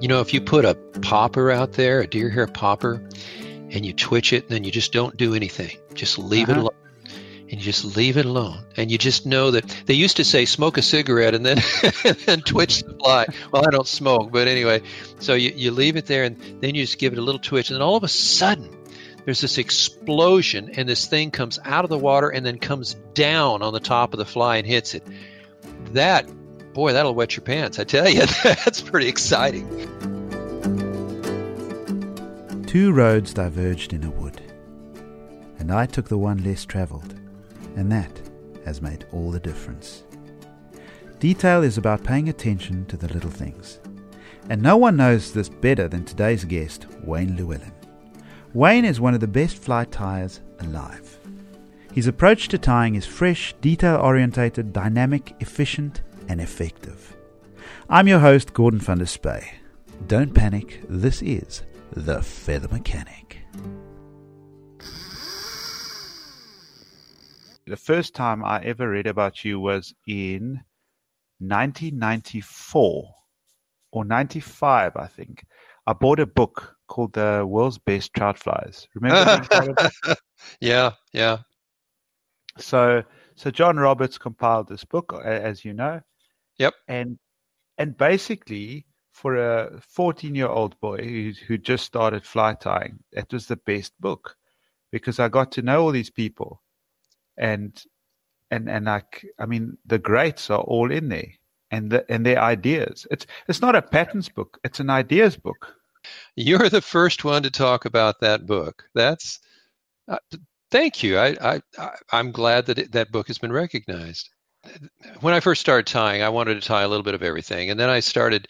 You 0.00 0.08
know, 0.08 0.20
if 0.20 0.34
you 0.34 0.40
put 0.40 0.64
a 0.64 0.74
popper 1.02 1.50
out 1.50 1.72
there, 1.72 2.00
a 2.00 2.06
deer 2.06 2.28
hair 2.28 2.46
popper, 2.46 3.02
and 3.70 3.84
you 3.84 3.92
twitch 3.92 4.32
it, 4.32 4.44
and 4.44 4.50
then 4.52 4.64
you 4.64 4.70
just 4.70 4.92
don't 4.92 5.16
do 5.16 5.34
anything. 5.34 5.76
Just 5.94 6.18
leave 6.18 6.48
uh-huh. 6.48 6.60
it 6.60 6.62
alone. 6.62 6.74
And 7.48 7.52
you 7.52 7.58
just 7.58 7.96
leave 7.96 8.16
it 8.16 8.26
alone. 8.26 8.64
And 8.76 8.90
you 8.90 8.98
just 8.98 9.24
know 9.24 9.52
that 9.52 9.64
they 9.86 9.94
used 9.94 10.16
to 10.16 10.24
say 10.24 10.44
smoke 10.44 10.78
a 10.78 10.82
cigarette 10.82 11.34
and 11.34 11.46
then 11.46 11.58
and 12.04 12.16
then 12.16 12.40
twitch 12.40 12.82
the 12.82 12.94
fly. 12.94 13.26
Well, 13.52 13.64
I 13.66 13.70
don't 13.70 13.86
smoke, 13.86 14.32
but 14.32 14.48
anyway. 14.48 14.82
So 15.20 15.34
you, 15.34 15.52
you 15.54 15.70
leave 15.70 15.96
it 15.96 16.06
there 16.06 16.24
and 16.24 16.36
then 16.60 16.74
you 16.74 16.82
just 16.82 16.98
give 16.98 17.12
it 17.12 17.18
a 17.18 17.22
little 17.22 17.40
twitch. 17.40 17.70
And 17.70 17.76
then 17.76 17.82
all 17.82 17.96
of 17.96 18.02
a 18.02 18.08
sudden, 18.08 18.76
there's 19.24 19.40
this 19.40 19.58
explosion 19.58 20.70
and 20.76 20.88
this 20.88 21.06
thing 21.06 21.30
comes 21.30 21.58
out 21.64 21.84
of 21.84 21.90
the 21.90 21.98
water 21.98 22.28
and 22.28 22.44
then 22.44 22.58
comes 22.58 22.94
down 23.14 23.62
on 23.62 23.72
the 23.72 23.80
top 23.80 24.12
of 24.12 24.18
the 24.18 24.24
fly 24.24 24.56
and 24.56 24.66
hits 24.66 24.94
it. 24.94 25.04
That, 25.92 26.28
boy, 26.76 26.92
that'll 26.92 27.14
wet 27.14 27.34
your 27.34 27.42
pants. 27.42 27.78
I 27.78 27.84
tell 27.84 28.06
you, 28.06 28.20
that's 28.44 28.82
pretty 28.82 29.08
exciting. 29.08 29.66
Two 32.66 32.92
roads 32.92 33.32
diverged 33.32 33.94
in 33.94 34.04
a 34.04 34.10
wood, 34.10 34.42
and 35.58 35.72
I 35.72 35.86
took 35.86 36.06
the 36.10 36.18
one 36.18 36.44
less 36.44 36.66
travelled, 36.66 37.14
and 37.76 37.90
that 37.90 38.20
has 38.66 38.82
made 38.82 39.06
all 39.10 39.30
the 39.30 39.40
difference. 39.40 40.04
Detail 41.18 41.62
is 41.62 41.78
about 41.78 42.04
paying 42.04 42.28
attention 42.28 42.84
to 42.86 42.98
the 42.98 43.08
little 43.08 43.30
things, 43.30 43.80
and 44.50 44.60
no 44.60 44.76
one 44.76 44.98
knows 44.98 45.32
this 45.32 45.48
better 45.48 45.88
than 45.88 46.04
today's 46.04 46.44
guest, 46.44 46.86
Wayne 47.02 47.38
Luallen. 47.38 47.72
Wayne 48.52 48.84
is 48.84 49.00
one 49.00 49.14
of 49.14 49.20
the 49.20 49.26
best 49.26 49.56
fly 49.56 49.86
tyers 49.86 50.42
alive. 50.60 51.18
His 51.94 52.06
approach 52.06 52.48
to 52.48 52.58
tying 52.58 52.96
is 52.96 53.06
fresh, 53.06 53.54
detail 53.62 53.96
orientated, 53.96 54.74
dynamic, 54.74 55.34
efficient, 55.40 56.02
and 56.28 56.40
effective. 56.40 57.16
I'm 57.88 58.08
your 58.08 58.18
host, 58.18 58.52
Gordon 58.52 58.80
van 58.80 58.98
der 58.98 59.04
Spuy. 59.04 59.44
Don't 60.06 60.34
panic, 60.34 60.82
this 60.88 61.22
is 61.22 61.62
the 61.92 62.22
Feather 62.22 62.68
Mechanic. 62.68 63.38
The 67.66 67.76
first 67.76 68.14
time 68.14 68.44
I 68.44 68.62
ever 68.62 68.88
read 68.88 69.06
about 69.06 69.44
you 69.44 69.58
was 69.58 69.92
in 70.06 70.60
1994 71.38 73.14
or 73.92 74.04
95, 74.04 74.96
I 74.96 75.06
think. 75.06 75.44
I 75.86 75.92
bought 75.92 76.20
a 76.20 76.26
book 76.26 76.76
called 76.88 77.12
The 77.12 77.44
World's 77.46 77.78
Best 77.78 78.12
Trout 78.14 78.38
Flies. 78.38 78.86
Remember? 78.94 79.46
yeah, 80.60 80.92
yeah. 81.12 81.38
So, 82.58 83.02
so 83.34 83.50
John 83.50 83.76
Roberts 83.76 84.18
compiled 84.18 84.68
this 84.68 84.84
book, 84.84 85.12
as 85.24 85.64
you 85.64 85.72
know. 85.72 86.00
Yep. 86.58 86.74
And 86.88 87.18
and 87.78 87.96
basically, 87.96 88.86
for 89.12 89.36
a 89.36 89.80
14 89.88 90.34
year 90.34 90.48
old 90.48 90.78
boy 90.80 90.98
who, 90.98 91.32
who 91.46 91.58
just 91.58 91.84
started 91.86 92.24
fly 92.26 92.54
tying, 92.54 93.00
that 93.12 93.32
was 93.32 93.46
the 93.46 93.56
best 93.56 93.92
book 94.00 94.36
because 94.92 95.18
I 95.20 95.28
got 95.28 95.52
to 95.52 95.62
know 95.62 95.82
all 95.82 95.92
these 95.92 96.10
people 96.10 96.62
and 97.38 97.82
and 98.50 98.68
and 98.70 98.86
like 98.86 99.26
I 99.38 99.46
mean 99.46 99.78
the 99.86 99.98
greats 99.98 100.50
are 100.50 100.60
all 100.60 100.90
in 100.92 101.08
there 101.08 101.32
and 101.70 101.90
the, 101.90 102.10
and 102.12 102.24
their 102.26 102.40
ideas. 102.40 103.06
It's 103.10 103.26
it's 103.48 103.60
not 103.62 103.76
a 103.76 103.82
patterns 103.82 104.28
book; 104.28 104.58
it's 104.64 104.80
an 104.80 104.90
ideas 104.90 105.36
book. 105.36 105.74
You're 106.36 106.68
the 106.70 106.82
first 106.82 107.24
one 107.24 107.42
to 107.44 107.50
talk 107.50 107.84
about 107.84 108.20
that 108.20 108.46
book. 108.46 108.84
That's 108.94 109.40
uh, 110.08 110.18
thank 110.70 111.02
you. 111.02 111.18
I 111.18 111.60
I 111.78 111.90
I'm 112.12 112.32
glad 112.32 112.66
that 112.66 112.78
it, 112.78 112.92
that 112.92 113.12
book 113.12 113.28
has 113.28 113.38
been 113.38 113.52
recognized. 113.52 114.30
When 115.20 115.34
I 115.34 115.40
first 115.40 115.60
started 115.60 115.86
tying, 115.86 116.22
I 116.22 116.28
wanted 116.28 116.54
to 116.54 116.66
tie 116.66 116.82
a 116.82 116.88
little 116.88 117.04
bit 117.04 117.14
of 117.14 117.22
everything, 117.22 117.70
and 117.70 117.78
then 117.78 117.90
I 117.90 118.00
started 118.00 118.48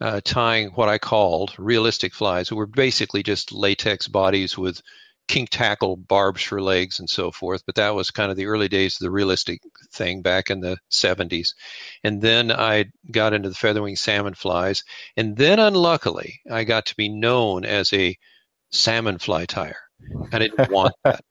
uh, 0.00 0.20
tying 0.24 0.68
what 0.70 0.88
I 0.88 0.98
called 0.98 1.54
realistic 1.58 2.14
flies, 2.14 2.48
who 2.48 2.56
were 2.56 2.66
basically 2.66 3.22
just 3.22 3.52
latex 3.52 4.08
bodies 4.08 4.58
with 4.58 4.80
kink 5.26 5.48
tackle 5.50 5.96
barbs 5.96 6.42
for 6.42 6.60
legs 6.60 6.98
and 7.00 7.08
so 7.08 7.30
forth. 7.30 7.64
But 7.64 7.76
that 7.76 7.94
was 7.94 8.10
kind 8.10 8.30
of 8.30 8.36
the 8.36 8.46
early 8.46 8.68
days 8.68 8.96
of 8.96 9.04
the 9.04 9.10
realistic 9.10 9.62
thing 9.92 10.22
back 10.22 10.50
in 10.50 10.60
the 10.60 10.76
70s. 10.90 11.54
And 12.02 12.20
then 12.20 12.52
I 12.52 12.86
got 13.10 13.32
into 13.32 13.48
the 13.48 13.54
featherwing 13.54 13.96
salmon 13.96 14.34
flies. 14.34 14.84
And 15.16 15.36
then, 15.36 15.58
unluckily, 15.58 16.40
I 16.50 16.64
got 16.64 16.86
to 16.86 16.96
be 16.96 17.08
known 17.08 17.64
as 17.64 17.92
a 17.92 18.16
salmon 18.70 19.18
fly 19.18 19.46
tyer. 19.46 19.76
I 20.32 20.38
didn't 20.38 20.70
want 20.70 20.94
that. 21.04 21.24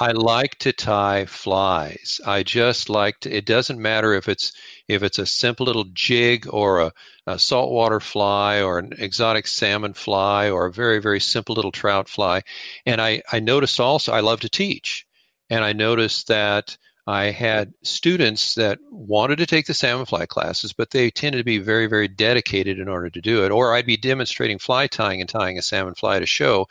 I 0.00 0.12
like 0.12 0.56
to 0.60 0.72
tie 0.72 1.24
flies. 1.24 2.20
I 2.24 2.44
just 2.44 2.88
like 2.88 3.18
to, 3.20 3.36
it 3.36 3.44
doesn't 3.44 3.82
matter 3.82 4.14
if 4.14 4.28
it's 4.28 4.52
if 4.86 5.02
it's 5.02 5.18
a 5.18 5.26
simple 5.26 5.66
little 5.66 5.86
jig 5.92 6.46
or 6.48 6.80
a, 6.80 6.92
a 7.26 7.38
saltwater 7.38 7.98
fly 7.98 8.62
or 8.62 8.78
an 8.78 8.92
exotic 8.96 9.48
salmon 9.48 9.94
fly 9.94 10.50
or 10.50 10.66
a 10.66 10.72
very, 10.72 11.00
very 11.00 11.18
simple 11.18 11.56
little 11.56 11.72
trout 11.72 12.08
fly. 12.08 12.42
And 12.86 13.00
I, 13.00 13.22
I 13.32 13.40
noticed 13.40 13.80
also 13.80 14.12
I 14.12 14.20
love 14.20 14.40
to 14.40 14.48
teach. 14.48 15.04
And 15.50 15.64
I 15.64 15.72
noticed 15.72 16.28
that 16.28 16.76
I 17.06 17.30
had 17.30 17.72
students 17.82 18.54
that 18.54 18.78
wanted 18.90 19.38
to 19.38 19.46
take 19.46 19.66
the 19.66 19.74
salmon 19.74 20.06
fly 20.06 20.26
classes, 20.26 20.74
but 20.74 20.90
they 20.90 21.10
tended 21.10 21.40
to 21.40 21.44
be 21.44 21.58
very, 21.58 21.86
very 21.86 22.06
dedicated 22.06 22.78
in 22.78 22.88
order 22.88 23.10
to 23.10 23.20
do 23.20 23.44
it. 23.44 23.50
Or 23.50 23.74
I'd 23.74 23.86
be 23.86 23.96
demonstrating 23.96 24.58
fly 24.58 24.86
tying 24.86 25.20
and 25.20 25.28
tying 25.28 25.58
a 25.58 25.62
salmon 25.62 25.94
fly 25.94 26.16
at 26.16 26.22
a 26.22 26.26
show. 26.26 26.68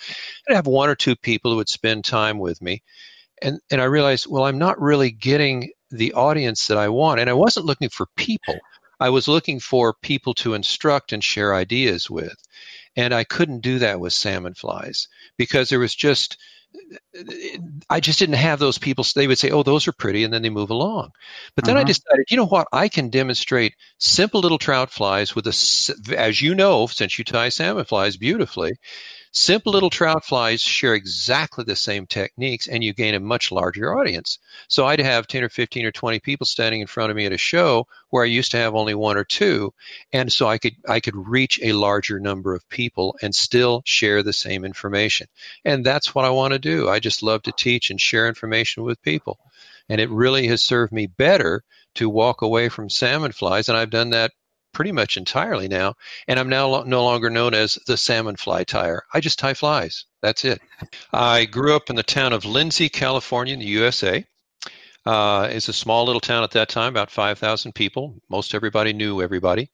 I'd 0.47 0.55
have 0.55 0.67
one 0.67 0.89
or 0.89 0.95
two 0.95 1.15
people 1.17 1.51
who 1.51 1.57
would 1.57 1.69
spend 1.69 2.05
time 2.05 2.39
with 2.39 2.61
me 2.61 2.83
and 3.41 3.59
and 3.71 3.81
I 3.81 3.85
realized, 3.85 4.27
well, 4.27 4.45
I'm 4.45 4.57
not 4.57 4.81
really 4.81 5.11
getting 5.11 5.71
the 5.89 6.13
audience 6.13 6.67
that 6.67 6.77
I 6.77 6.89
want, 6.89 7.19
and 7.19 7.29
I 7.29 7.33
wasn't 7.33 7.65
looking 7.65 7.89
for 7.89 8.07
people. 8.15 8.59
I 8.99 9.09
was 9.09 9.27
looking 9.27 9.59
for 9.59 9.93
people 9.93 10.33
to 10.35 10.55
instruct 10.55 11.13
and 11.13 11.23
share 11.23 11.53
ideas 11.53 12.09
with, 12.09 12.35
and 12.95 13.13
I 13.13 13.23
couldn't 13.23 13.61
do 13.61 13.79
that 13.79 13.99
with 13.99 14.13
salmon 14.13 14.55
flies 14.55 15.07
because 15.37 15.69
there 15.69 15.79
was 15.79 15.93
just 15.93 16.37
I 17.89 17.99
just 17.99 18.19
didn't 18.19 18.35
have 18.35 18.59
those 18.59 18.77
people. 18.77 19.05
They 19.15 19.27
would 19.27 19.39
say, 19.39 19.49
"Oh, 19.51 19.63
those 19.63 19.87
are 19.87 19.93
pretty," 19.93 20.23
and 20.23 20.33
then 20.33 20.41
they 20.41 20.49
move 20.49 20.69
along. 20.69 21.11
But 21.55 21.65
then 21.65 21.75
uh-huh. 21.75 21.81
I 21.81 21.85
decided, 21.85 22.25
you 22.29 22.37
know 22.37 22.45
what? 22.45 22.67
I 22.71 22.87
can 22.87 23.09
demonstrate 23.09 23.75
simple 23.97 24.41
little 24.41 24.57
trout 24.57 24.91
flies 24.91 25.35
with 25.35 25.47
a, 25.47 26.15
as 26.17 26.41
you 26.41 26.55
know, 26.55 26.87
since 26.87 27.17
you 27.17 27.25
tie 27.25 27.49
salmon 27.49 27.85
flies 27.85 28.17
beautifully, 28.17 28.73
Simple 29.31 29.73
little 29.73 29.89
trout 29.89 30.25
flies 30.25 30.61
share 30.61 30.93
exactly 30.93 31.63
the 31.63 31.75
same 31.75 32.07
techniques, 32.07 32.67
and 32.67 32.83
you 32.83 32.93
gain 32.93 33.13
a 33.13 33.19
much 33.19 33.51
larger 33.51 33.97
audience. 33.97 34.39
So 34.67 34.85
I'd 34.85 34.99
have 34.99 35.27
10 35.27 35.43
or 35.43 35.49
15 35.49 35.85
or 35.85 35.91
20 35.91 36.19
people 36.19 36.45
standing 36.45 36.81
in 36.81 36.87
front 36.87 37.11
of 37.11 37.17
me 37.17 37.25
at 37.25 37.33
a 37.33 37.37
show 37.37 37.87
where 38.09 38.23
I 38.23 38.27
used 38.27 38.51
to 38.51 38.57
have 38.57 38.75
only 38.75 38.95
one 38.95 39.17
or 39.17 39.23
two, 39.23 39.73
and 40.11 40.31
so 40.31 40.47
I 40.47 40.57
could 40.57 40.75
I 40.87 40.99
could 40.99 41.15
reach 41.15 41.59
a 41.61 41.73
larger 41.73 42.19
number 42.19 42.55
of 42.55 42.67
people 42.69 43.17
and 43.21 43.35
still 43.35 43.81
share 43.85 44.23
the 44.23 44.33
same 44.33 44.65
information. 44.65 45.27
And 45.65 45.85
that's 45.85 46.15
what 46.15 46.25
I 46.25 46.29
want 46.29 46.53
to 46.53 46.59
do. 46.59 46.89
I 46.89 46.99
just 46.99 47.23
love 47.23 47.43
to 47.43 47.51
teach 47.51 47.89
and 47.89 47.99
share 47.99 48.27
information 48.27 48.83
with 48.83 49.01
people. 49.01 49.39
And 49.89 50.01
it 50.01 50.09
really 50.09 50.47
has 50.47 50.61
served 50.61 50.91
me 50.91 51.07
better 51.07 51.63
to 51.95 52.09
walk 52.09 52.41
away 52.41 52.69
from 52.69 52.89
salmon 52.89 53.31
flies, 53.31 53.69
and 53.69 53.77
I've 53.77 53.89
done 53.89 54.11
that 54.11 54.31
pretty 54.77 54.91
much 54.91 55.17
entirely 55.17 55.67
now, 55.67 55.95
and 56.27 56.39
I'm 56.39 56.49
now 56.49 56.67
lo- 56.67 56.83
no 56.83 57.03
longer 57.03 57.31
known 57.31 57.55
as 57.55 57.79
the 57.87 57.97
salmon 57.97 58.35
fly 58.35 58.63
tyer. 58.63 58.99
I 59.11 59.21
just 59.21 59.39
tie 59.39 59.55
flies. 59.55 60.05
That's 60.21 60.45
it. 60.45 60.61
I 61.11 61.45
grew 61.45 61.75
up 61.75 61.89
in 61.89 61.95
the 61.95 62.03
town 62.03 62.31
of 62.31 62.45
Lindsay, 62.45 62.87
California, 62.87 63.55
in 63.55 63.59
the 63.59 63.65
USA. 63.65 64.23
Uh, 65.03 65.47
it's 65.49 65.67
a 65.67 65.73
small 65.73 66.05
little 66.05 66.21
town 66.21 66.43
at 66.43 66.51
that 66.51 66.69
time, 66.69 66.93
about 66.93 67.09
5,000 67.09 67.73
people. 67.73 68.21
Most 68.29 68.53
everybody 68.53 68.93
knew 68.93 69.19
everybody. 69.19 69.71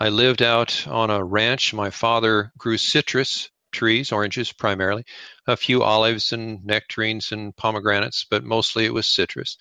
I 0.00 0.08
lived 0.08 0.42
out 0.42 0.84
on 0.88 1.10
a 1.10 1.22
ranch. 1.22 1.72
My 1.72 1.90
father 1.90 2.50
grew 2.58 2.76
citrus 2.76 3.50
trees, 3.70 4.10
oranges 4.10 4.50
primarily, 4.50 5.04
a 5.46 5.56
few 5.56 5.84
olives 5.84 6.32
and 6.32 6.64
nectarines 6.64 7.30
and 7.30 7.54
pomegranates, 7.54 8.26
but 8.28 8.42
mostly 8.42 8.84
it 8.84 8.92
was 8.92 9.06
citrus. 9.06 9.58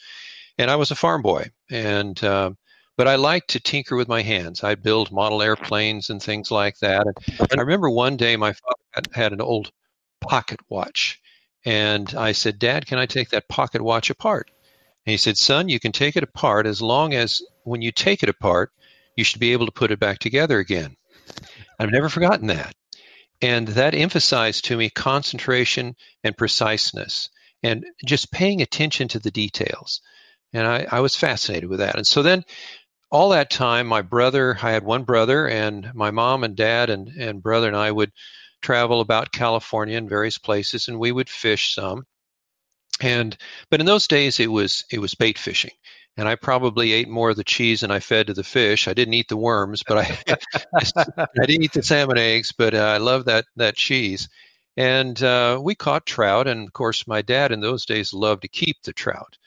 And 0.57 0.71
I 0.71 0.77
was 0.77 0.89
a 0.89 0.95
farm 0.95 1.21
boy. 1.21 1.51
And 1.69 2.23
uh, 2.23 2.53
but 2.99 3.07
I 3.07 3.15
like 3.15 3.47
to 3.47 3.61
tinker 3.61 3.95
with 3.95 4.09
my 4.09 4.21
hands. 4.21 4.61
I 4.61 4.75
build 4.75 5.09
model 5.09 5.41
airplanes 5.41 6.09
and 6.09 6.21
things 6.21 6.51
like 6.51 6.77
that. 6.79 7.07
And 7.39 7.57
I 7.57 7.61
remember 7.61 7.89
one 7.89 8.17
day 8.17 8.35
my 8.35 8.51
father 8.51 8.83
had, 8.91 9.07
had 9.13 9.31
an 9.31 9.39
old 9.39 9.71
pocket 10.19 10.59
watch, 10.67 11.17
and 11.63 12.13
I 12.13 12.33
said, 12.33 12.59
"Dad, 12.59 12.87
can 12.87 12.99
I 12.99 13.05
take 13.05 13.29
that 13.29 13.47
pocket 13.47 13.81
watch 13.81 14.09
apart?" 14.09 14.51
And 15.05 15.11
he 15.11 15.17
said, 15.17 15.37
"Son, 15.37 15.69
you 15.69 15.79
can 15.79 15.93
take 15.93 16.17
it 16.17 16.23
apart 16.23 16.65
as 16.65 16.81
long 16.81 17.13
as 17.13 17.41
when 17.63 17.81
you 17.81 17.93
take 17.93 18.21
it 18.21 18.27
apart, 18.27 18.73
you 19.15 19.23
should 19.23 19.39
be 19.39 19.53
able 19.53 19.67
to 19.67 19.71
put 19.71 19.91
it 19.91 19.99
back 20.01 20.19
together 20.19 20.59
again." 20.59 20.97
I've 21.79 21.91
never 21.91 22.09
forgotten 22.09 22.47
that. 22.47 22.75
And 23.41 23.65
that 23.69 23.95
emphasized 23.95 24.65
to 24.65 24.75
me 24.75 24.89
concentration 24.89 25.95
and 26.25 26.35
preciseness 26.35 27.29
and 27.63 27.85
just 28.05 28.29
paying 28.29 28.61
attention 28.61 29.07
to 29.07 29.19
the 29.19 29.31
details. 29.31 30.01
And 30.51 30.65
I, 30.65 30.87
I 30.91 30.99
was 30.99 31.15
fascinated 31.15 31.69
with 31.69 31.79
that. 31.79 31.95
And 31.95 32.07
so 32.07 32.23
then 32.23 32.43
all 33.11 33.29
that 33.29 33.49
time, 33.49 33.87
my 33.87 34.01
brother, 34.01 34.57
I 34.61 34.71
had 34.71 34.83
one 34.83 35.03
brother, 35.03 35.47
and 35.47 35.91
my 35.93 36.11
mom 36.11 36.43
and 36.43 36.55
dad 36.55 36.89
and, 36.89 37.07
and 37.09 37.41
brother 37.41 37.67
and 37.67 37.75
I 37.75 37.91
would 37.91 38.11
travel 38.61 39.01
about 39.01 39.31
California 39.31 39.97
in 39.97 40.09
various 40.09 40.37
places, 40.37 40.87
and 40.87 40.99
we 40.99 41.11
would 41.11 41.29
fish 41.29 41.73
some. 41.73 42.05
And 43.01 43.37
but 43.69 43.79
in 43.79 43.85
those 43.85 44.07
days, 44.07 44.39
it 44.39 44.51
was 44.51 44.85
it 44.91 44.99
was 44.99 45.15
bait 45.15 45.37
fishing, 45.37 45.71
and 46.17 46.27
I 46.27 46.35
probably 46.35 46.91
ate 46.91 47.07
more 47.07 47.29
of 47.29 47.37
the 47.37 47.43
cheese 47.45 47.81
than 47.81 47.91
I 47.91 47.99
fed 48.01 48.27
to 48.27 48.33
the 48.33 48.43
fish. 48.43 48.87
I 48.87 48.93
didn't 48.93 49.13
eat 49.13 49.29
the 49.29 49.37
worms, 49.37 49.83
but 49.87 49.97
I 49.99 50.17
I 50.75 51.45
didn't 51.45 51.63
eat 51.63 51.73
the 51.73 51.83
salmon 51.83 52.17
eggs, 52.17 52.51
but 52.51 52.73
uh, 52.73 52.79
I 52.83 52.97
love 52.97 53.25
that 53.25 53.45
that 53.55 53.75
cheese. 53.75 54.27
And 54.75 55.21
uh, 55.23 55.59
we 55.61 55.75
caught 55.75 56.05
trout, 56.05 56.47
and 56.47 56.67
of 56.67 56.73
course, 56.73 57.07
my 57.07 57.21
dad 57.21 57.51
in 57.51 57.61
those 57.61 57.85
days 57.85 58.13
loved 58.13 58.43
to 58.43 58.47
keep 58.47 58.77
the 58.83 58.93
trout, 58.93 59.37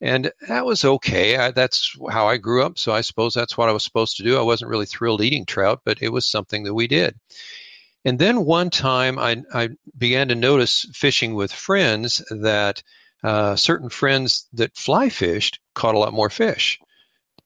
and 0.00 0.32
that 0.48 0.64
was 0.64 0.84
okay. 0.84 1.36
I, 1.36 1.50
that's 1.50 1.96
how 2.10 2.28
I 2.28 2.36
grew 2.36 2.64
up, 2.64 2.78
so 2.78 2.92
I 2.92 3.02
suppose 3.02 3.34
that's 3.34 3.56
what 3.56 3.68
I 3.68 3.72
was 3.72 3.84
supposed 3.84 4.16
to 4.16 4.22
do. 4.22 4.38
I 4.38 4.42
wasn't 4.42 4.70
really 4.70 4.86
thrilled 4.86 5.22
eating 5.22 5.44
trout, 5.44 5.82
but 5.84 6.02
it 6.02 6.10
was 6.10 6.26
something 6.26 6.64
that 6.64 6.74
we 6.74 6.86
did. 6.86 7.18
And 8.04 8.18
then 8.18 8.44
one 8.46 8.70
time 8.70 9.18
I, 9.18 9.42
I 9.52 9.70
began 9.96 10.28
to 10.28 10.34
notice 10.34 10.86
fishing 10.94 11.34
with 11.34 11.52
friends 11.52 12.22
that 12.30 12.82
uh, 13.22 13.56
certain 13.56 13.90
friends 13.90 14.48
that 14.54 14.76
fly 14.76 15.10
fished 15.10 15.60
caught 15.74 15.94
a 15.94 15.98
lot 15.98 16.14
more 16.14 16.30
fish. 16.30 16.78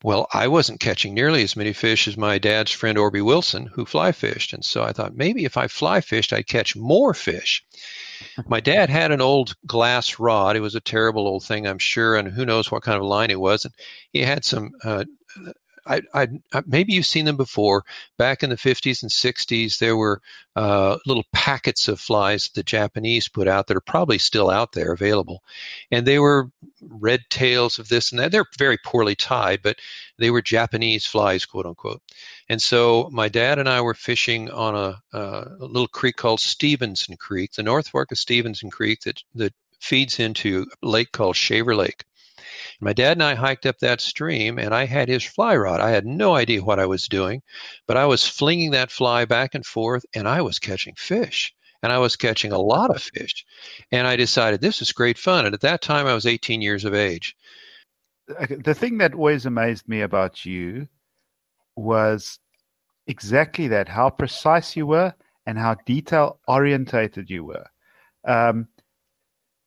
Well, 0.05 0.29
I 0.33 0.49
wasn't 0.49 0.81
catching 0.81 1.15
nearly 1.15 1.43
as 1.43 1.57
many 1.57 1.73
fish 1.73 2.07
as 2.07 2.17
my 2.17 2.39
dad's 2.39 2.71
friend 2.71 2.99
Orby 2.99 3.25
Wilson, 3.25 3.67
who 3.67 3.87
fly 3.87 4.13
fished. 4.13 4.53
And 4.53 4.65
so 4.65 4.85
I 4.85 4.93
thought 4.93 5.17
maybe 5.17 5.45
if 5.45 5.57
I 5.57 5.67
fly 5.67 6.03
fished, 6.03 6.33
I'd 6.33 6.47
catch 6.47 6.77
more 6.77 7.15
fish. 7.15 7.65
My 8.47 8.61
dad 8.61 8.91
had 8.91 9.13
an 9.13 9.21
old 9.21 9.55
glass 9.67 10.19
rod. 10.19 10.57
It 10.57 10.61
was 10.61 10.75
a 10.75 10.81
terrible 10.81 11.27
old 11.27 11.45
thing, 11.45 11.67
I'm 11.67 11.79
sure, 11.79 12.17
and 12.17 12.29
who 12.29 12.47
knows 12.47 12.71
what 12.71 12.83
kind 12.83 12.99
of 12.99 13.05
line 13.05 13.31
it 13.31 13.41
was. 13.41 13.65
And 13.65 13.75
he 14.13 14.21
had 14.21 14.45
some 14.45 14.73
uh, 14.83 15.05
I, 15.87 16.03
I, 16.15 16.29
maybe 16.67 16.95
you've 16.95 17.07
seen 17.07 17.25
them 17.25 17.37
before. 17.37 17.85
Back 18.17 18.43
in 18.43 18.51
the 18.51 18.57
50s 18.57 19.03
and 19.03 19.11
60s, 19.11 19.79
there 19.79 19.97
were 19.97 20.21
uh, 20.57 20.99
little 21.07 21.25
packets 21.33 21.89
of 21.89 22.01
flies 22.01 22.45
that 22.45 22.55
the 22.55 22.63
Japanese 22.63 23.29
put 23.29 23.49
out 23.49 23.67
that 23.67 23.77
are 23.77 23.83
probably 23.83 24.19
still 24.19 24.51
out 24.51 24.73
there 24.73 24.93
available, 24.93 25.43
and 25.91 26.07
they 26.07 26.19
were 26.19 26.51
red 26.81 27.21
tails 27.29 27.79
of 27.79 27.89
this 27.89 28.13
and 28.13 28.19
that. 28.21 28.33
They're 28.33 28.47
very 28.59 28.79
poorly 28.79 29.15
tied, 29.15 29.63
but 29.63 29.77
they 30.19 30.31
were 30.31 30.43
Japanese 30.43 31.07
flies, 31.07 31.45
quote 31.45 31.67
unquote. 31.67 32.03
And 32.49 32.61
so 32.61 33.09
my 33.13 33.29
dad 33.29 33.59
and 33.59 33.69
I 33.69 33.81
were 33.81 33.95
fishing 33.95 34.51
on 34.51 34.75
a, 34.75 35.03
uh, 35.17 35.45
a 35.61 35.65
little 35.65 35.89
creek 35.89 36.17
called 36.17 36.41
Stevenson 36.41 37.17
Creek, 37.17 37.53
the 37.53 37.63
North 37.63 37.89
Fork 37.89 38.13
of 38.13 38.19
Stevenson 38.19 38.71
Creek 38.71 39.01
that 39.01 39.23
that 39.35 39.55
feeds 39.81 40.19
into 40.19 40.67
a 40.83 40.87
lake 40.87 41.13
called 41.13 41.37
Shaver 41.37 41.77
Lake. 41.77 42.05
My 42.81 42.93
dad 42.93 43.13
and 43.13 43.23
I 43.23 43.35
hiked 43.35 43.67
up 43.67 43.79
that 43.79 44.01
stream, 44.01 44.59
and 44.59 44.75
I 44.75 44.87
had 44.87 45.09
his 45.09 45.25
fly 45.25 45.57
rod. 45.57 45.81
I 45.81 45.91
had 45.91 46.07
no 46.07 46.35
idea 46.35 46.63
what 46.63 46.79
I 46.79 46.87
was 46.87 47.09
doing, 47.09 47.43
but 47.87 47.97
I 47.97 48.07
was 48.07 48.27
flinging 48.27 48.73
that 48.73 48.91
fly 48.91 49.25
back 49.25 49.55
and 49.55 49.65
forth, 49.65 50.05
and 50.15 50.29
I 50.29 50.43
was 50.43 50.59
catching 50.59 50.95
fish. 50.97 51.55
And 51.83 51.93
I 51.93 51.99
was 51.99 52.17
catching 52.17 52.51
a 52.51 52.59
lot 52.59 52.89
of 52.89 53.03
fish. 53.03 53.45
And 53.93 54.07
I 54.07 54.17
decided 54.17 54.61
this 54.61 54.81
is 54.81 54.93
great 54.93 55.19
fun. 55.19 55.45
And 55.45 55.55
at 55.55 55.61
that 55.61 55.83
time, 55.83 56.07
I 56.07 56.15
was 56.15 56.25
18 56.25 56.63
years 56.63 56.87
of 56.87 56.95
age. 56.95 57.37
The 58.27 58.75
thing 58.75 58.97
that 58.99 59.13
always 59.13 59.45
amazed 59.45 59.87
me 59.87 60.01
about 60.01 60.47
you 60.47 60.89
was 61.77 62.39
exactly 63.07 63.69
that 63.69 63.89
how 63.89 64.09
precise 64.09 64.77
you 64.77 64.87
were 64.87 65.13
and 65.47 65.59
how 65.59 65.75
detail 65.87 66.41
orientated 66.49 67.29
you 67.29 67.45
were. 67.45 67.67
Um, 68.27 68.69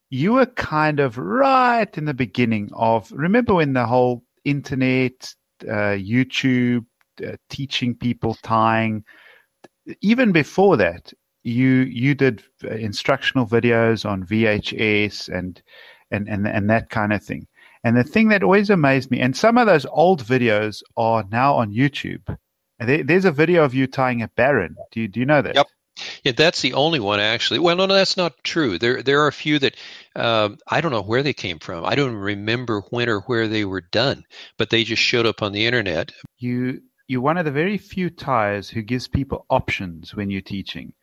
you 0.10 0.34
were 0.34 0.46
kind 0.46 1.00
of 1.00 1.18
right 1.18 1.98
in 1.98 2.06
the 2.06 2.14
beginning 2.14 2.70
of 2.74 3.12
remember 3.12 3.56
when 3.56 3.74
the 3.74 3.86
whole 3.86 4.24
internet 4.46 5.34
uh, 5.64 5.98
youtube 5.98 6.86
uh, 7.26 7.36
teaching 7.50 7.96
people 7.96 8.36
tying? 8.36 9.04
Even 10.02 10.32
before 10.32 10.78
that 10.78 11.14
you 11.44 11.68
you 11.68 12.14
did 12.14 12.44
instructional 12.64 13.46
videos 13.46 14.10
on 14.10 14.26
vhs 14.26 15.30
and 15.30 15.62
and 16.12 16.28
and, 16.28 16.48
and 16.48 16.70
that 16.70 16.90
kind 16.90 17.14
of 17.14 17.24
thing. 17.24 17.48
And 17.84 17.96
the 17.96 18.04
thing 18.04 18.28
that 18.30 18.44
always 18.44 18.70
amazed 18.70 19.12
me 19.12 19.20
and 19.20 19.36
some 19.36 19.58
of 19.58 19.68
those 19.68 19.86
old 19.86 20.24
videos 20.24 20.82
are 20.98 21.24
now 21.32 21.56
on 21.56 21.74
youtube. 21.74 22.38
There, 22.80 23.04
there's 23.04 23.26
a 23.26 23.32
video 23.32 23.64
of 23.64 23.74
you 23.74 23.88
tying 23.88 24.22
a 24.22 24.28
baron. 24.30 24.76
do 24.92 25.02
you 25.02 25.08
do 25.08 25.20
you 25.20 25.26
know 25.26 25.42
that? 25.42 25.56
Yep 25.56 25.68
yeah, 26.24 26.32
that's 26.32 26.62
the 26.62 26.74
only 26.74 27.00
one 27.00 27.20
actually. 27.20 27.60
Well, 27.60 27.76
no, 27.76 27.86
no, 27.86 27.94
that's 27.94 28.18
not 28.18 28.44
true. 28.44 28.78
There, 28.78 29.02
there 29.02 29.22
are 29.22 29.28
a 29.28 29.34
few 29.34 29.60
that 29.60 29.76
uh, 30.16 30.50
I 30.68 30.82
don't 30.82 30.92
know 30.92 31.02
where 31.02 31.24
they 31.24 31.34
came 31.34 31.60
from. 31.60 31.86
I 31.86 31.96
don't 31.96 32.16
remember 32.16 32.82
when 32.90 33.10
or 33.10 33.22
where 33.22 33.48
they 33.48 33.66
were 33.66 33.82
done, 33.82 34.26
but 34.58 34.70
they 34.70 34.84
just 34.84 35.02
showed 35.02 35.26
up 35.26 35.42
on 35.42 35.52
the 35.52 35.66
internet. 35.66 36.12
You, 36.38 36.82
you're 37.08 37.22
one 37.22 37.38
of 37.38 37.46
the 37.46 37.52
very 37.52 37.78
few 37.78 38.10
tyers 38.10 38.70
who 38.70 38.82
gives 38.82 39.08
people 39.08 39.46
options 39.50 40.16
when 40.16 40.30
you're 40.30 40.42
teaching. 40.42 40.94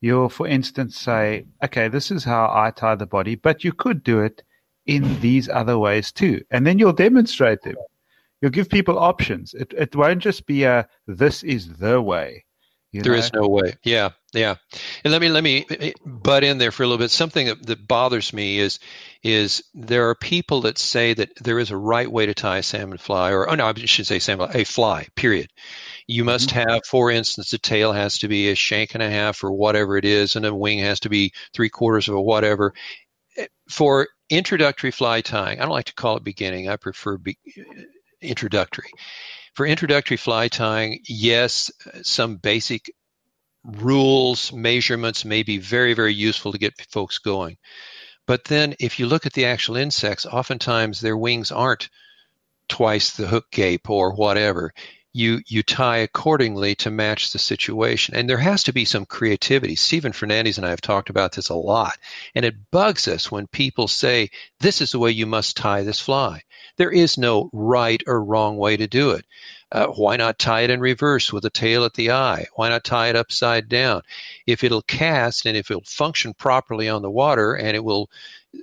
You'll, 0.00 0.28
for 0.28 0.46
instance, 0.46 0.98
say, 0.98 1.46
"Okay, 1.64 1.88
this 1.88 2.10
is 2.10 2.24
how 2.24 2.50
I 2.52 2.70
tie 2.70 2.94
the 2.94 3.06
body, 3.06 3.34
but 3.34 3.64
you 3.64 3.72
could 3.72 4.02
do 4.02 4.20
it 4.20 4.42
in 4.86 5.20
these 5.20 5.48
other 5.48 5.78
ways 5.78 6.12
too," 6.12 6.42
and 6.50 6.66
then 6.66 6.78
you'll 6.78 6.92
demonstrate 6.92 7.62
them. 7.62 7.76
You'll 8.40 8.50
give 8.50 8.68
people 8.68 8.98
options. 8.98 9.54
It, 9.54 9.74
it 9.76 9.96
won't 9.96 10.22
just 10.22 10.46
be 10.46 10.64
a 10.64 10.88
"this 11.06 11.42
is 11.42 11.76
the 11.76 12.00
way." 12.00 12.45
You 12.92 13.02
there 13.02 13.12
know? 13.12 13.18
is 13.18 13.32
no 13.32 13.48
way. 13.48 13.74
Yeah, 13.82 14.10
yeah. 14.32 14.56
And 15.04 15.12
let 15.12 15.20
me 15.20 15.28
let 15.28 15.44
me 15.44 15.66
eh, 15.68 15.92
butt 16.04 16.44
in 16.44 16.58
there 16.58 16.70
for 16.70 16.82
a 16.82 16.86
little 16.86 17.02
bit. 17.02 17.10
Something 17.10 17.48
that, 17.48 17.66
that 17.66 17.86
bothers 17.86 18.32
me 18.32 18.58
is 18.58 18.78
is 19.22 19.64
there 19.74 20.08
are 20.08 20.14
people 20.14 20.62
that 20.62 20.78
say 20.78 21.12
that 21.14 21.34
there 21.36 21.58
is 21.58 21.70
a 21.70 21.76
right 21.76 22.10
way 22.10 22.26
to 22.26 22.34
tie 22.34 22.58
a 22.58 22.62
salmon 22.62 22.98
fly, 22.98 23.32
or 23.32 23.50
oh 23.50 23.54
no, 23.54 23.66
I 23.66 23.74
should 23.74 24.06
say 24.06 24.18
salmon 24.18 24.50
a 24.54 24.64
fly. 24.64 25.08
Period. 25.16 25.50
You 26.06 26.24
must 26.24 26.50
mm-hmm. 26.50 26.70
have, 26.70 26.86
for 26.86 27.10
instance, 27.10 27.50
the 27.50 27.58
tail 27.58 27.92
has 27.92 28.18
to 28.18 28.28
be 28.28 28.50
a 28.50 28.54
shank 28.54 28.94
and 28.94 29.02
a 29.02 29.10
half 29.10 29.42
or 29.42 29.50
whatever 29.50 29.96
it 29.96 30.04
is, 30.04 30.36
and 30.36 30.44
the 30.44 30.54
wing 30.54 30.78
has 30.78 31.00
to 31.00 31.08
be 31.08 31.32
three 31.52 31.68
quarters 31.68 32.08
of 32.08 32.14
a 32.14 32.20
whatever. 32.20 32.72
Eh, 33.36 33.46
for 33.68 34.08
introductory 34.30 34.92
fly 34.92 35.20
tying, 35.20 35.58
I 35.58 35.62
don't 35.62 35.72
like 35.72 35.86
to 35.86 35.94
call 35.94 36.16
it 36.16 36.24
beginning. 36.24 36.68
I 36.68 36.76
prefer 36.76 37.18
be, 37.18 37.36
introductory 38.22 38.90
for 39.56 39.66
introductory 39.66 40.18
fly 40.18 40.48
tying, 40.48 41.00
yes, 41.08 41.70
some 42.02 42.36
basic 42.36 42.92
rules, 43.64 44.52
measurements 44.52 45.24
may 45.24 45.42
be 45.42 45.58
very, 45.58 45.94
very 45.94 46.12
useful 46.12 46.52
to 46.52 46.58
get 46.58 46.74
folks 46.90 47.18
going. 47.18 47.56
But 48.26 48.44
then 48.44 48.74
if 48.78 48.98
you 48.98 49.06
look 49.06 49.24
at 49.24 49.32
the 49.32 49.46
actual 49.46 49.76
insects, 49.76 50.26
oftentimes 50.26 51.00
their 51.00 51.16
wings 51.16 51.52
aren't 51.52 51.88
twice 52.68 53.16
the 53.16 53.26
hook 53.26 53.46
gape 53.50 53.88
or 53.88 54.12
whatever. 54.14 54.74
You, 55.12 55.40
you 55.46 55.62
tie 55.62 55.98
accordingly 55.98 56.74
to 56.76 56.90
match 56.90 57.32
the 57.32 57.38
situation. 57.38 58.14
And 58.14 58.28
there 58.28 58.36
has 58.36 58.64
to 58.64 58.74
be 58.74 58.84
some 58.84 59.06
creativity. 59.06 59.74
Stephen 59.74 60.12
Fernandes 60.12 60.58
and 60.58 60.66
I 60.66 60.70
have 60.70 60.82
talked 60.82 61.08
about 61.08 61.32
this 61.32 61.48
a 61.48 61.54
lot. 61.54 61.96
And 62.34 62.44
it 62.44 62.70
bugs 62.70 63.08
us 63.08 63.30
when 63.32 63.46
people 63.46 63.88
say, 63.88 64.28
this 64.60 64.82
is 64.82 64.90
the 64.90 64.98
way 64.98 65.12
you 65.12 65.24
must 65.24 65.56
tie 65.56 65.84
this 65.84 66.00
fly. 66.00 66.42
There 66.76 66.90
is 66.90 67.18
no 67.18 67.50
right 67.52 68.02
or 68.06 68.22
wrong 68.22 68.56
way 68.56 68.76
to 68.76 68.86
do 68.86 69.10
it. 69.10 69.24
Uh, 69.72 69.86
why 69.86 70.16
not 70.16 70.38
tie 70.38 70.60
it 70.62 70.70
in 70.70 70.80
reverse 70.80 71.32
with 71.32 71.44
a 71.44 71.50
tail 71.50 71.84
at 71.84 71.94
the 71.94 72.12
eye? 72.12 72.46
Why 72.54 72.68
not 72.68 72.84
tie 72.84 73.08
it 73.08 73.16
upside 73.16 73.68
down? 73.68 74.02
If 74.46 74.62
it'll 74.62 74.82
cast 74.82 75.46
and 75.46 75.56
if 75.56 75.70
it'll 75.70 75.82
function 75.82 76.34
properly 76.34 76.88
on 76.88 77.02
the 77.02 77.10
water 77.10 77.54
and 77.54 77.76
it 77.76 77.84
will 77.84 78.08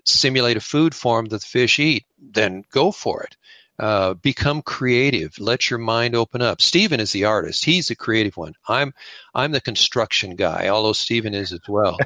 simulate 0.05 0.57
a 0.57 0.61
food 0.61 0.95
form 0.95 1.25
that 1.25 1.41
the 1.41 1.45
fish 1.45 1.79
eat, 1.79 2.05
then 2.19 2.63
go 2.71 2.91
for 2.91 3.23
it. 3.23 3.35
Uh, 3.79 4.13
become 4.13 4.61
creative. 4.61 5.37
Let 5.39 5.71
your 5.71 5.79
mind 5.79 6.15
open 6.15 6.43
up. 6.43 6.61
Stephen 6.61 6.99
is 6.99 7.11
the 7.11 7.25
artist. 7.25 7.65
He's 7.65 7.87
the 7.87 7.95
creative 7.95 8.37
one. 8.37 8.53
I'm 8.67 8.93
I'm 9.33 9.51
the 9.51 9.59
construction 9.59 10.35
guy, 10.35 10.67
although 10.67 10.93
Stephen 10.93 11.33
is 11.33 11.51
as 11.51 11.67
well. 11.67 11.97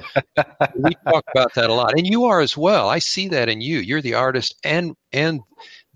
we 0.77 0.95
talk 1.05 1.25
about 1.35 1.55
that 1.55 1.69
a 1.69 1.73
lot, 1.73 1.97
and 1.97 2.07
you 2.07 2.25
are 2.25 2.39
as 2.39 2.55
well. 2.55 2.87
I 2.87 2.99
see 2.99 3.27
that 3.29 3.49
in 3.49 3.59
you. 3.59 3.79
You're 3.79 4.01
the 4.01 4.13
artist 4.13 4.55
and 4.63 4.95
and 5.11 5.41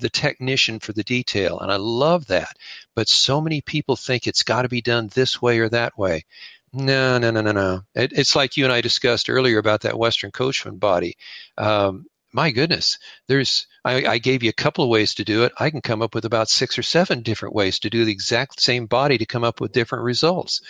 the 0.01 0.09
technician 0.09 0.79
for 0.79 0.93
the 0.93 1.03
detail. 1.03 1.59
And 1.59 1.71
I 1.71 1.77
love 1.77 2.27
that. 2.27 2.57
But 2.95 3.07
so 3.07 3.39
many 3.39 3.61
people 3.61 3.95
think 3.95 4.27
it's 4.27 4.43
got 4.43 4.63
to 4.63 4.69
be 4.69 4.81
done 4.81 5.09
this 5.13 5.41
way 5.41 5.59
or 5.59 5.69
that 5.69 5.97
way. 5.97 6.25
No, 6.73 7.17
no, 7.17 7.31
no, 7.31 7.41
no, 7.41 7.51
no. 7.51 7.81
It, 7.95 8.13
it's 8.13 8.35
like 8.35 8.57
you 8.57 8.63
and 8.63 8.73
I 8.73 8.81
discussed 8.81 9.29
earlier 9.29 9.57
about 9.57 9.81
that 9.81 9.97
Western 9.97 10.31
Coachman 10.31 10.77
body. 10.77 11.17
Um, 11.57 12.05
my 12.33 12.51
goodness, 12.51 12.97
there's 13.27 13.67
I, 13.83 14.05
I, 14.05 14.17
gave 14.19 14.41
you 14.41 14.49
a 14.49 14.53
couple 14.53 14.85
of 14.85 14.89
ways 14.89 15.15
to 15.15 15.25
do 15.25 15.43
it. 15.43 15.51
I 15.59 15.69
can 15.69 15.81
come 15.81 16.01
up 16.01 16.15
with 16.15 16.23
about 16.23 16.47
six 16.47 16.79
or 16.79 16.83
seven 16.83 17.23
different 17.23 17.55
ways 17.55 17.79
to 17.79 17.89
do 17.89 18.05
the 18.05 18.11
exact 18.11 18.61
same 18.61 18.85
body 18.85 19.17
to 19.17 19.25
come 19.25 19.43
up 19.43 19.59
with 19.59 19.73
different 19.73 20.05
results. 20.05 20.61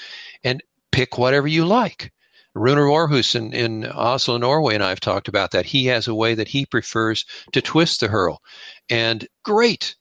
And 0.43 0.63
pick 0.91 1.17
whatever 1.17 1.47
you 1.47 1.65
like. 1.65 2.11
Runar 2.55 2.89
Aarhus 2.89 3.35
in, 3.35 3.53
in 3.53 3.85
Oslo, 3.85 4.37
Norway, 4.37 4.75
and 4.75 4.83
I've 4.83 4.99
talked 4.99 5.27
about 5.27 5.51
that. 5.51 5.65
He 5.65 5.85
has 5.85 6.07
a 6.07 6.15
way 6.15 6.35
that 6.35 6.47
he 6.47 6.65
prefers 6.65 7.25
to 7.53 7.61
twist 7.61 8.01
the 8.01 8.07
herl. 8.07 8.41
And 8.89 9.27
great, 9.43 9.95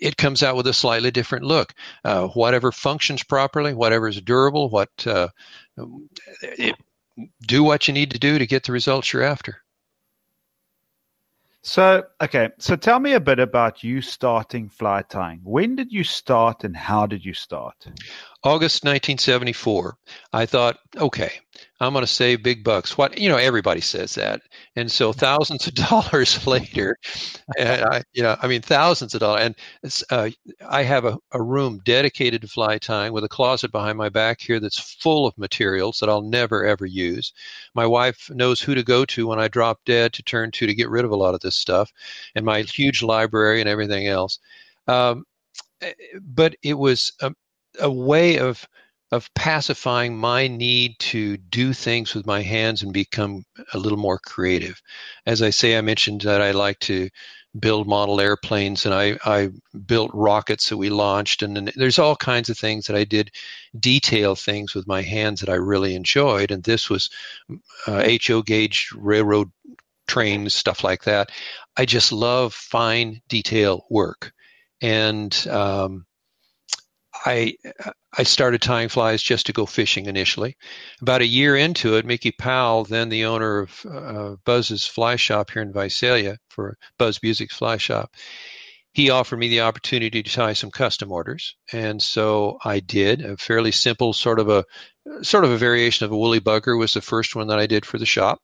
it 0.00 0.16
comes 0.16 0.42
out 0.42 0.56
with 0.56 0.66
a 0.66 0.74
slightly 0.74 1.10
different 1.10 1.44
look. 1.44 1.72
Uh, 2.04 2.28
whatever 2.28 2.72
functions 2.72 3.22
properly, 3.22 3.74
whatever 3.74 4.08
is 4.08 4.20
durable, 4.20 4.68
what 4.68 4.90
uh, 5.06 5.28
it, 6.42 6.74
do 7.46 7.62
what 7.62 7.88
you 7.88 7.94
need 7.94 8.10
to 8.10 8.18
do 8.18 8.38
to 8.38 8.46
get 8.46 8.64
the 8.64 8.72
results 8.72 9.12
you're 9.12 9.22
after. 9.22 9.62
So, 11.62 12.04
okay, 12.20 12.50
so 12.58 12.76
tell 12.76 13.00
me 13.00 13.12
a 13.12 13.20
bit 13.20 13.40
about 13.40 13.82
you 13.82 14.00
starting 14.00 14.68
fly 14.68 15.02
tying. 15.02 15.40
When 15.42 15.76
did 15.76 15.92
you 15.92 16.04
start 16.04 16.64
and 16.64 16.76
how 16.76 17.06
did 17.06 17.24
you 17.24 17.34
start? 17.34 17.86
August 18.44 18.84
1974. 18.84 19.96
I 20.32 20.46
thought, 20.46 20.78
okay, 20.96 21.32
I'm 21.80 21.92
going 21.92 22.04
to 22.04 22.06
save 22.06 22.42
big 22.42 22.62
bucks. 22.62 22.96
What 22.96 23.18
you 23.18 23.28
know, 23.28 23.36
everybody 23.36 23.80
says 23.80 24.14
that, 24.14 24.42
and 24.76 24.90
so 24.90 25.12
thousands 25.28 25.66
of 25.66 25.74
dollars 25.74 26.46
later, 26.46 26.96
and 27.58 27.84
I, 27.84 28.02
you 28.12 28.22
know, 28.22 28.36
I 28.40 28.46
mean, 28.46 28.62
thousands 28.62 29.14
of 29.14 29.20
dollars, 29.20 29.42
and 29.42 30.04
uh, 30.10 30.30
I 30.68 30.84
have 30.84 31.04
a, 31.04 31.18
a 31.32 31.42
room 31.42 31.80
dedicated 31.84 32.42
to 32.42 32.48
fly 32.48 32.78
tying 32.78 33.12
with 33.12 33.24
a 33.24 33.28
closet 33.28 33.72
behind 33.72 33.98
my 33.98 34.08
back 34.08 34.40
here 34.40 34.60
that's 34.60 34.78
full 34.78 35.26
of 35.26 35.36
materials 35.36 35.98
that 35.98 36.08
I'll 36.08 36.22
never 36.22 36.64
ever 36.64 36.86
use. 36.86 37.32
My 37.74 37.86
wife 37.86 38.30
knows 38.30 38.60
who 38.60 38.76
to 38.76 38.84
go 38.84 39.04
to 39.06 39.26
when 39.26 39.40
I 39.40 39.48
drop 39.48 39.80
dead 39.84 40.12
to 40.12 40.22
turn 40.22 40.52
to 40.52 40.66
to 40.66 40.74
get 40.74 40.90
rid 40.90 41.04
of 41.04 41.10
a 41.10 41.16
lot 41.16 41.34
of 41.34 41.40
this 41.40 41.56
stuff, 41.56 41.90
and 42.36 42.44
my 42.44 42.62
huge 42.62 43.02
library 43.02 43.60
and 43.60 43.68
everything 43.68 44.06
else. 44.06 44.38
Um, 44.86 45.24
eh, 45.82 45.92
but 46.22 46.54
it 46.62 46.74
was 46.74 47.12
a, 47.20 47.32
a 47.80 47.90
way 47.90 48.38
of 48.38 48.66
of 49.10 49.32
pacifying 49.34 50.18
my 50.18 50.48
need 50.48 50.98
to 50.98 51.36
do 51.38 51.72
things 51.72 52.14
with 52.14 52.26
my 52.26 52.42
hands 52.42 52.82
and 52.82 52.92
become 52.92 53.42
a 53.72 53.78
little 53.78 53.98
more 53.98 54.18
creative. 54.18 54.82
As 55.24 55.40
I 55.40 55.48
say, 55.48 55.78
I 55.78 55.80
mentioned 55.80 56.22
that 56.22 56.42
I 56.42 56.50
like 56.50 56.78
to 56.80 57.08
build 57.58 57.88
model 57.88 58.20
airplanes 58.20 58.84
and 58.84 58.94
I, 58.94 59.18
I 59.24 59.48
built 59.86 60.10
rockets 60.12 60.68
that 60.68 60.76
we 60.76 60.90
launched 60.90 61.42
and, 61.42 61.56
and 61.56 61.72
there's 61.76 61.98
all 61.98 62.16
kinds 62.16 62.50
of 62.50 62.58
things 62.58 62.86
that 62.86 62.96
I 62.96 63.04
did 63.04 63.30
detail 63.80 64.34
things 64.34 64.74
with 64.74 64.86
my 64.86 65.00
hands 65.00 65.40
that 65.40 65.48
I 65.48 65.54
really 65.54 65.94
enjoyed 65.94 66.50
and 66.50 66.62
this 66.62 66.90
was 66.90 67.08
uh, 67.86 68.06
HO 68.22 68.42
gauge 68.42 68.90
railroad 68.94 69.50
trains 70.06 70.54
stuff 70.54 70.84
like 70.84 71.04
that 71.04 71.30
I 71.76 71.86
just 71.86 72.12
love 72.12 72.52
fine 72.52 73.22
detail 73.28 73.86
work 73.88 74.32
and 74.82 75.34
um, 75.50 76.06
I 77.24 77.54
I 78.16 78.22
started 78.22 78.62
tying 78.62 78.88
flies 78.88 79.22
just 79.22 79.46
to 79.46 79.52
go 79.52 79.66
fishing 79.66 80.06
initially. 80.06 80.56
About 81.00 81.20
a 81.20 81.26
year 81.26 81.56
into 81.56 81.96
it, 81.96 82.06
Mickey 82.06 82.32
Powell, 82.32 82.84
then 82.84 83.08
the 83.08 83.24
owner 83.24 83.60
of 83.60 83.86
uh, 83.86 84.36
Buzz's 84.44 84.86
Fly 84.86 85.16
Shop 85.16 85.50
here 85.50 85.62
in 85.62 85.72
Visalia 85.72 86.38
for 86.48 86.76
Buzz 86.98 87.18
Busick's 87.18 87.56
Fly 87.56 87.76
Shop, 87.76 88.14
he 88.92 89.10
offered 89.10 89.38
me 89.38 89.48
the 89.48 89.60
opportunity 89.60 90.22
to 90.22 90.30
tie 90.30 90.52
some 90.52 90.70
custom 90.70 91.12
orders, 91.12 91.54
and 91.72 92.02
so 92.02 92.58
I 92.64 92.80
did. 92.80 93.20
A 93.20 93.36
fairly 93.36 93.72
simple 93.72 94.12
sort 94.12 94.40
of 94.40 94.48
a 94.48 94.64
sort 95.22 95.44
of 95.44 95.50
a 95.50 95.56
variation 95.58 96.04
of 96.04 96.12
a 96.12 96.16
woolly 96.16 96.40
bugger 96.40 96.78
was 96.78 96.94
the 96.94 97.00
first 97.00 97.36
one 97.36 97.46
that 97.48 97.58
I 97.58 97.66
did 97.66 97.86
for 97.86 97.98
the 97.98 98.06
shop, 98.06 98.40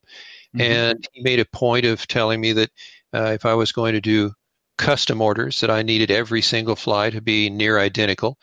mm-hmm. 0.55 0.61
and 0.61 1.09
he 1.13 1.23
made 1.23 1.41
a 1.41 1.47
point 1.47 1.87
of 1.87 2.07
telling 2.07 2.41
me 2.41 2.53
that 2.53 2.71
uh, 3.15 3.33
if 3.33 3.47
I 3.47 3.55
was 3.55 3.73
going 3.73 3.95
to 3.95 4.01
do 4.01 4.33
custom 4.77 5.21
orders 5.21 5.61
that 5.61 5.71
I 5.71 5.83
needed 5.83 6.11
every 6.11 6.43
single 6.43 6.77
fly 6.77 7.11
to 7.11 7.21
be 7.21 7.51
near 7.51 7.79
identical. 7.79 8.39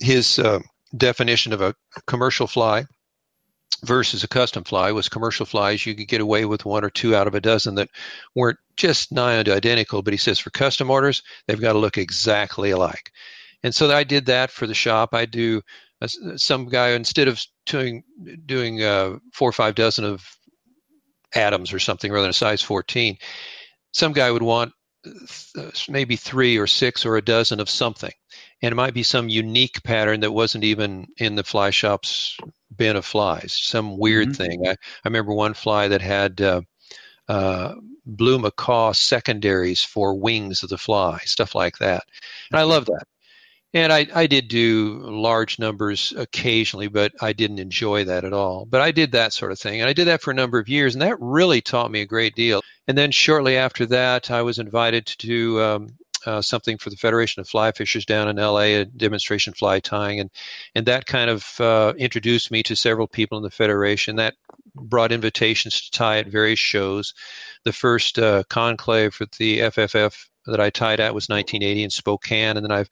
His 0.00 0.38
uh, 0.38 0.60
definition 0.96 1.52
of 1.52 1.60
a 1.60 1.74
commercial 2.06 2.46
fly 2.46 2.84
versus 3.84 4.22
a 4.22 4.28
custom 4.28 4.64
fly 4.64 4.92
was 4.92 5.08
commercial 5.08 5.46
flies 5.46 5.84
you 5.84 5.94
could 5.94 6.08
get 6.08 6.20
away 6.20 6.44
with 6.44 6.64
one 6.64 6.84
or 6.84 6.90
two 6.90 7.16
out 7.16 7.26
of 7.26 7.34
a 7.34 7.40
dozen 7.40 7.74
that 7.74 7.88
weren't 8.34 8.58
just 8.76 9.10
nigh 9.10 9.38
identical 9.38 10.02
but 10.02 10.12
he 10.12 10.18
says 10.18 10.38
for 10.38 10.50
custom 10.50 10.90
orders 10.90 11.22
they've 11.46 11.60
got 11.60 11.72
to 11.72 11.78
look 11.78 11.98
exactly 11.98 12.70
alike 12.70 13.10
and 13.62 13.74
so 13.74 13.90
i 13.90 14.04
did 14.04 14.26
that 14.26 14.50
for 14.50 14.66
the 14.66 14.74
shop 14.74 15.14
i 15.14 15.26
do 15.26 15.60
uh, 16.00 16.06
some 16.36 16.68
guy 16.68 16.90
instead 16.90 17.28
of 17.28 17.40
doing 17.66 18.04
doing 18.46 18.82
uh, 18.82 19.16
four 19.32 19.48
or 19.48 19.52
five 19.52 19.74
dozen 19.74 20.04
of 20.04 20.24
Adams 21.34 21.72
or 21.72 21.78
something 21.78 22.12
rather 22.12 22.22
than 22.22 22.30
a 22.30 22.34
size 22.34 22.62
14 22.62 23.16
some 23.92 24.12
guy 24.12 24.30
would 24.30 24.42
want 24.42 24.72
maybe 25.88 26.16
three 26.16 26.56
or 26.56 26.66
six 26.66 27.04
or 27.04 27.16
a 27.16 27.22
dozen 27.22 27.60
of 27.60 27.68
something. 27.70 28.12
And 28.62 28.72
it 28.72 28.76
might 28.76 28.94
be 28.94 29.02
some 29.02 29.28
unique 29.28 29.82
pattern 29.82 30.20
that 30.20 30.32
wasn't 30.32 30.64
even 30.64 31.08
in 31.18 31.34
the 31.34 31.44
fly 31.44 31.70
shop's 31.70 32.36
bin 32.76 32.96
of 32.96 33.04
flies, 33.04 33.58
some 33.60 33.98
weird 33.98 34.28
mm-hmm. 34.28 34.42
thing. 34.42 34.66
I, 34.66 34.70
I 34.72 34.76
remember 35.04 35.34
one 35.34 35.54
fly 35.54 35.88
that 35.88 36.00
had 36.00 36.40
uh, 36.40 36.62
uh, 37.28 37.74
blue 38.06 38.38
macaw 38.38 38.92
secondaries 38.92 39.82
for 39.82 40.14
wings 40.14 40.62
of 40.62 40.68
the 40.68 40.78
fly, 40.78 41.18
stuff 41.24 41.54
like 41.54 41.78
that. 41.78 42.04
And 42.50 42.60
I 42.60 42.64
love 42.64 42.86
that. 42.86 43.06
And 43.74 43.90
I, 43.90 44.06
I 44.14 44.26
did 44.26 44.48
do 44.48 45.00
large 45.02 45.58
numbers 45.58 46.12
occasionally, 46.16 46.88
but 46.88 47.12
I 47.22 47.32
didn't 47.32 47.58
enjoy 47.58 48.04
that 48.04 48.24
at 48.24 48.34
all. 48.34 48.66
But 48.66 48.82
I 48.82 48.90
did 48.90 49.12
that 49.12 49.32
sort 49.32 49.50
of 49.50 49.58
thing. 49.58 49.80
And 49.80 49.88
I 49.88 49.94
did 49.94 50.08
that 50.08 50.20
for 50.20 50.30
a 50.30 50.34
number 50.34 50.58
of 50.58 50.68
years, 50.68 50.94
and 50.94 51.00
that 51.00 51.16
really 51.20 51.62
taught 51.62 51.90
me 51.90 52.02
a 52.02 52.06
great 52.06 52.34
deal. 52.34 52.60
And 52.86 52.98
then 52.98 53.10
shortly 53.10 53.56
after 53.56 53.86
that, 53.86 54.30
I 54.30 54.42
was 54.42 54.58
invited 54.58 55.06
to 55.06 55.16
do 55.16 55.62
um, 55.62 55.88
uh, 56.26 56.42
something 56.42 56.78
for 56.78 56.90
the 56.90 56.96
Federation 56.96 57.40
of 57.40 57.48
Fly 57.48 57.72
Fishers 57.72 58.04
down 58.04 58.28
in 58.28 58.36
LA, 58.36 58.60
a 58.60 58.84
demonstration 58.84 59.54
fly 59.54 59.80
tying, 59.80 60.20
and 60.20 60.30
and 60.74 60.86
that 60.86 61.06
kind 61.06 61.30
of 61.30 61.60
uh, 61.60 61.94
introduced 61.98 62.50
me 62.50 62.62
to 62.64 62.76
several 62.76 63.06
people 63.06 63.38
in 63.38 63.44
the 63.44 63.50
federation. 63.50 64.16
That 64.16 64.34
brought 64.74 65.12
invitations 65.12 65.80
to 65.80 65.90
tie 65.90 66.18
at 66.18 66.26
various 66.26 66.58
shows. 66.58 67.14
The 67.64 67.72
first 67.72 68.18
uh, 68.18 68.44
conclave 68.48 69.14
for 69.14 69.26
the 69.38 69.60
FFF 69.60 70.26
that 70.46 70.60
I 70.60 70.70
tied 70.70 71.00
at 71.00 71.14
was 71.14 71.28
1980 71.28 71.84
in 71.84 71.90
Spokane, 71.90 72.56
and 72.56 72.64
then 72.64 72.72
I've 72.72 72.90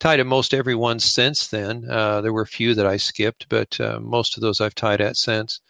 tied 0.00 0.20
at 0.20 0.26
most 0.26 0.54
every 0.54 0.74
one 0.74 1.00
since 1.00 1.48
then. 1.48 1.88
Uh, 1.88 2.20
there 2.20 2.32
were 2.32 2.42
a 2.42 2.46
few 2.46 2.74
that 2.74 2.86
I 2.86 2.96
skipped, 2.96 3.48
but 3.48 3.80
uh, 3.80 3.98
most 4.00 4.36
of 4.36 4.40
those 4.40 4.60
I've 4.60 4.74
tied 4.74 5.00
at 5.00 5.16
since. 5.16 5.60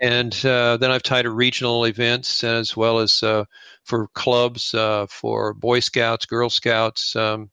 And 0.00 0.34
uh, 0.46 0.78
then 0.78 0.90
I've 0.90 1.02
tied 1.02 1.26
at 1.26 1.32
regional 1.32 1.84
events 1.84 2.42
as 2.42 2.76
well 2.76 2.98
as 2.98 3.22
uh, 3.22 3.44
for 3.84 4.08
clubs, 4.14 4.74
uh, 4.74 5.06
for 5.08 5.52
Boy 5.52 5.80
Scouts, 5.80 6.26
Girl 6.26 6.48
Scouts, 6.48 7.14
um, 7.16 7.50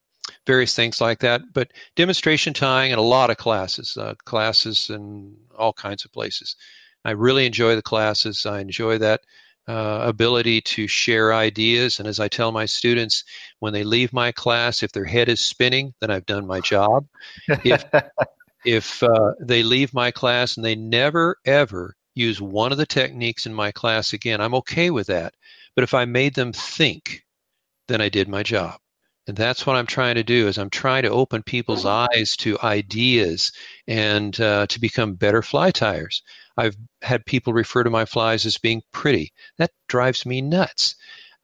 various 0.47 0.73
things 0.73 1.01
like 1.01 1.19
that. 1.19 1.41
But 1.53 1.71
demonstration 1.95 2.53
tying 2.53 2.91
and 2.91 2.99
a 2.99 3.03
lot 3.03 3.29
of 3.29 3.37
classes, 3.37 3.97
classes 4.25 4.89
in 4.89 5.35
all 5.57 5.73
kinds 5.73 6.05
of 6.05 6.13
places. 6.13 6.55
I 7.03 7.11
really 7.11 7.45
enjoy 7.45 7.75
the 7.75 7.81
classes. 7.81 8.45
I 8.45 8.61
enjoy 8.61 8.97
that 8.99 9.21
uh, 9.69 10.01
ability 10.03 10.59
to 10.61 10.87
share 10.87 11.31
ideas. 11.31 11.99
And 11.99 12.07
as 12.07 12.19
I 12.19 12.27
tell 12.27 12.51
my 12.51 12.65
students, 12.65 13.23
when 13.59 13.71
they 13.71 13.83
leave 13.83 14.11
my 14.11 14.31
class, 14.31 14.81
if 14.81 14.91
their 14.91 15.05
head 15.05 15.29
is 15.29 15.39
spinning, 15.39 15.93
then 16.01 16.09
I've 16.09 16.25
done 16.25 16.47
my 16.47 16.59
job. 16.59 17.05
If, 17.47 17.85
if 18.65 19.03
uh, 19.03 19.33
they 19.39 19.61
leave 19.61 19.93
my 19.93 20.09
class 20.09 20.57
and 20.57 20.65
they 20.65 20.73
never, 20.73 21.37
ever 21.45 21.95
use 22.15 22.41
one 22.41 22.71
of 22.71 22.79
the 22.79 22.85
techniques 22.87 23.45
in 23.45 23.53
my 23.53 23.71
class 23.71 24.11
again, 24.11 24.41
I'm 24.41 24.55
okay 24.55 24.89
with 24.89 25.05
that. 25.07 25.35
But 25.75 25.83
if 25.83 25.93
I 25.93 26.05
made 26.05 26.33
them 26.33 26.51
think, 26.51 27.23
then 27.87 28.01
I 28.01 28.09
did 28.09 28.27
my 28.27 28.41
job. 28.41 28.79
And 29.27 29.37
that's 29.37 29.67
what 29.67 29.75
I'm 29.75 29.85
trying 29.85 30.15
to 30.15 30.23
do 30.23 30.47
is 30.47 30.57
I'm 30.57 30.71
trying 30.71 31.03
to 31.03 31.11
open 31.11 31.43
people's 31.43 31.85
eyes 31.85 32.35
to 32.37 32.57
ideas 32.63 33.51
and 33.87 34.39
uh, 34.41 34.65
to 34.65 34.79
become 34.79 35.13
better 35.13 35.43
fly 35.43 35.69
tyers. 35.69 36.23
I've 36.59 36.77
had 37.01 37.25
people 37.25 37.53
refer 37.53 37.83
to 37.83 37.89
my 37.89 38.03
flies 38.03 38.45
as 38.45 38.57
being 38.57 38.81
pretty. 38.91 39.31
That 39.57 39.71
drives 39.87 40.25
me 40.25 40.41
nuts. 40.41 40.95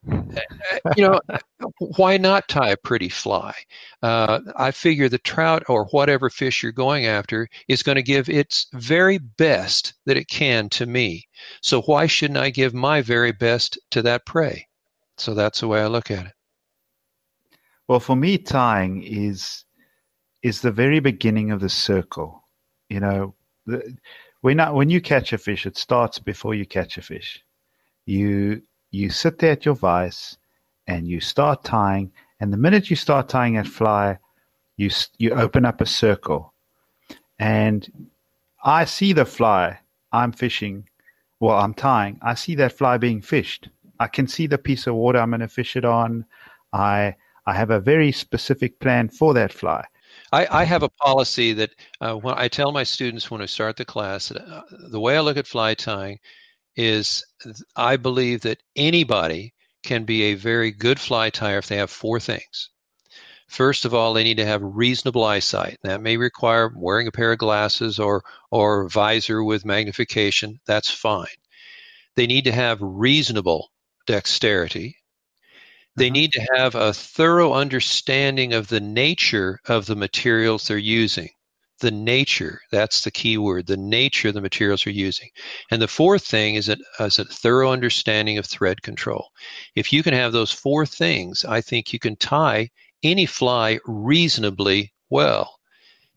you 0.05 1.07
know, 1.07 1.19
why 1.98 2.17
not 2.17 2.50
tie 2.50 2.72
a 2.72 2.77
pretty 2.77 3.07
fly? 3.07 3.53
Uh, 4.03 4.41
I 4.57 4.72
figure 4.72 5.07
the 5.07 5.17
trout 5.17 5.63
or 5.69 5.86
whatever 5.86 6.29
fish 6.29 6.62
you're 6.62 6.74
going 6.74 7.05
after 7.05 7.48
is 7.69 7.81
going 7.81 7.95
to 7.95 8.03
give 8.03 8.27
its 8.27 8.67
very 8.74 9.17
best 9.17 9.93
that 10.05 10.17
it 10.17 10.27
can 10.27 10.67
to 10.69 10.86
me. 10.86 11.27
So 11.62 11.81
why 11.84 12.07
shouldn't 12.07 12.38
I 12.38 12.50
give 12.50 12.74
my 12.74 13.01
very 13.01 13.31
best 13.31 13.79
to 13.91 14.01
that 14.01 14.25
prey? 14.25 14.67
So 15.17 15.34
that's 15.34 15.62
the 15.62 15.69
way 15.69 15.81
I 15.81 15.88
look 15.88 16.12
at 16.12 16.25
it. 16.25 16.34
Well, 17.88 18.01
for 18.01 18.15
me, 18.15 18.38
tying 18.38 19.03
is 19.03 19.63
is 20.43 20.62
the 20.62 20.72
very 20.72 21.00
beginning 21.00 21.51
of 21.51 21.62
the 21.62 21.69
circle. 21.69 22.43
You 22.89 23.00
know, 23.00 23.36
the, 23.65 23.95
when 24.45 24.59
I, 24.59 24.69
when 24.69 24.91
you 24.91 25.01
catch 25.01 25.33
a 25.33 25.39
fish, 25.39 25.65
it 25.65 25.75
starts 25.75 26.19
before 26.19 26.53
you 26.53 26.67
catch 26.67 26.99
a 26.99 27.01
fish. 27.01 27.43
You 28.05 28.61
you 28.91 29.09
sit 29.09 29.39
there 29.39 29.53
at 29.53 29.65
your 29.65 29.73
vise 29.73 30.37
and 30.85 31.07
you 31.07 31.19
start 31.19 31.63
tying, 31.63 32.11
and 32.39 32.53
the 32.53 32.57
minute 32.65 32.91
you 32.91 32.95
start 32.95 33.27
tying 33.27 33.55
that 33.55 33.65
fly, 33.65 34.19
you 34.77 34.91
you 35.17 35.31
open 35.31 35.65
up 35.65 35.81
a 35.81 35.87
circle, 35.87 36.53
and 37.39 38.07
I 38.63 38.85
see 38.85 39.13
the 39.13 39.25
fly. 39.25 39.79
I'm 40.11 40.31
fishing. 40.31 40.89
Well, 41.39 41.57
I'm 41.57 41.73
tying. 41.73 42.19
I 42.21 42.35
see 42.35 42.53
that 42.53 42.77
fly 42.77 42.99
being 42.99 43.23
fished. 43.23 43.69
I 43.99 44.05
can 44.05 44.27
see 44.27 44.45
the 44.45 44.59
piece 44.59 44.85
of 44.85 44.93
water 44.93 45.17
I'm 45.17 45.31
going 45.31 45.39
to 45.39 45.47
fish 45.47 45.75
it 45.75 45.85
on. 45.85 46.23
I 46.71 47.15
I 47.47 47.55
have 47.55 47.71
a 47.71 47.79
very 47.79 48.11
specific 48.11 48.79
plan 48.79 49.09
for 49.09 49.33
that 49.33 49.51
fly. 49.51 49.85
I, 50.35 50.47
I 50.61 50.63
have 50.65 50.83
a 50.83 50.89
policy 50.89 51.53
that 51.53 51.71
uh, 52.01 52.15
when 52.15 52.35
I 52.37 52.49
tell 52.49 52.73
my 52.73 52.83
students 52.83 53.31
when 53.31 53.41
I 53.41 53.45
start 53.45 53.77
the 53.77 53.85
class, 53.85 54.31
uh, 54.31 54.63
the 54.89 54.99
way 54.99 55.15
I 55.15 55.21
look 55.21 55.37
at 55.37 55.47
fly 55.47 55.73
tying 55.75 56.19
is 56.75 57.23
I 57.77 57.95
believe 57.95 58.41
that 58.41 58.61
anybody 58.75 59.53
can 59.81 60.03
be 60.03 60.23
a 60.23 60.33
very 60.33 60.71
good 60.71 60.99
fly 60.99 61.29
tyer 61.29 61.59
if 61.59 61.67
they 61.67 61.77
have 61.77 61.89
four 61.89 62.19
things. 62.19 62.69
First 63.47 63.85
of 63.85 63.93
all, 63.93 64.11
they 64.11 64.25
need 64.25 64.35
to 64.37 64.45
have 64.45 64.61
reasonable 64.61 65.23
eyesight. 65.23 65.77
That 65.83 66.01
may 66.01 66.17
require 66.17 66.73
wearing 66.75 67.07
a 67.07 67.13
pair 67.13 67.31
of 67.31 67.37
glasses 67.37 67.97
or 67.97 68.21
or 68.51 68.89
visor 68.89 69.41
with 69.41 69.63
magnification. 69.63 70.59
That's 70.67 70.89
fine. 70.89 71.37
They 72.17 72.27
need 72.27 72.43
to 72.43 72.51
have 72.51 72.79
reasonable 72.81 73.71
dexterity. 74.05 74.97
They 75.95 76.07
uh-huh. 76.07 76.13
need 76.13 76.31
to 76.33 76.47
have 76.55 76.75
a 76.75 76.93
thorough 76.93 77.53
understanding 77.53 78.53
of 78.53 78.67
the 78.67 78.81
nature 78.81 79.59
of 79.65 79.85
the 79.85 79.95
materials 79.95 80.67
they're 80.67 80.77
using, 80.77 81.29
the 81.79 81.91
nature. 81.91 82.61
That's 82.71 83.03
the 83.03 83.11
key 83.11 83.37
word, 83.37 83.67
the 83.67 83.77
nature 83.77 84.29
of 84.29 84.33
the 84.33 84.41
materials 84.41 84.85
you're 84.85 84.93
using. 84.93 85.29
And 85.71 85.81
the 85.81 85.87
fourth 85.87 86.25
thing 86.25 86.55
is, 86.55 86.69
a, 86.69 86.77
is 86.99 87.19
a 87.19 87.25
thorough 87.25 87.71
understanding 87.71 88.37
of 88.37 88.45
thread 88.45 88.81
control. 88.81 89.29
If 89.75 89.93
you 89.93 90.03
can 90.03 90.13
have 90.13 90.33
those 90.33 90.51
four 90.51 90.85
things, 90.85 91.45
I 91.45 91.61
think 91.61 91.93
you 91.93 91.99
can 91.99 92.15
tie 92.17 92.69
any 93.03 93.25
fly 93.25 93.79
reasonably 93.85 94.93
well. 95.09 95.59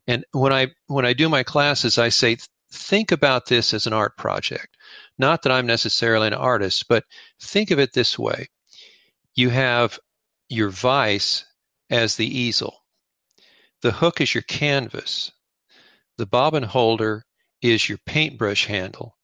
And 0.07 0.25
when 0.31 0.51
I 0.51 0.67
when 0.87 1.05
I 1.05 1.13
do 1.13 1.29
my 1.29 1.43
classes, 1.43 1.97
I 1.99 2.09
say 2.09 2.37
think 2.71 3.11
about 3.11 3.45
this 3.45 3.73
as 3.73 3.85
an 3.87 3.93
art 3.93 4.17
project. 4.17 4.75
Not 5.17 5.43
that 5.43 5.51
I'm 5.51 5.67
necessarily 5.67 6.27
an 6.27 6.33
artist, 6.33 6.87
but 6.87 7.03
think 7.39 7.71
of 7.71 7.79
it 7.79 7.93
this 7.93 8.17
way. 8.17 8.47
You 9.39 9.51
have 9.51 9.97
your 10.49 10.67
vise 10.69 11.45
as 11.89 12.17
the 12.17 12.27
easel. 12.27 12.83
The 13.81 13.93
hook 13.93 14.19
is 14.19 14.35
your 14.35 14.41
canvas. 14.41 15.31
The 16.17 16.25
bobbin 16.25 16.63
holder 16.63 17.25
is 17.61 17.87
your 17.87 17.99
paintbrush 17.99 18.65
handle. 18.65 19.17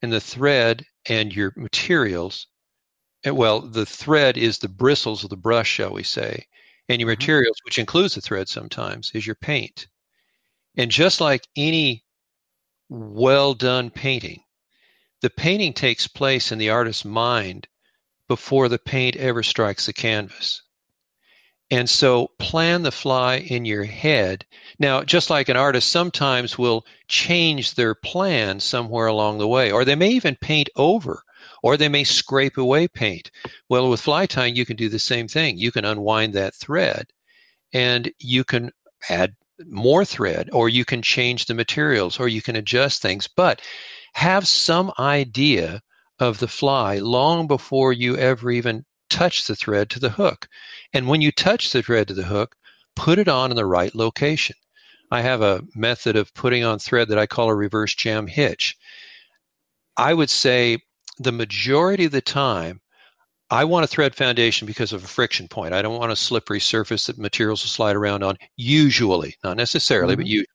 And 0.00 0.12
the 0.12 0.20
thread 0.20 0.86
and 1.06 1.34
your 1.34 1.52
materials, 1.56 2.46
eh, 3.24 3.30
well, 3.30 3.60
the 3.60 3.84
thread 3.84 4.36
is 4.36 4.58
the 4.58 4.68
bristles 4.68 5.24
of 5.24 5.30
the 5.30 5.36
brush, 5.36 5.68
shall 5.68 5.92
we 5.92 6.04
say. 6.04 6.46
And 6.88 7.00
your 7.00 7.10
mm-hmm. 7.10 7.20
materials, 7.20 7.58
which 7.64 7.80
includes 7.80 8.14
the 8.14 8.20
thread 8.20 8.48
sometimes, 8.48 9.10
is 9.14 9.26
your 9.26 9.34
paint. 9.34 9.88
And 10.76 10.92
just 10.92 11.20
like 11.20 11.44
any 11.56 12.04
well 12.88 13.52
done 13.52 13.90
painting, 13.90 14.44
the 15.22 15.30
painting 15.30 15.72
takes 15.72 16.06
place 16.06 16.52
in 16.52 16.58
the 16.58 16.70
artist's 16.70 17.04
mind 17.04 17.66
before 18.28 18.68
the 18.68 18.78
paint 18.78 19.16
ever 19.16 19.42
strikes 19.42 19.86
the 19.86 19.92
canvas. 19.92 20.62
And 21.70 21.90
so 21.90 22.30
plan 22.38 22.82
the 22.82 22.92
fly 22.92 23.38
in 23.38 23.64
your 23.64 23.84
head. 23.84 24.46
Now, 24.78 25.02
just 25.02 25.30
like 25.30 25.48
an 25.48 25.56
artist 25.56 25.88
sometimes 25.88 26.56
will 26.56 26.86
change 27.08 27.74
their 27.74 27.94
plan 27.94 28.60
somewhere 28.60 29.06
along 29.06 29.38
the 29.38 29.48
way, 29.48 29.72
or 29.72 29.84
they 29.84 29.96
may 29.96 30.10
even 30.10 30.36
paint 30.36 30.68
over, 30.76 31.22
or 31.62 31.76
they 31.76 31.88
may 31.88 32.04
scrape 32.04 32.56
away 32.56 32.86
paint. 32.86 33.30
Well, 33.68 33.90
with 33.90 34.00
fly 34.00 34.26
tying, 34.26 34.54
you 34.54 34.64
can 34.64 34.76
do 34.76 34.88
the 34.88 35.00
same 35.00 35.26
thing. 35.26 35.58
You 35.58 35.72
can 35.72 35.84
unwind 35.84 36.34
that 36.34 36.54
thread 36.54 37.06
and 37.72 38.12
you 38.18 38.44
can 38.44 38.70
add 39.08 39.34
more 39.66 40.04
thread, 40.04 40.50
or 40.52 40.68
you 40.68 40.84
can 40.84 41.02
change 41.02 41.46
the 41.46 41.54
materials, 41.54 42.20
or 42.20 42.28
you 42.28 42.42
can 42.42 42.56
adjust 42.56 43.00
things, 43.00 43.26
but 43.26 43.62
have 44.12 44.46
some 44.46 44.92
idea 44.98 45.80
of 46.18 46.38
the 46.38 46.48
fly 46.48 46.98
long 46.98 47.46
before 47.46 47.92
you 47.92 48.16
ever 48.16 48.50
even 48.50 48.84
touch 49.10 49.46
the 49.46 49.56
thread 49.56 49.90
to 49.90 50.00
the 50.00 50.10
hook. 50.10 50.48
And 50.92 51.08
when 51.08 51.20
you 51.20 51.30
touch 51.32 51.72
the 51.72 51.82
thread 51.82 52.08
to 52.08 52.14
the 52.14 52.24
hook, 52.24 52.56
put 52.94 53.18
it 53.18 53.28
on 53.28 53.50
in 53.50 53.56
the 53.56 53.66
right 53.66 53.94
location. 53.94 54.56
I 55.10 55.20
have 55.20 55.42
a 55.42 55.62
method 55.74 56.16
of 56.16 56.34
putting 56.34 56.64
on 56.64 56.78
thread 56.78 57.08
that 57.08 57.18
I 57.18 57.26
call 57.26 57.48
a 57.48 57.54
reverse 57.54 57.94
jam 57.94 58.26
hitch. 58.26 58.76
I 59.96 60.12
would 60.12 60.30
say 60.30 60.78
the 61.18 61.32
majority 61.32 62.06
of 62.06 62.12
the 62.12 62.20
time, 62.20 62.80
I 63.48 63.64
want 63.64 63.84
a 63.84 63.88
thread 63.88 64.14
foundation 64.14 64.66
because 64.66 64.92
of 64.92 65.04
a 65.04 65.06
friction 65.06 65.46
point. 65.46 65.72
I 65.72 65.80
don't 65.80 65.98
want 65.98 66.10
a 66.10 66.16
slippery 66.16 66.58
surface 66.58 67.06
that 67.06 67.18
materials 67.18 67.62
will 67.62 67.70
slide 67.70 67.94
around 67.94 68.24
on, 68.24 68.36
usually, 68.56 69.36
not 69.44 69.56
necessarily, 69.56 70.14
mm-hmm. 70.14 70.22
but 70.22 70.26
usually. 70.26 70.46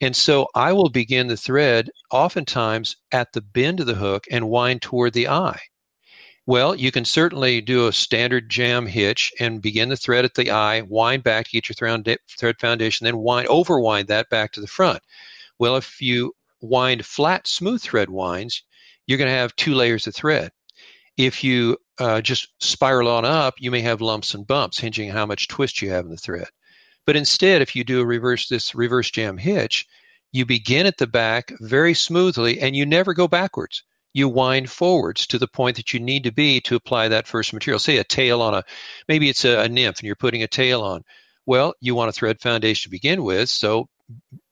And 0.00 0.14
so 0.14 0.46
I 0.54 0.72
will 0.72 0.90
begin 0.90 1.26
the 1.26 1.36
thread 1.36 1.90
oftentimes 2.10 2.96
at 3.10 3.32
the 3.32 3.40
bend 3.40 3.80
of 3.80 3.86
the 3.86 3.94
hook 3.94 4.26
and 4.30 4.48
wind 4.48 4.82
toward 4.82 5.12
the 5.12 5.28
eye. 5.28 5.60
Well, 6.46 6.74
you 6.74 6.90
can 6.90 7.04
certainly 7.04 7.60
do 7.60 7.86
a 7.86 7.92
standard 7.92 8.48
jam 8.48 8.86
hitch 8.86 9.32
and 9.38 9.60
begin 9.60 9.90
the 9.90 9.96
thread 9.96 10.24
at 10.24 10.34
the 10.34 10.50
eye, 10.50 10.80
wind 10.82 11.22
back 11.22 11.44
to 11.46 11.50
get 11.50 11.68
your 11.68 12.16
thread 12.28 12.60
foundation, 12.60 13.04
then 13.04 13.18
wind 13.18 13.48
overwind 13.48 14.06
that 14.06 14.30
back 14.30 14.52
to 14.52 14.60
the 14.60 14.66
front. 14.66 15.02
Well, 15.58 15.76
if 15.76 16.00
you 16.00 16.34
wind 16.60 17.04
flat, 17.04 17.46
smooth 17.46 17.82
thread 17.82 18.08
winds, 18.08 18.62
you're 19.06 19.18
going 19.18 19.30
to 19.30 19.36
have 19.36 19.56
two 19.56 19.74
layers 19.74 20.06
of 20.06 20.14
thread. 20.14 20.50
If 21.16 21.42
you 21.44 21.76
uh, 21.98 22.20
just 22.20 22.48
spiral 22.60 23.08
on 23.08 23.24
up, 23.24 23.54
you 23.58 23.70
may 23.70 23.80
have 23.80 24.00
lumps 24.00 24.32
and 24.32 24.46
bumps, 24.46 24.78
hinging 24.78 25.10
how 25.10 25.26
much 25.26 25.48
twist 25.48 25.82
you 25.82 25.90
have 25.90 26.04
in 26.04 26.10
the 26.10 26.16
thread. 26.16 26.48
But 27.08 27.16
instead, 27.16 27.62
if 27.62 27.74
you 27.74 27.84
do 27.84 28.02
a 28.02 28.04
reverse 28.04 28.50
this 28.50 28.74
reverse 28.74 29.10
jam 29.10 29.38
hitch, 29.38 29.86
you 30.30 30.44
begin 30.44 30.84
at 30.84 30.98
the 30.98 31.06
back 31.06 31.50
very 31.58 31.94
smoothly 31.94 32.60
and 32.60 32.76
you 32.76 32.84
never 32.84 33.14
go 33.14 33.26
backwards 33.26 33.82
you 34.12 34.28
wind 34.28 34.70
forwards 34.70 35.26
to 35.28 35.38
the 35.38 35.48
point 35.48 35.76
that 35.76 35.94
you 35.94 36.00
need 36.00 36.24
to 36.24 36.32
be 36.32 36.60
to 36.60 36.76
apply 36.76 37.08
that 37.08 37.26
first 37.26 37.54
material. 37.54 37.78
Say 37.78 37.96
a 37.96 38.04
tail 38.04 38.42
on 38.42 38.52
a, 38.52 38.64
maybe 39.08 39.30
it's 39.30 39.46
a, 39.46 39.60
a 39.60 39.68
nymph 39.70 40.00
and 40.00 40.06
you're 40.06 40.16
putting 40.16 40.42
a 40.42 40.48
tail 40.48 40.82
on. 40.82 41.02
Well, 41.46 41.72
you 41.80 41.94
want 41.94 42.10
a 42.10 42.12
thread 42.12 42.42
foundation 42.42 42.90
to 42.90 42.94
begin 42.94 43.22
with, 43.22 43.48
so 43.48 43.88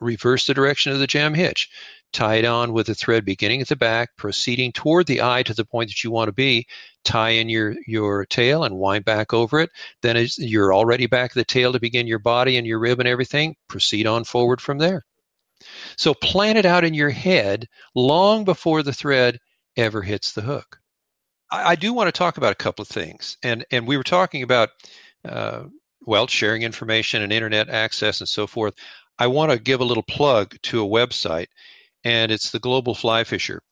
reverse 0.01 0.47
the 0.47 0.55
direction 0.55 0.93
of 0.93 0.99
the 0.99 1.07
jam 1.07 1.35
hitch. 1.35 1.69
Tie 2.13 2.37
it 2.37 2.45
on 2.47 2.73
with 2.73 2.87
the 2.87 2.95
thread 2.95 3.27
beginning 3.27 3.61
at 3.61 3.69
the 3.69 3.77
back, 3.77 4.17
proceeding 4.17 4.73
toward 4.73 5.07
the 5.07 5.21
eye 5.21 5.43
to 5.43 5.53
the 5.53 5.67
point 5.67 5.91
that 5.91 6.03
you 6.03 6.11
want 6.11 6.29
to 6.29 6.33
be. 6.33 6.67
Tie 7.07 7.31
in 7.31 7.49
your, 7.49 7.77
your 7.87 8.27
tail 8.27 8.65
and 8.65 8.77
wind 8.77 9.05
back 9.05 9.33
over 9.33 9.61
it. 9.61 9.71
Then 10.03 10.17
as 10.17 10.37
you're 10.37 10.75
already 10.75 11.07
back 11.07 11.31
at 11.31 11.35
the 11.35 11.45
tail 11.45 11.73
to 11.73 11.81
begin 11.81 12.07
your 12.07 12.19
body 12.19 12.59
and 12.59 12.67
your 12.67 12.79
rib 12.79 12.99
and 12.99 13.09
everything, 13.09 13.57
proceed 13.69 14.07
on 14.07 14.25
forward 14.25 14.61
from 14.61 14.79
there. 14.79 15.05
So 15.97 16.13
plan 16.13 16.57
it 16.57 16.67
out 16.67 16.85
in 16.85 16.95
your 16.95 17.11
head 17.11 17.69
long 17.95 18.45
before 18.45 18.83
the 18.83 18.93
thread 18.93 19.39
ever 19.77 20.03
hits 20.03 20.33
the 20.33 20.43
hook. 20.43 20.81
I, 21.51 21.71
I 21.71 21.75
do 21.77 21.93
want 21.93 22.09
to 22.09 22.19
talk 22.19 22.37
about 22.37 22.53
a 22.53 22.57
couple 22.57 22.83
of 22.83 22.89
things, 22.89 23.39
and 23.43 23.65
and 23.71 23.87
we 23.87 23.97
were 23.97 24.03
talking 24.03 24.43
about 24.43 24.71
uh, 25.25 25.65
well 26.05 26.27
sharing 26.27 26.63
information 26.63 27.23
and 27.23 27.33
internet 27.33 27.69
access 27.69 28.21
and 28.21 28.29
so 28.29 28.47
forth. 28.47 28.75
I 29.19 29.29
want 29.29 29.51
to 29.51 29.59
give 29.59 29.81
a 29.81 29.85
little 29.85 30.03
plug 30.03 30.57
to 30.65 30.85
a 30.85 30.89
website, 30.89 31.47
and 32.05 32.31
it's 32.31 32.51
the 32.51 32.59
Global 32.59 32.95
Fly 32.95 33.25
Fisher. 33.25 33.63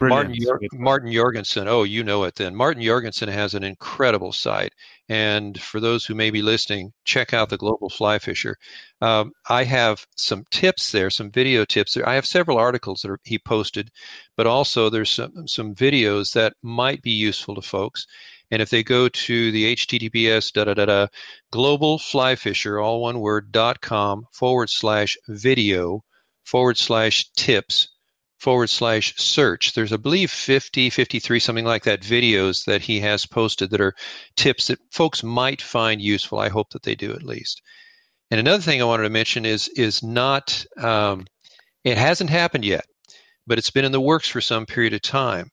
Martin, 0.00 0.34
Martin 0.72 1.12
Jorgensen. 1.12 1.68
Oh, 1.68 1.84
you 1.84 2.02
know 2.02 2.24
it 2.24 2.34
then. 2.34 2.56
Martin 2.56 2.82
Jorgensen 2.82 3.28
has 3.28 3.54
an 3.54 3.62
incredible 3.62 4.32
site. 4.32 4.72
And 5.08 5.60
for 5.60 5.78
those 5.78 6.04
who 6.04 6.14
may 6.14 6.30
be 6.30 6.42
listening, 6.42 6.92
check 7.04 7.32
out 7.32 7.50
the 7.50 7.56
Global 7.56 7.88
Fly 7.88 8.18
Fisher. 8.18 8.56
Um, 9.00 9.32
I 9.48 9.62
have 9.62 10.04
some 10.16 10.44
tips 10.50 10.90
there, 10.90 11.10
some 11.10 11.30
video 11.30 11.64
tips 11.64 11.94
there. 11.94 12.08
I 12.08 12.14
have 12.14 12.26
several 12.26 12.58
articles 12.58 13.02
that 13.02 13.10
are, 13.12 13.20
he 13.22 13.38
posted, 13.38 13.90
but 14.36 14.48
also 14.48 14.90
there's 14.90 15.10
some, 15.10 15.46
some 15.46 15.74
videos 15.74 16.32
that 16.32 16.54
might 16.62 17.00
be 17.02 17.12
useful 17.12 17.54
to 17.54 17.62
folks. 17.62 18.06
And 18.50 18.60
if 18.60 18.70
they 18.70 18.82
go 18.82 19.08
to 19.08 19.52
the 19.52 19.76
https 19.76 20.52
da 20.52 20.64
da 20.64 20.74
da 20.74 20.84
da 20.86 21.06
global 21.52 21.98
fly 21.98 22.34
fisher, 22.34 22.80
all 22.80 23.00
one 23.02 23.20
word, 23.20 23.52
dot 23.52 23.80
com 23.80 24.26
forward 24.32 24.68
slash 24.68 25.16
video 25.28 26.02
forward 26.44 26.76
slash 26.76 27.30
tips 27.36 27.91
forward 28.42 28.68
slash 28.68 29.14
search. 29.16 29.72
There's, 29.72 29.92
I 29.92 29.98
believe, 29.98 30.28
50, 30.28 30.90
53, 30.90 31.38
something 31.38 31.64
like 31.64 31.84
that, 31.84 32.00
videos 32.00 32.64
that 32.64 32.82
he 32.82 32.98
has 32.98 33.24
posted 33.24 33.70
that 33.70 33.80
are 33.80 33.94
tips 34.34 34.66
that 34.66 34.80
folks 34.90 35.22
might 35.22 35.62
find 35.62 36.02
useful. 36.02 36.40
I 36.40 36.48
hope 36.48 36.70
that 36.70 36.82
they 36.82 36.96
do 36.96 37.12
at 37.12 37.22
least. 37.22 37.62
And 38.32 38.40
another 38.40 38.60
thing 38.60 38.82
I 38.82 38.86
wanted 38.86 39.04
to 39.04 39.10
mention 39.10 39.44
is 39.46 39.68
is 39.68 40.02
not 40.02 40.64
um, 40.76 41.26
it 41.84 41.96
hasn't 41.96 42.30
happened 42.30 42.64
yet, 42.64 42.84
but 43.46 43.58
it's 43.58 43.70
been 43.70 43.84
in 43.84 43.92
the 43.92 44.00
works 44.00 44.28
for 44.28 44.40
some 44.40 44.66
period 44.66 44.94
of 44.94 45.02
time. 45.02 45.50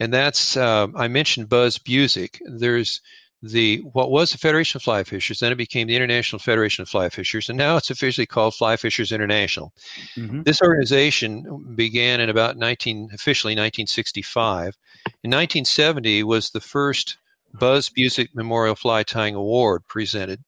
And 0.00 0.10
that's 0.10 0.56
uh, 0.56 0.86
I 0.96 1.08
mentioned 1.08 1.50
Buzz 1.50 1.78
Busick. 1.78 2.38
There's 2.46 3.02
the 3.42 3.78
what 3.92 4.10
was 4.10 4.30
the 4.30 4.38
Federation 4.38 4.78
of 4.78 4.82
Fly 4.82 5.02
Fishers, 5.02 5.40
then 5.40 5.52
it 5.52 5.56
became 5.56 5.88
the 5.88 5.96
International 5.96 6.38
Federation 6.38 6.82
of 6.82 6.88
Fly 6.88 7.08
Fishers, 7.08 7.48
and 7.48 7.58
now 7.58 7.76
it's 7.76 7.90
officially 7.90 8.26
called 8.26 8.54
Fly 8.54 8.76
Fishers 8.76 9.10
International. 9.10 9.72
Mm-hmm. 10.16 10.42
This 10.42 10.62
organization 10.62 11.74
began 11.74 12.20
in 12.20 12.30
about 12.30 12.56
19 12.56 13.10
officially 13.12 13.52
1965. 13.52 14.76
In 15.24 15.30
1970 15.30 16.22
was 16.22 16.50
the 16.50 16.60
first 16.60 17.18
Buzz 17.54 17.90
Busick 17.90 18.28
Memorial 18.34 18.76
Fly 18.76 19.02
Tying 19.02 19.34
Award 19.34 19.82
presented, 19.88 20.40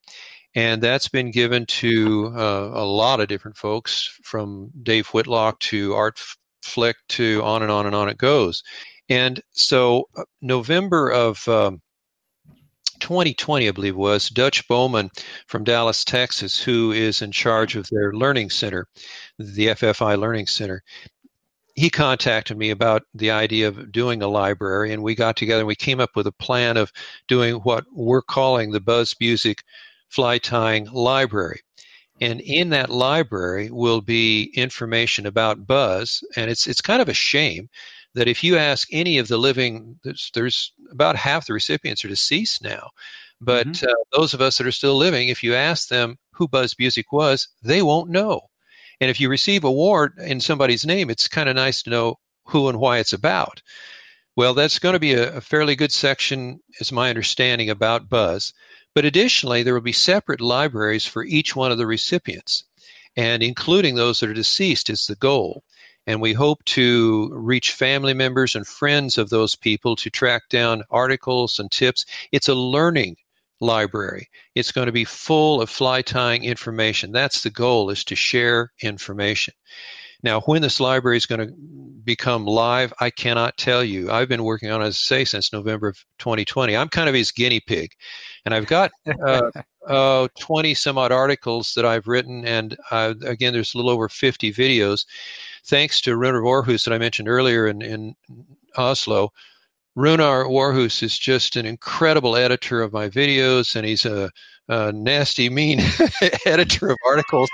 and 0.54 0.80
that's 0.80 1.08
been 1.08 1.32
given 1.32 1.66
to 1.66 2.32
uh, 2.36 2.70
a 2.74 2.84
lot 2.84 3.18
of 3.18 3.26
different 3.28 3.56
folks, 3.56 4.18
from 4.22 4.70
Dave 4.84 5.08
Whitlock 5.08 5.58
to 5.60 5.94
Art 5.94 6.20
Flick 6.62 6.96
to 7.08 7.42
on 7.42 7.62
and 7.62 7.72
on 7.72 7.86
and 7.86 7.94
on 7.94 8.08
it 8.08 8.18
goes. 8.18 8.62
And 9.08 9.42
so, 9.52 10.08
uh, 10.16 10.22
November 10.40 11.10
of 11.10 11.46
um, 11.48 11.82
2020, 13.04 13.68
I 13.68 13.70
believe 13.70 13.96
was, 13.96 14.30
Dutch 14.30 14.66
Bowman 14.66 15.10
from 15.46 15.62
Dallas, 15.62 16.04
Texas, 16.04 16.58
who 16.58 16.90
is 16.90 17.20
in 17.20 17.32
charge 17.32 17.76
of 17.76 17.86
their 17.90 18.14
learning 18.14 18.48
center, 18.48 18.88
the 19.38 19.66
FFI 19.66 20.18
Learning 20.18 20.46
Center. 20.46 20.82
He 21.74 21.90
contacted 21.90 22.56
me 22.56 22.70
about 22.70 23.02
the 23.12 23.30
idea 23.30 23.68
of 23.68 23.92
doing 23.92 24.22
a 24.22 24.26
library, 24.26 24.90
and 24.90 25.02
we 25.02 25.14
got 25.14 25.36
together 25.36 25.60
and 25.60 25.68
we 25.68 25.74
came 25.74 26.00
up 26.00 26.16
with 26.16 26.26
a 26.26 26.32
plan 26.32 26.78
of 26.78 26.90
doing 27.28 27.56
what 27.56 27.84
we're 27.92 28.22
calling 28.22 28.70
the 28.70 28.80
Buzz 28.80 29.12
Busick 29.12 29.58
Fly 30.08 30.38
Tying 30.38 30.86
Library. 30.90 31.60
And 32.22 32.40
in 32.40 32.70
that 32.70 32.88
library 32.88 33.70
will 33.70 34.00
be 34.00 34.50
information 34.56 35.26
about 35.26 35.66
Buzz, 35.66 36.24
and 36.36 36.50
it's 36.50 36.66
it's 36.66 36.80
kind 36.80 37.02
of 37.02 37.10
a 37.10 37.14
shame 37.14 37.68
that 38.14 38.28
if 38.28 38.44
you 38.44 38.56
ask 38.56 38.88
any 38.92 39.18
of 39.18 39.28
the 39.28 39.38
living, 39.38 39.98
there's, 40.04 40.30
there's 40.34 40.72
about 40.90 41.16
half 41.16 41.46
the 41.46 41.52
recipients 41.52 42.04
are 42.04 42.08
deceased 42.08 42.62
now. 42.62 42.90
But 43.40 43.66
mm-hmm. 43.66 43.86
uh, 43.86 44.18
those 44.18 44.34
of 44.34 44.40
us 44.40 44.56
that 44.58 44.66
are 44.66 44.72
still 44.72 44.96
living, 44.96 45.28
if 45.28 45.42
you 45.42 45.54
ask 45.54 45.88
them 45.88 46.16
who 46.32 46.48
Buzz 46.48 46.74
Busick 46.74 47.06
was, 47.12 47.48
they 47.62 47.82
won't 47.82 48.10
know. 48.10 48.40
And 49.00 49.10
if 49.10 49.20
you 49.20 49.28
receive 49.28 49.64
a 49.64 49.68
award 49.68 50.14
in 50.18 50.40
somebody's 50.40 50.86
name, 50.86 51.10
it's 51.10 51.28
kind 51.28 51.48
of 51.48 51.56
nice 51.56 51.82
to 51.82 51.90
know 51.90 52.18
who 52.44 52.68
and 52.68 52.78
why 52.78 52.98
it's 52.98 53.12
about. 53.12 53.60
Well, 54.36 54.54
that's 54.54 54.78
going 54.78 54.94
to 54.94 55.00
be 55.00 55.14
a, 55.14 55.36
a 55.36 55.40
fairly 55.40 55.76
good 55.76 55.92
section, 55.92 56.60
is 56.80 56.92
my 56.92 57.08
understanding, 57.08 57.70
about 57.70 58.08
Buzz. 58.08 58.52
But 58.94 59.04
additionally, 59.04 59.62
there 59.62 59.74
will 59.74 59.80
be 59.80 59.92
separate 59.92 60.40
libraries 60.40 61.04
for 61.04 61.24
each 61.24 61.56
one 61.56 61.72
of 61.72 61.78
the 61.78 61.86
recipients, 61.86 62.64
and 63.16 63.42
including 63.42 63.94
those 63.94 64.20
that 64.20 64.30
are 64.30 64.34
deceased 64.34 64.88
is 64.88 65.06
the 65.06 65.16
goal. 65.16 65.64
And 66.06 66.20
we 66.20 66.32
hope 66.32 66.64
to 66.66 67.30
reach 67.32 67.72
family 67.72 68.14
members 68.14 68.54
and 68.54 68.66
friends 68.66 69.18
of 69.18 69.30
those 69.30 69.56
people 69.56 69.96
to 69.96 70.10
track 70.10 70.48
down 70.50 70.82
articles 70.90 71.58
and 71.58 71.70
tips. 71.70 72.04
It's 72.32 72.48
a 72.48 72.54
learning 72.54 73.16
library. 73.60 74.28
It's 74.54 74.72
going 74.72 74.86
to 74.86 74.92
be 74.92 75.04
full 75.04 75.60
of 75.60 75.70
fly 75.70 76.02
tying 76.02 76.44
information. 76.44 77.12
That's 77.12 77.42
the 77.42 77.50
goal 77.50 77.90
is 77.90 78.04
to 78.04 78.16
share 78.16 78.72
information. 78.80 79.54
Now, 80.24 80.40
when 80.40 80.62
this 80.62 80.80
library 80.80 81.18
is 81.18 81.26
going 81.26 81.46
to 81.46 81.54
become 82.02 82.46
live, 82.46 82.94
I 82.98 83.10
cannot 83.10 83.58
tell 83.58 83.84
you. 83.84 84.10
I've 84.10 84.28
been 84.28 84.42
working 84.42 84.70
on 84.70 84.80
it, 84.80 84.86
as 84.86 84.94
I 84.94 85.16
say, 85.16 85.24
since 85.26 85.52
November 85.52 85.88
of 85.88 86.02
2020. 86.18 86.74
I'm 86.74 86.88
kind 86.88 87.10
of 87.10 87.14
his 87.14 87.30
guinea 87.30 87.60
pig. 87.60 87.90
And 88.46 88.54
I've 88.54 88.66
got 88.66 88.90
uh, 89.06 89.50
uh, 89.86 90.28
20 90.38 90.72
some 90.72 90.96
odd 90.96 91.12
articles 91.12 91.74
that 91.76 91.84
I've 91.84 92.06
written. 92.06 92.46
And 92.46 92.74
uh, 92.90 93.12
again, 93.26 93.52
there's 93.52 93.74
a 93.74 93.76
little 93.76 93.90
over 93.90 94.08
50 94.08 94.50
videos. 94.54 95.04
Thanks 95.66 96.00
to 96.02 96.16
Runar 96.16 96.42
Warhus 96.42 96.84
that 96.84 96.92
I 96.92 96.98
mentioned 96.98 97.28
earlier 97.28 97.66
in, 97.66 97.82
in 97.82 98.14
Oslo. 98.76 99.32
Runar 99.96 100.46
Warhus 100.46 101.02
is 101.02 101.18
just 101.18 101.56
an 101.56 101.66
incredible 101.66 102.36
editor 102.36 102.82
of 102.82 102.92
my 102.92 103.08
videos, 103.08 103.76
and 103.76 103.86
he's 103.86 104.04
a, 104.04 104.30
a 104.68 104.92
nasty, 104.92 105.48
mean 105.48 105.80
editor 106.46 106.90
of 106.90 106.98
articles 107.06 107.48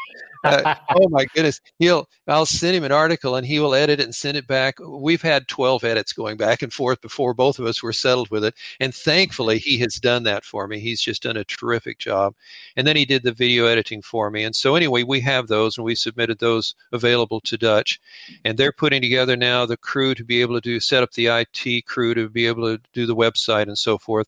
uh, 0.45 0.75
oh 0.95 1.09
my 1.09 1.25
goodness. 1.35 1.61
He'll 1.79 2.09
i'll 2.27 2.47
send 2.47 2.77
him 2.77 2.85
an 2.85 2.93
article 2.93 3.37
and 3.37 3.47
he 3.47 3.59
will 3.59 3.75
edit 3.75 4.01
it 4.01 4.05
and 4.05 4.15
send 4.15 4.37
it 4.37 4.47
back. 4.47 4.77
We've 4.81 5.23
had 5.23 5.49
12 5.49 5.85
edits 5.85 6.13
going 6.13 6.37
back 6.37 6.63
and 6.63 6.73
forth 6.73 7.01
before 7.01 7.35
both 7.35 7.59
of 7.59 7.67
us 7.67 7.83
were 7.83 7.93
settled 7.93 8.31
with 8.31 8.45
it. 8.45 8.55
And 8.79 8.95
thankfully 8.95 9.59
he 9.59 9.79
has 9.79 9.97
done 9.97 10.23
that 10.25 10.45
for 10.45 10.67
me. 10.67 10.79
He's 10.79 11.01
just 11.01 11.23
done 11.23 11.37
a 11.37 11.45
terrific 11.45 11.99
job. 11.99 12.35
And 12.77 12.87
then 12.87 12.97
he 12.97 13.05
did 13.05 13.23
the 13.23 13.33
video 13.33 13.67
editing 13.67 14.03
for 14.03 14.31
me. 14.31 14.45
And 14.45 14.55
so 14.55 14.77
anyway 14.77 15.03
we 15.03 15.21
have 15.21 15.49
those 15.49 15.77
and 15.77 15.85
we 15.85 15.95
submitted 15.95 16.39
those 16.39 16.75
available 16.93 17.41
to 17.43 17.59
dutch. 17.59 18.01
And 18.45 18.57
they're 18.57 18.73
putting 18.73 19.03
together 19.03 19.37
now 19.37 19.67
the 19.67 19.77
crew 19.77 20.15
to 20.15 20.25
be 20.25 20.41
able 20.41 20.55
to 20.55 20.61
do 20.61 20.81
set 20.81 21.03
up 21.03 21.13
the 21.13 21.27
it 21.27 21.85
crew 21.85 22.15
to 22.15 22.29
be 22.29 22.47
able 22.47 22.77
to 22.77 22.83
do 22.93 23.07
the 23.07 23.17
website 23.17 23.65
and 23.65 23.79
so 23.79 23.99
forth. 23.99 24.27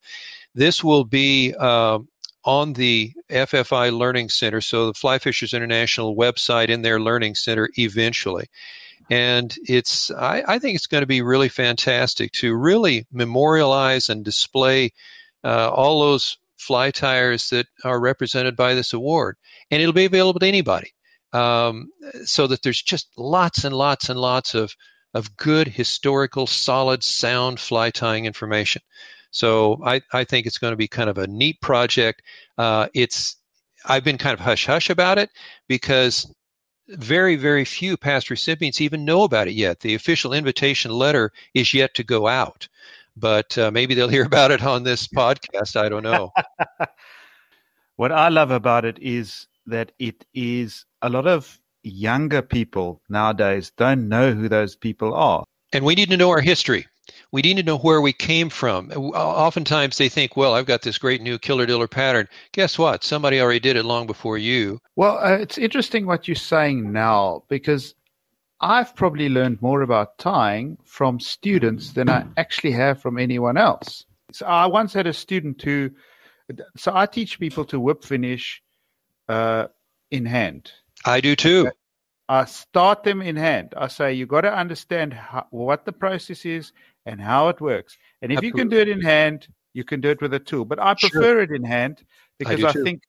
This 0.55 0.85
will 0.85 1.05
be 1.05 1.55
um, 1.55 2.09
on 2.45 2.73
the 2.73 3.13
FFI 3.31 3.97
Learning 3.97 4.29
Center, 4.29 4.61
so 4.61 4.89
the 4.89 4.95
Fly 4.95 5.19
Fishers 5.19 5.55
International 5.55 6.17
website 6.17 6.69
in 6.69 6.83
their 6.83 7.01
Learning 7.01 7.35
Center 7.35 7.69
eventually. 7.77 8.47
And 9.11 9.55
it's, 9.69 10.11
I, 10.11 10.43
I 10.47 10.59
think 10.59 10.77
it's 10.77 10.87
going 10.87 11.03
to 11.03 11.07
be 11.07 11.23
really 11.23 11.49
fantastic 11.49 12.33
to 12.33 12.55
really 12.55 13.07
memorialize 13.13 14.09
and 14.09 14.25
display 14.25 14.93
uh, 15.45 15.71
all 15.71 16.01
those 16.01 16.39
fly 16.57 16.91
tyers 16.91 17.51
that 17.51 17.67
are 17.85 18.01
represented 18.01 18.57
by 18.57 18.75
this 18.75 18.93
award. 18.93 19.37
And 19.71 19.83
it'll 19.83 19.93
be 19.93 20.05
available 20.05 20.41
to 20.41 20.47
anybody. 20.47 20.95
Um, 21.33 21.91
so 22.25 22.47
that 22.47 22.63
there's 22.63 22.83
just 22.83 23.09
lots 23.17 23.65
and 23.65 23.75
lots 23.75 24.11
and 24.11 24.21
lots 24.21 24.55
of, 24.55 24.75
of 25.15 25.37
good, 25.37 25.67
historical, 25.67 26.47
solid, 26.47 27.03
sound 27.03 27.59
fly 27.59 27.91
tying 27.91 28.27
information. 28.27 28.83
So 29.33 29.81
I, 29.85 30.03
I 30.13 30.25
think 30.25 30.47
it's 30.47 30.59
going 30.59 30.73
to 30.73 30.77
be 30.77 30.87
kind 30.87 31.11
of 31.11 31.19
a 31.19 31.27
neat 31.27 31.61
project. 31.61 32.23
Uh, 32.59 32.87
it's 32.95 33.37
I've 33.87 34.05
been 34.05 34.19
kind 34.19 34.35
of 34.35 34.41
hush 34.41 34.67
hush 34.67 34.91
about 34.91 35.19
it 35.19 35.31
because 35.67 36.33
very 36.89 37.37
very 37.37 37.65
few 37.65 37.97
past 37.97 38.31
recipients 38.31 38.81
even 38.81 39.05
know 39.05 39.25
about 39.25 39.49
it 39.49 39.55
yet. 39.55 39.81
The 39.81 39.95
official 39.95 40.35
invitation 40.35 40.93
letter 40.93 41.33
is 41.55 41.73
yet 41.73 41.95
to 41.95 42.05
go 42.05 42.29
out, 42.29 42.69
but 43.17 43.57
uh, 43.57 43.71
maybe 43.71 43.95
they'll 43.95 44.09
hear 44.17 44.27
about 44.27 44.51
it 44.51 44.63
on 44.63 44.85
this 44.85 45.09
podcast. 45.09 45.77
I 45.77 45.89
don't 45.89 46.05
know. 46.05 46.31
what 47.97 48.13
I 48.13 48.29
love 48.29 48.51
about 48.51 48.85
it 48.85 48.99
is 49.01 49.47
that 49.67 49.93
it 49.99 50.27
is 50.35 50.85
a 51.01 51.09
lot 51.09 51.27
of 51.27 51.59
younger 51.83 52.43
people 52.43 53.01
nowadays 53.09 53.73
don't 53.79 54.09
know 54.09 54.33
who 54.33 54.49
those 54.49 54.77
people 54.77 55.15
are. 55.15 55.45
And 55.73 55.87
we 55.87 55.95
need 55.95 56.11
to 56.11 56.19
know 56.19 56.31
our 56.31 56.41
history 56.41 56.87
we 57.33 57.41
need 57.41 57.57
to 57.57 57.63
know 57.63 57.79
where 57.79 58.01
we 58.01 58.13
came 58.13 58.51
from. 58.51 58.91
Oftentimes 58.93 59.97
they 59.97 60.11
think, 60.11 60.37
well, 60.37 60.55
I've 60.55 60.67
got 60.67 60.83
this 60.83 60.99
great 60.99 61.23
new 61.23 61.39
killer 61.39 61.67
diller 61.67 61.89
pattern. 61.89 62.29
Guess 62.53 62.79
what? 62.79 63.03
Somebody 63.03 63.41
already 63.41 63.61
did 63.61 63.77
it 63.77 63.85
long 63.85 64.07
before 64.07 64.37
you. 64.37 64.81
Well, 64.97 65.19
uh, 65.19 65.39
it's 65.39 65.59
interesting 65.59 66.07
what 66.07 66.29
you're 66.29 66.35
saying 66.35 66.93
now 66.93 67.45
because 67.49 67.95
I've 68.61 68.95
probably 68.95 69.31
learned 69.31 69.63
more 69.63 69.81
about 69.81 70.19
tying 70.19 70.77
from 70.85 71.19
students 71.19 71.93
than 71.95 72.11
I 72.11 72.27
actually 72.37 72.73
have 72.73 73.01
from 73.01 73.19
anyone 73.19 73.57
else. 73.57 74.05
So 74.33 74.47
I 74.47 74.67
once 74.67 74.93
had 74.93 75.07
a 75.07 75.13
student 75.13 75.61
who, 75.63 75.91
so 76.77 76.93
I 76.95 77.07
teach 77.07 77.41
people 77.41 77.65
to 77.67 77.81
whip 77.81 78.05
finish 78.05 78.63
uh, 79.29 79.69
in 80.11 80.27
hand. 80.27 80.71
I 81.05 81.21
do 81.21 81.35
too. 81.35 81.71
I 82.29 82.45
start 82.45 83.03
them 83.03 83.21
in 83.21 83.37
hand. 83.37 83.75
I 83.77 83.89
say 83.89 84.15
you've 84.15 84.29
got 84.29 84.43
to 84.43 84.55
understand 84.55 85.13
how, 85.13 85.47
what 85.51 85.85
the 85.85 85.93
process 85.93 86.47
is 86.47 86.73
and 87.07 87.21
how 87.21 87.49
it 87.49 87.61
works. 87.61 87.97
And 88.21 88.33
if 88.33 88.39
Absolutely. 88.39 88.47
you 88.47 88.65
can 88.65 88.69
do 88.69 88.79
it 88.79 88.89
in 88.89 89.01
hand, 89.01 89.49
you 89.75 89.85
can 89.85 90.01
do 90.01 90.11
it 90.11 90.21
with 90.21 90.35
a 90.35 90.39
tool. 90.39 90.65
But 90.65 90.79
I 90.79 90.95
prefer 90.95 91.23
sure. 91.23 91.43
it 91.43 91.51
in 91.51 91.65
hand 91.65 92.03
because 92.39 92.63
I, 92.63 92.69
I 92.69 92.73
think 92.73 93.03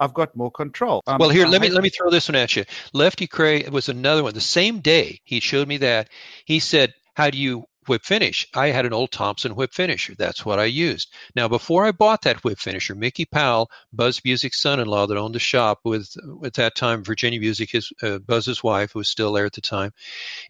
I've 0.00 0.14
got 0.14 0.34
more 0.36 0.50
control. 0.50 1.02
Um, 1.06 1.18
well, 1.18 1.30
here, 1.30 1.46
let 1.46 1.60
me 1.60 1.70
let 1.70 1.82
me 1.82 1.90
throw 1.90 2.10
this 2.10 2.28
one 2.28 2.36
at 2.36 2.56
you. 2.56 2.64
Lefty 2.92 3.28
Kreh 3.28 3.68
was 3.70 3.88
another 3.88 4.22
one. 4.22 4.34
The 4.34 4.40
same 4.40 4.80
day 4.80 5.20
he 5.24 5.40
showed 5.40 5.68
me 5.68 5.78
that, 5.78 6.08
he 6.44 6.58
said, 6.58 6.92
"How 7.14 7.30
do 7.30 7.38
you 7.38 7.64
whip 7.86 8.04
finish. 8.04 8.46
I 8.54 8.68
had 8.68 8.86
an 8.86 8.92
old 8.92 9.10
Thompson 9.10 9.54
whip 9.54 9.72
finisher. 9.72 10.14
That's 10.14 10.44
what 10.44 10.58
I 10.58 10.64
used. 10.64 11.12
Now, 11.34 11.48
before 11.48 11.84
I 11.84 11.92
bought 11.92 12.22
that 12.22 12.44
whip 12.44 12.58
finisher, 12.58 12.94
Mickey 12.94 13.24
Powell, 13.24 13.70
Buzz 13.92 14.20
Busick's 14.20 14.60
son-in-law 14.60 15.06
that 15.06 15.16
owned 15.16 15.34
the 15.34 15.40
shop 15.40 15.80
with, 15.84 16.14
at 16.44 16.54
that 16.54 16.74
time, 16.74 17.04
Virginia 17.04 17.40
Busick, 17.40 17.70
his 17.70 17.92
uh, 18.02 18.18
Buzz's 18.18 18.62
wife, 18.62 18.92
who 18.92 19.00
was 19.00 19.08
still 19.08 19.32
there 19.32 19.46
at 19.46 19.52
the 19.52 19.60
time. 19.60 19.92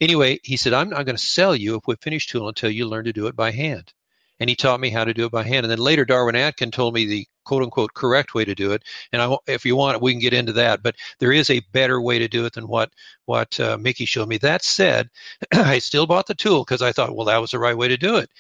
Anyway, 0.01 0.41
he 0.43 0.57
said, 0.57 0.73
I'm 0.73 0.91
not 0.91 1.07
going 1.07 1.17
to 1.17 1.23
sell 1.23 1.55
you 1.55 1.77
a 1.77 1.81
whip 1.81 2.03
finish 2.03 2.27
tool 2.27 2.49
until 2.49 2.71
you 2.71 2.87
learn 2.87 3.05
to 3.05 3.13
do 3.13 3.27
it 3.27 3.37
by 3.37 3.51
hand 3.51 3.93
and 4.41 4.51
he 4.51 4.57
taught 4.57 4.81
me 4.81 4.91
how 4.91 5.05
to 5.05 5.15
do 5.15 5.25
it 5.25 5.31
by 5.31 5.45
hand. 5.45 5.65
And 5.65 5.71
then 5.71 5.79
later, 5.79 6.05
Darwin 6.05 6.35
Atkin 6.35 6.73
told 6.73 6.95
me 6.95 7.07
the 7.07 7.29
quote 7.45 7.63
unquote 7.63 7.95
correct 7.95 8.35
way 8.35 8.45
to 8.45 8.55
do 8.55 8.73
it. 8.73 8.83
And 9.13 9.23
I, 9.23 9.37
if 9.47 9.65
you 9.67 9.77
want, 9.77 10.03
we 10.03 10.13
can 10.13 10.21
get 10.21 10.35
into 10.35 10.53
that. 10.55 10.83
But 10.83 10.97
there 11.19 11.33
is 11.33 11.51
a 11.51 11.61
better 11.73 12.01
way 12.01 12.19
to 12.19 12.29
do 12.29 12.45
it 12.47 12.55
than 12.55 12.69
what 12.69 12.91
what 13.27 13.59
uh, 13.61 13.79
Mickey 13.79 14.05
showed 14.05 14.29
me. 14.29 14.39
That 14.39 14.63
said, 14.65 15.11
I 15.53 15.79
still 15.79 16.07
bought 16.07 16.27
the 16.27 16.35
tool 16.35 16.65
because 16.65 16.83
I 16.83 16.93
thought, 16.93 17.15
well, 17.15 17.27
that 17.27 17.41
was 17.41 17.51
the 17.51 17.59
right 17.59 17.77
way 17.77 17.89
to 17.89 17.97
do 17.97 18.17
it. 18.17 18.31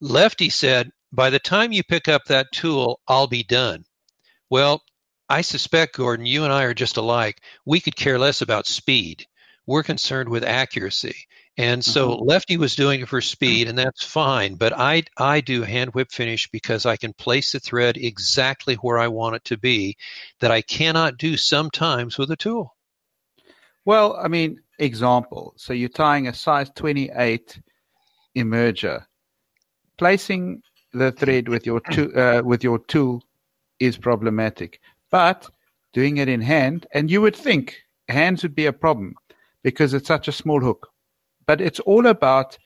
Lefty 0.00 0.50
said, 0.50 0.90
by 1.12 1.30
the 1.30 1.38
time 1.38 1.72
you 1.72 1.82
pick 1.82 2.08
up 2.08 2.24
that 2.26 2.52
tool, 2.52 3.00
I'll 3.08 3.26
be 3.26 3.42
done. 3.42 3.84
Well, 4.48 4.82
I 5.28 5.42
suspect, 5.42 5.96
Gordon, 5.96 6.26
you 6.26 6.44
and 6.44 6.52
I 6.52 6.64
are 6.64 6.74
just 6.74 6.96
alike. 6.96 7.40
We 7.64 7.80
could 7.80 7.96
care 7.96 8.18
less 8.18 8.42
about 8.42 8.66
speed. 8.66 9.26
We're 9.70 9.84
concerned 9.84 10.28
with 10.28 10.42
accuracy. 10.42 11.14
And 11.56 11.84
so 11.84 12.08
mm-hmm. 12.08 12.24
Lefty 12.24 12.56
was 12.56 12.74
doing 12.74 13.02
it 13.02 13.08
for 13.08 13.20
speed, 13.20 13.68
and 13.68 13.78
that's 13.78 14.04
fine. 14.04 14.56
But 14.56 14.72
I 14.76 15.04
I 15.16 15.42
do 15.42 15.62
hand 15.62 15.94
whip 15.94 16.10
finish 16.10 16.50
because 16.50 16.86
I 16.86 16.96
can 16.96 17.12
place 17.12 17.52
the 17.52 17.60
thread 17.60 17.96
exactly 17.96 18.74
where 18.74 18.98
I 18.98 19.06
want 19.06 19.36
it 19.36 19.44
to 19.44 19.56
be, 19.56 19.96
that 20.40 20.50
I 20.50 20.62
cannot 20.62 21.18
do 21.18 21.36
sometimes 21.36 22.18
with 22.18 22.32
a 22.32 22.36
tool. 22.36 22.74
Well, 23.84 24.16
I 24.16 24.26
mean, 24.26 24.60
example. 24.80 25.54
So 25.56 25.72
you're 25.72 25.88
tying 25.88 26.26
a 26.26 26.34
size 26.34 26.68
28 26.74 27.60
emerger. 28.36 29.04
Placing 29.98 30.62
the 30.92 31.12
thread 31.12 31.48
with 31.48 31.64
your 31.64 31.78
to, 31.92 32.12
uh, 32.12 32.42
with 32.42 32.64
your 32.64 32.80
tool 32.80 33.22
is 33.78 33.96
problematic, 33.96 34.80
but 35.12 35.48
doing 35.92 36.16
it 36.16 36.28
in 36.28 36.40
hand, 36.40 36.88
and 36.92 37.08
you 37.08 37.20
would 37.20 37.36
think 37.36 37.76
hands 38.08 38.42
would 38.42 38.56
be 38.56 38.66
a 38.66 38.72
problem 38.72 39.14
because 39.62 39.94
it's 39.94 40.08
such 40.08 40.28
a 40.28 40.32
small 40.32 40.60
hook 40.60 40.88
but 41.50 41.60
it's 41.60 41.80
all 41.80 42.06
about 42.06 42.56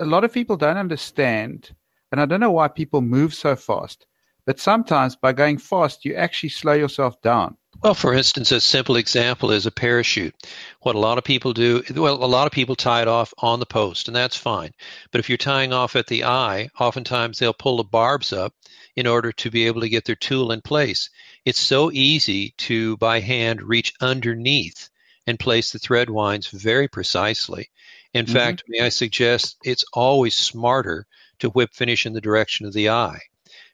a 0.00 0.04
lot 0.04 0.24
of 0.24 0.32
people 0.32 0.56
don't 0.56 0.76
understand, 0.76 1.70
and 2.10 2.20
I 2.20 2.26
don't 2.26 2.40
know 2.40 2.50
why 2.50 2.66
people 2.66 3.00
move 3.00 3.32
so 3.32 3.54
fast. 3.54 4.06
But 4.44 4.58
sometimes 4.58 5.14
by 5.14 5.32
going 5.32 5.58
fast, 5.58 6.04
you 6.04 6.16
actually 6.16 6.48
slow 6.48 6.72
yourself 6.72 7.22
down. 7.22 7.56
Well, 7.80 7.94
for 7.94 8.12
instance, 8.12 8.50
a 8.50 8.60
simple 8.60 8.96
example 8.96 9.52
is 9.52 9.66
a 9.66 9.70
parachute. 9.70 10.34
What 10.80 10.96
a 10.96 10.98
lot 10.98 11.16
of 11.16 11.22
people 11.22 11.52
do, 11.52 11.84
well, 11.94 12.24
a 12.24 12.26
lot 12.26 12.48
of 12.48 12.52
people 12.52 12.74
tie 12.74 13.02
it 13.02 13.08
off 13.08 13.32
on 13.38 13.60
the 13.60 13.66
post, 13.66 14.08
and 14.08 14.16
that's 14.16 14.36
fine. 14.36 14.72
But 15.12 15.20
if 15.20 15.28
you're 15.28 15.38
tying 15.38 15.72
off 15.72 15.94
at 15.94 16.08
the 16.08 16.24
eye, 16.24 16.70
oftentimes 16.80 17.38
they'll 17.38 17.52
pull 17.52 17.76
the 17.76 17.84
barbs 17.84 18.32
up 18.32 18.52
in 18.96 19.06
order 19.06 19.30
to 19.30 19.50
be 19.52 19.68
able 19.68 19.82
to 19.82 19.88
get 19.88 20.06
their 20.06 20.16
tool 20.16 20.50
in 20.50 20.60
place. 20.60 21.08
It's 21.44 21.60
so 21.60 21.92
easy 21.92 22.54
to, 22.58 22.96
by 22.96 23.20
hand, 23.20 23.62
reach 23.62 23.92
underneath 24.00 24.90
and 25.26 25.38
place 25.38 25.70
the 25.70 25.78
thread 25.78 26.10
winds 26.10 26.48
very 26.48 26.88
precisely. 26.88 27.70
In 28.14 28.26
mm-hmm. 28.26 28.34
fact, 28.34 28.64
may 28.68 28.80
I 28.80 28.88
suggest 28.88 29.56
it's 29.64 29.84
always 29.92 30.34
smarter 30.34 31.06
to 31.38 31.50
whip 31.50 31.72
finish 31.72 32.06
in 32.06 32.12
the 32.12 32.20
direction 32.20 32.66
of 32.66 32.72
the 32.72 32.90
eye. 32.90 33.20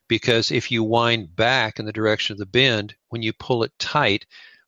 Because 0.07 0.51
if 0.51 0.71
you 0.71 0.83
wind 0.83 1.35
back 1.35 1.79
in 1.79 1.85
the 1.85 1.93
direction 1.93 2.33
of 2.33 2.39
the 2.39 2.45
bend, 2.45 2.95
when 3.09 3.21
you 3.21 3.31
pull 3.31 3.63
it 3.63 3.71
tight, 3.77 4.25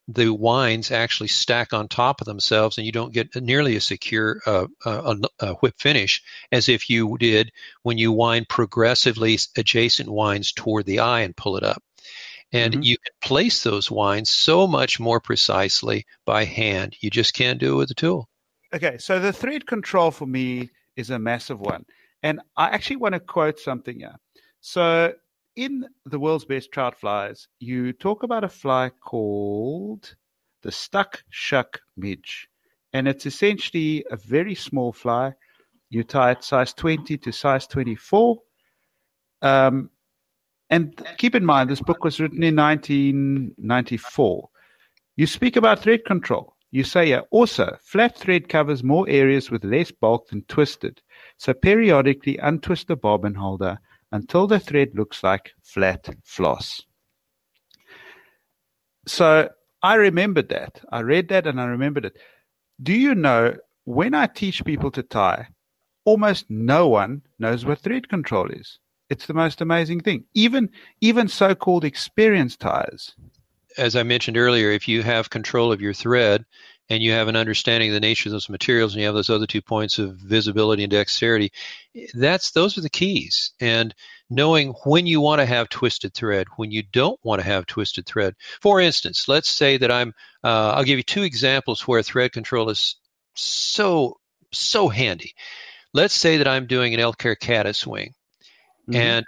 the 0.08 0.30
winds 0.30 0.90
actually 0.90 1.28
stack 1.28 1.72
on 1.72 1.88
top 1.88 2.20
of 2.20 2.26
themselves 2.26 2.76
and 2.76 2.86
you 2.86 2.92
don't 2.92 3.12
get 3.12 3.34
nearly 3.36 3.76
as 3.76 3.86
secure 3.86 4.40
uh, 4.46 4.66
a, 4.84 5.16
a, 5.40 5.52
whip 5.54 5.74
finish 5.78 6.22
as 6.50 6.68
if 6.68 6.90
you 6.90 7.16
did 7.18 7.52
when 7.82 7.98
you 7.98 8.12
wind 8.12 8.48
progressively 8.48 9.38
adjacent 9.56 10.10
winds 10.10 10.52
toward 10.52 10.86
the 10.86 11.00
eye 11.00 11.20
and 11.20 11.36
pull 11.36 11.56
it 11.56 11.62
up. 11.62 11.82
And 12.52 12.74
mm-hmm. 12.74 12.82
you 12.82 12.96
can 12.98 13.12
place 13.22 13.62
those 13.62 13.90
winds 13.90 14.30
so 14.30 14.66
much 14.66 15.00
more 15.00 15.20
precisely 15.20 16.04
by 16.26 16.44
hand. 16.44 16.96
You 17.00 17.10
just 17.10 17.34
can't 17.34 17.58
do 17.58 17.74
it 17.74 17.76
with 17.76 17.90
a 17.90 17.94
tool. 17.94 18.28
Okay, 18.74 18.98
so 18.98 19.18
the 19.18 19.32
thread 19.32 19.66
control 19.66 20.10
for 20.10 20.26
me 20.26 20.70
is 20.96 21.10
a 21.10 21.18
massive 21.18 21.60
one. 21.60 21.84
And 22.22 22.40
I 22.56 22.68
actually 22.68 22.96
want 22.96 23.14
to 23.14 23.20
quote 23.20 23.58
something 23.58 24.00
here. 24.00 24.16
So 24.60 25.12
in 25.56 25.86
the 26.06 26.18
world's 26.18 26.44
best 26.44 26.72
trout 26.72 26.98
flies, 26.98 27.48
you 27.58 27.92
talk 27.92 28.22
about 28.22 28.44
a 28.44 28.48
fly 28.48 28.90
called 28.90 30.14
the 30.62 30.72
stuck 30.72 31.22
shuck 31.30 31.80
midge. 31.96 32.48
And 32.92 33.08
it's 33.08 33.26
essentially 33.26 34.04
a 34.10 34.16
very 34.16 34.54
small 34.54 34.92
fly. 34.92 35.32
You 35.90 36.04
tie 36.04 36.32
it 36.32 36.44
size 36.44 36.72
20 36.72 37.18
to 37.18 37.32
size 37.32 37.66
24. 37.66 38.38
Um, 39.42 39.90
and 40.72 41.06
keep 41.18 41.34
in 41.34 41.44
mind, 41.44 41.68
this 41.68 41.82
book 41.82 42.02
was 42.02 42.18
written 42.18 42.42
in 42.42 42.56
1994. 42.56 44.48
You 45.16 45.26
speak 45.26 45.56
about 45.56 45.80
thread 45.80 46.06
control. 46.06 46.56
You 46.70 46.82
say 46.82 47.06
here, 47.06 47.24
also, 47.30 47.76
flat 47.82 48.16
thread 48.16 48.48
covers 48.48 48.82
more 48.82 49.06
areas 49.06 49.50
with 49.50 49.64
less 49.64 49.90
bulk 49.90 50.28
than 50.28 50.42
twisted. 50.44 51.02
So 51.36 51.52
periodically 51.52 52.38
untwist 52.38 52.88
the 52.88 52.96
bobbin 52.96 53.34
holder 53.34 53.78
until 54.12 54.46
the 54.46 54.58
thread 54.58 54.88
looks 54.94 55.22
like 55.22 55.52
flat 55.62 56.08
floss. 56.24 56.80
So 59.06 59.50
I 59.82 59.96
remembered 59.96 60.48
that. 60.48 60.80
I 60.90 61.00
read 61.00 61.28
that 61.28 61.46
and 61.46 61.60
I 61.60 61.66
remembered 61.66 62.06
it. 62.06 62.16
Do 62.82 62.94
you 62.94 63.14
know 63.14 63.56
when 63.84 64.14
I 64.14 64.26
teach 64.26 64.64
people 64.64 64.90
to 64.92 65.02
tie, 65.02 65.48
almost 66.06 66.46
no 66.48 66.88
one 66.88 67.20
knows 67.38 67.66
what 67.66 67.80
thread 67.80 68.08
control 68.08 68.50
is. 68.50 68.78
It's 69.12 69.26
the 69.26 69.34
most 69.34 69.60
amazing 69.60 70.00
thing. 70.00 70.24
Even 70.34 70.70
even 71.00 71.28
so-called 71.28 71.84
experienced 71.84 72.60
tyers. 72.60 73.14
As 73.78 73.94
I 73.94 74.02
mentioned 74.02 74.36
earlier, 74.36 74.70
if 74.70 74.88
you 74.88 75.02
have 75.02 75.30
control 75.30 75.72
of 75.72 75.80
your 75.80 75.94
thread, 75.94 76.44
and 76.88 77.02
you 77.02 77.12
have 77.12 77.28
an 77.28 77.36
understanding 77.36 77.88
of 77.88 77.94
the 77.94 78.00
nature 78.00 78.28
of 78.28 78.32
those 78.32 78.48
materials 78.48 78.92
and 78.92 79.00
you 79.00 79.06
have 79.06 79.14
those 79.14 79.30
other 79.30 79.46
two 79.46 79.62
points 79.62 79.98
of 79.98 80.16
visibility 80.16 80.82
and 80.82 80.90
dexterity 80.90 81.50
that's 82.14 82.50
those 82.50 82.76
are 82.76 82.82
the 82.82 82.90
keys 82.90 83.52
and 83.60 83.94
knowing 84.28 84.74
when 84.84 85.06
you 85.06 85.20
want 85.20 85.40
to 85.40 85.46
have 85.46 85.68
twisted 85.68 86.12
thread 86.12 86.46
when 86.56 86.70
you 86.70 86.82
don't 86.92 87.18
want 87.22 87.40
to 87.40 87.46
have 87.46 87.66
twisted 87.66 88.04
thread 88.04 88.34
for 88.60 88.80
instance 88.80 89.28
let's 89.28 89.48
say 89.48 89.76
that 89.76 89.90
i'm 89.90 90.12
uh, 90.44 90.72
i'll 90.72 90.84
give 90.84 90.98
you 90.98 91.02
two 91.02 91.22
examples 91.22 91.86
where 91.86 92.02
thread 92.02 92.32
control 92.32 92.68
is 92.68 92.96
so 93.34 94.18
so 94.52 94.88
handy 94.88 95.32
let's 95.94 96.14
say 96.14 96.36
that 96.36 96.48
i'm 96.48 96.66
doing 96.66 96.92
an 96.92 97.00
elk-hair 97.00 97.36
caddis 97.36 97.86
wing 97.86 98.12
mm-hmm. 98.92 99.00
and 99.00 99.26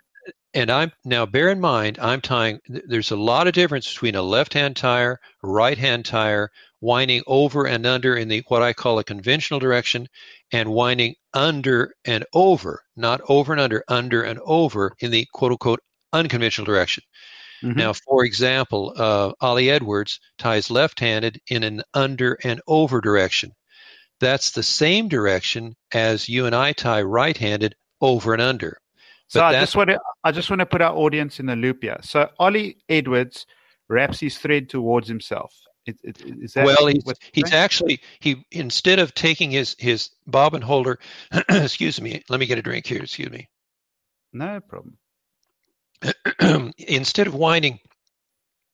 and 0.55 0.71
I'm 0.71 0.93
now 1.05 1.27
bear 1.27 1.51
in 1.51 1.61
mind 1.61 1.99
I'm 1.99 2.21
tying 2.21 2.61
there's 2.69 3.11
a 3.11 3.17
lot 3.17 3.47
of 3.47 3.55
difference 3.55 3.93
between 3.93 4.15
a 4.15 4.23
left 4.23 4.55
hand 4.55 4.77
tyer, 4.77 5.17
right 5.43 5.77
hand 5.77 6.05
tyer, 6.05 6.49
winding 6.81 7.23
over 7.27 7.67
and 7.67 7.87
under 7.87 8.15
in 8.17 8.29
the 8.29 8.45
what 8.49 8.63
I 8.63 8.73
call 8.73 8.99
a 8.99 9.05
conventional 9.05 9.61
direction, 9.61 10.09
and 10.53 10.73
winding 10.73 11.15
under 11.33 11.95
and 12.05 12.25
over, 12.33 12.83
not 12.97 13.21
over 13.29 13.53
and 13.53 13.61
under, 13.61 13.85
under 13.89 14.23
and 14.23 14.39
over 14.45 14.95
in 15.01 15.11
the 15.11 15.27
quote 15.33 15.53
unquote 15.53 15.81
unconventional 16.13 16.67
direction. 16.67 17.03
Mm-hmm. 17.63 17.79
Now, 17.79 17.93
for 17.95 18.25
example, 18.25 18.93
uh, 18.97 19.33
Ollie 19.41 19.71
Edwards 19.71 20.21
ties 20.39 20.71
left 20.71 21.01
handed 21.01 21.41
in 21.49 21.65
an 21.65 21.83
under 21.95 22.39
and 22.45 22.61
over 22.67 23.01
direction. 23.01 23.53
That's 24.21 24.51
the 24.51 24.63
same 24.63 25.09
direction 25.09 25.75
as 25.93 26.29
you 26.29 26.47
and 26.47 26.55
I 26.55 26.73
tie 26.73 27.03
right 27.03 27.37
handed 27.37 27.75
over 28.01 28.35
and 28.35 28.43
under. 28.43 28.79
So 29.29 29.43
I 29.43 29.53
just 29.53 29.77
want 29.77 29.91
to 29.91 30.01
I 30.23 30.33
just 30.33 30.51
want 30.51 30.61
to 30.61 30.67
put 30.67 30.83
our 30.83 30.95
audience 30.95 31.41
in 31.41 31.47
the 31.47 31.57
loop 31.57 31.83
here. 31.83 31.99
So 32.03 32.29
Ollie 32.39 32.79
Edwards 32.89 33.47
wraps 33.89 34.21
his 34.21 34.39
thread 34.39 34.69
towards 34.69 35.09
himself. 35.09 35.55
It, 35.87 35.99
it, 36.03 36.23
is 36.23 36.55
that 36.55 36.65
well, 36.65 36.87
he's, 36.87 37.05
he's 37.33 37.53
actually 37.53 38.01
he 38.21 38.47
instead 38.51 38.99
of 38.99 39.13
taking 39.15 39.51
his 39.51 39.77
his 39.79 40.11
bobbin 40.27 40.63
holder, 40.63 40.99
excuse 41.49 42.01
me, 42.01 42.23
let 42.29 42.41
me 42.41 42.47
get 42.47 42.59
a 42.59 42.63
drink 42.63 42.87
here. 42.87 43.03
Excuse 43.03 43.31
me. 43.31 43.49
No 44.33 44.61
problem. 44.61 44.97
instead 46.79 47.27
of 47.27 47.35
winding 47.35 47.81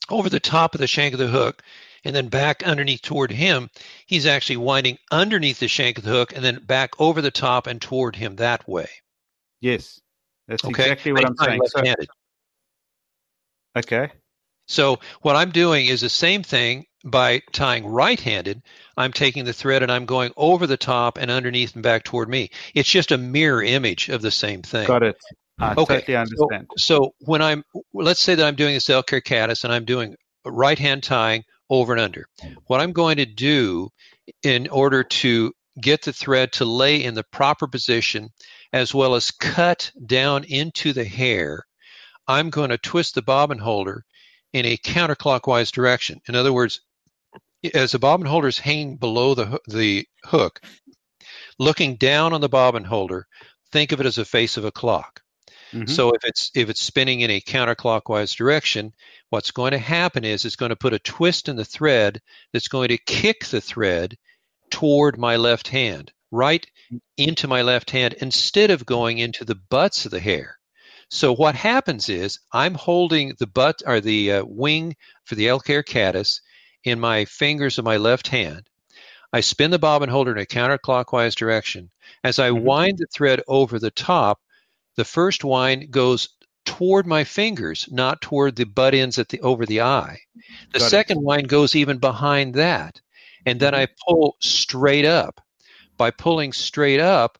over 0.08 0.28
the 0.28 0.40
top 0.40 0.74
of 0.74 0.80
the 0.80 0.86
shank 0.86 1.12
of 1.12 1.18
the 1.18 1.28
hook 1.28 1.62
and 2.04 2.14
then 2.14 2.28
back 2.28 2.62
underneath 2.64 3.02
toward 3.02 3.30
him, 3.30 3.68
he's 4.06 4.26
actually 4.26 4.56
winding 4.56 4.98
underneath 5.10 5.58
the 5.60 5.68
shank 5.68 5.98
of 5.98 6.04
the 6.04 6.10
hook 6.10 6.32
and 6.34 6.44
then 6.44 6.64
back 6.64 6.90
over 6.98 7.20
the 7.20 7.30
top 7.30 7.66
and 7.66 7.80
toward 7.80 8.16
him 8.16 8.36
that 8.36 8.66
way. 8.68 8.88
Yes, 9.60 10.00
that's 10.50 10.64
okay? 10.64 10.82
exactly 10.82 11.12
what 11.12 11.24
I'm 11.24 11.36
saying. 11.36 11.60
So, 11.66 11.82
okay. 13.76 14.10
So 14.66 14.98
what 15.22 15.36
I'm 15.36 15.50
doing 15.50 15.86
is 15.86 16.00
the 16.00 16.08
same 16.08 16.42
thing 16.42 16.86
by 17.04 17.42
tying 17.52 17.86
right-handed. 17.86 18.62
I'm 18.96 19.12
taking 19.12 19.44
the 19.44 19.52
thread 19.52 19.82
and 19.82 19.90
I'm 19.90 20.06
going 20.06 20.32
over 20.36 20.66
the 20.66 20.76
top 20.76 21.18
and 21.18 21.30
underneath 21.30 21.74
and 21.74 21.82
back 21.82 22.04
toward 22.04 22.28
me. 22.28 22.50
It's 22.74 22.88
just 22.88 23.12
a 23.12 23.18
mirror 23.18 23.62
image 23.62 24.08
of 24.08 24.22
the 24.22 24.30
same 24.30 24.62
thing. 24.62 24.86
Got 24.86 25.02
it. 25.04 25.16
I 25.58 25.72
okay. 25.72 26.00
totally 26.00 26.16
understand. 26.16 26.66
So, 26.76 27.04
so, 27.04 27.14
when 27.20 27.42
I'm, 27.42 27.64
let's 27.92 28.20
say 28.20 28.34
that 28.34 28.46
I'm 28.46 28.56
doing 28.56 28.74
this 28.74 28.90
elk-hair 28.90 29.20
caddis 29.20 29.64
and 29.64 29.72
I'm 29.72 29.84
doing 29.84 30.16
right-hand 30.44 31.02
tying 31.02 31.44
over 31.68 31.92
and 31.92 32.00
under. 32.00 32.26
What 32.66 32.80
I'm 32.80 32.92
going 32.92 33.16
to 33.18 33.26
do 33.26 33.88
in 34.42 34.68
order 34.68 35.04
to 35.04 35.52
get 35.80 36.02
the 36.02 36.12
thread 36.12 36.52
to 36.52 36.64
lay 36.64 37.02
in 37.04 37.14
the 37.14 37.24
proper 37.30 37.66
position 37.66 38.30
as 38.72 38.94
well 38.94 39.14
as 39.14 39.30
cut 39.30 39.90
down 40.06 40.44
into 40.44 40.92
the 40.92 41.04
hair, 41.04 41.66
I'm 42.26 42.50
going 42.50 42.70
to 42.70 42.78
twist 42.78 43.14
the 43.14 43.22
bobbin 43.22 43.58
holder 43.58 44.04
in 44.52 44.66
a 44.66 44.76
counterclockwise 44.76 45.72
direction. 45.72 46.20
In 46.28 46.34
other 46.34 46.52
words, 46.52 46.80
as 47.74 47.92
the 47.92 47.98
bobbin 47.98 48.26
holder 48.26 48.48
is 48.48 48.58
hanging 48.58 48.96
below 48.96 49.34
the, 49.34 49.60
the 49.66 50.06
hook, 50.24 50.60
looking 51.58 51.96
down 51.96 52.32
on 52.32 52.40
the 52.40 52.48
bobbin 52.48 52.84
holder, 52.84 53.26
think 53.72 53.92
of 53.92 54.00
it 54.00 54.06
as 54.06 54.18
a 54.18 54.24
face 54.24 54.56
of 54.56 54.64
a 54.64 54.72
clock. 54.72 55.22
Mm-hmm. 55.72 55.86
So 55.86 56.10
if 56.10 56.24
it's 56.24 56.50
if 56.54 56.68
it's 56.68 56.82
spinning 56.82 57.20
in 57.20 57.30
a 57.30 57.40
counterclockwise 57.40 58.34
direction, 58.34 58.92
what's 59.28 59.52
going 59.52 59.70
to 59.70 59.78
happen 59.78 60.24
is 60.24 60.44
it's 60.44 60.56
going 60.56 60.70
to 60.70 60.76
put 60.76 60.94
a 60.94 60.98
twist 60.98 61.48
in 61.48 61.54
the 61.54 61.64
thread 61.64 62.20
that's 62.52 62.66
going 62.66 62.88
to 62.88 62.98
kick 62.98 63.46
the 63.46 63.60
thread 63.60 64.16
toward 64.70 65.16
my 65.16 65.36
left 65.36 65.68
hand, 65.68 66.12
right 66.30 66.66
into 67.16 67.48
my 67.48 67.62
left 67.62 67.90
hand 67.90 68.14
instead 68.20 68.70
of 68.70 68.86
going 68.86 69.18
into 69.18 69.44
the 69.44 69.54
butts 69.54 70.04
of 70.04 70.10
the 70.10 70.20
hair. 70.20 70.58
So 71.08 71.32
what 71.32 71.56
happens 71.56 72.08
is 72.08 72.38
I'm 72.52 72.74
holding 72.74 73.34
the 73.38 73.46
butt 73.46 73.82
or 73.84 74.00
the 74.00 74.32
uh, 74.32 74.44
wing 74.46 74.96
for 75.24 75.34
the 75.34 75.48
elk-hair 75.48 75.82
caddis 75.82 76.40
in 76.84 77.00
my 77.00 77.24
fingers 77.24 77.78
of 77.78 77.84
my 77.84 77.96
left 77.96 78.28
hand. 78.28 78.68
I 79.32 79.40
spin 79.40 79.70
the 79.70 79.78
bobbin 79.78 80.08
holder 80.08 80.32
in 80.32 80.38
a 80.38 80.46
counterclockwise 80.46 81.34
direction. 81.34 81.90
As 82.24 82.38
I 82.38 82.50
mm-hmm. 82.50 82.64
wind 82.64 82.98
the 82.98 83.06
thread 83.06 83.42
over 83.48 83.78
the 83.78 83.90
top, 83.90 84.40
the 84.96 85.04
first 85.04 85.44
wind 85.44 85.90
goes 85.90 86.28
toward 86.64 87.06
my 87.06 87.24
fingers, 87.24 87.88
not 87.90 88.20
toward 88.20 88.56
the 88.56 88.64
butt 88.64 88.94
ends 88.94 89.18
at 89.18 89.28
the 89.28 89.40
over 89.40 89.66
the 89.66 89.80
eye. 89.80 90.18
The 90.72 90.78
Got 90.78 90.90
second 90.90 91.18
it. 91.18 91.24
wind 91.24 91.48
goes 91.48 91.74
even 91.74 91.98
behind 91.98 92.54
that. 92.54 93.00
And 93.46 93.58
then 93.58 93.72
mm-hmm. 93.72 93.82
I 93.82 94.04
pull 94.06 94.36
straight 94.40 95.04
up. 95.04 95.40
By 96.00 96.10
pulling 96.10 96.54
straight 96.54 96.98
up, 96.98 97.38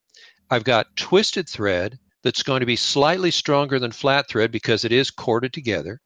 I've 0.50 0.64
got 0.64 0.94
twisted 0.94 1.48
thread 1.48 1.98
that's 2.22 2.42
going 2.42 2.60
to 2.60 2.66
be 2.66 2.76
slightly 2.76 3.30
stronger 3.30 3.78
than 3.78 3.90
flat 3.90 4.28
thread 4.28 4.52
because 4.52 4.84
it 4.84 4.92
is 4.92 5.10
corded 5.10 5.54
together. 5.54 6.02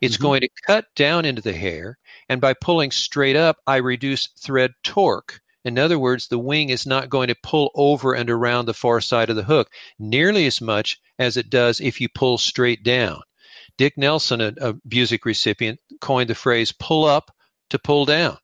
It's 0.00 0.14
mm-hmm. 0.14 0.22
going 0.22 0.40
to 0.42 0.48
cut 0.68 0.84
down 0.94 1.24
into 1.24 1.42
the 1.42 1.52
hair, 1.52 1.98
and 2.28 2.40
by 2.40 2.54
pulling 2.54 2.92
straight 2.92 3.34
up, 3.34 3.56
I 3.66 3.78
reduce 3.78 4.28
thread 4.38 4.74
torque. 4.84 5.40
In 5.64 5.80
other 5.80 5.98
words, 5.98 6.28
the 6.28 6.38
wing 6.38 6.68
is 6.68 6.86
not 6.86 7.10
going 7.10 7.26
to 7.26 7.34
pull 7.42 7.72
over 7.74 8.14
and 8.14 8.30
around 8.30 8.66
the 8.66 8.72
far 8.72 9.00
side 9.00 9.28
of 9.28 9.34
the 9.34 9.42
hook 9.42 9.68
nearly 9.98 10.46
as 10.46 10.60
much 10.60 11.00
as 11.18 11.36
it 11.36 11.50
does 11.50 11.80
if 11.80 12.00
you 12.00 12.08
pull 12.08 12.38
straight 12.38 12.84
down. 12.84 13.20
Dick 13.78 13.98
Nelson, 13.98 14.40
a, 14.40 14.54
a 14.60 14.74
Busick 14.88 15.24
recipient, 15.24 15.80
coined 16.00 16.30
the 16.30 16.36
phrase 16.36 16.70
pull 16.70 17.04
up 17.04 17.34
to 17.70 17.80
pull 17.80 18.04
down. 18.04 18.38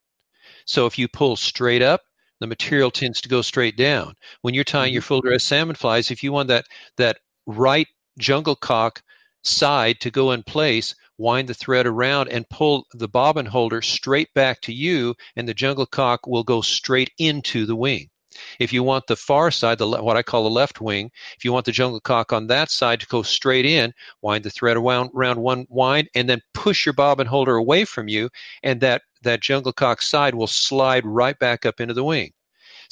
So 0.65 0.87
if 0.87 0.99
you 0.99 1.07
pull 1.07 1.37
straight 1.37 1.83
up, 1.83 2.03
the 2.43 2.47
material 2.47 2.91
tends 2.91 3.21
to 3.21 3.29
go 3.29 3.43
straight 3.43 3.77
down. 3.77 4.15
When 4.41 4.55
you're 4.55 4.65
tying 4.65 4.93
your 4.93 5.03
mm-hmm. 5.03 5.09
full 5.09 5.21
dress 5.21 5.45
salmon 5.45 5.77
flies, 5.77 6.11
if 6.11 6.23
you 6.23 6.33
want 6.33 6.49
that 6.49 6.67
that 6.97 7.19
right 7.47 7.87
jungle 8.19 8.57
cock 8.57 9.03
side 9.43 10.01
to 10.01 10.11
go 10.11 10.33
in 10.33 10.43
place, 10.43 10.95
wind 11.19 11.49
the 11.49 11.55
thread 11.55 11.87
around 11.87 12.29
and 12.29 12.49
pull 12.49 12.87
the 12.93 13.09
bobbin 13.09 13.47
holder 13.47 13.83
straight 13.83 14.33
back 14.35 14.61
to 14.63 14.73
you, 14.73 15.15
and 15.37 15.49
the 15.49 15.55
jungle 15.55 15.87
cock 15.87 16.27
will 16.27 16.45
go 16.45 16.61
straight 16.61 17.11
into 17.19 17.67
the 17.67 17.77
wing. 17.77 18.11
If 18.59 18.73
you 18.73 18.83
want 18.83 19.07
the 19.07 19.17
far 19.17 19.51
side, 19.51 19.79
the 19.79 19.89
what 19.89 20.17
I 20.17 20.23
call 20.23 20.45
the 20.45 20.51
left 20.51 20.81
wing, 20.81 21.11
if 21.37 21.45
you 21.45 21.53
want 21.53 21.67
the 21.67 21.73
jungle 21.73 22.01
cock 22.01 22.33
on 22.33 22.47
that 22.49 22.71
side 22.71 23.01
to 23.01 23.07
go 23.07 23.23
straight 23.23 23.65
in, 23.65 23.93
wind 24.21 24.45
the 24.45 24.51
thread 24.51 24.77
around, 24.77 25.11
around 25.15 25.39
one 25.41 25.67
wind, 25.69 26.09
and 26.15 26.29
then 26.29 26.41
push 26.55 26.87
your 26.87 26.93
bobbin 26.93 27.27
holder 27.27 27.57
away 27.57 27.85
from 27.85 28.09
you, 28.09 28.29
and 28.63 28.81
that 28.81 29.03
that 29.23 29.41
jungle 29.41 29.73
cock 29.73 30.03
side 30.03 30.35
will 30.35 30.47
slide 30.47 31.07
right 31.07 31.39
back 31.39 31.65
up 31.65 31.81
into 31.81 31.95
the 31.95 32.05
wing. 32.05 32.33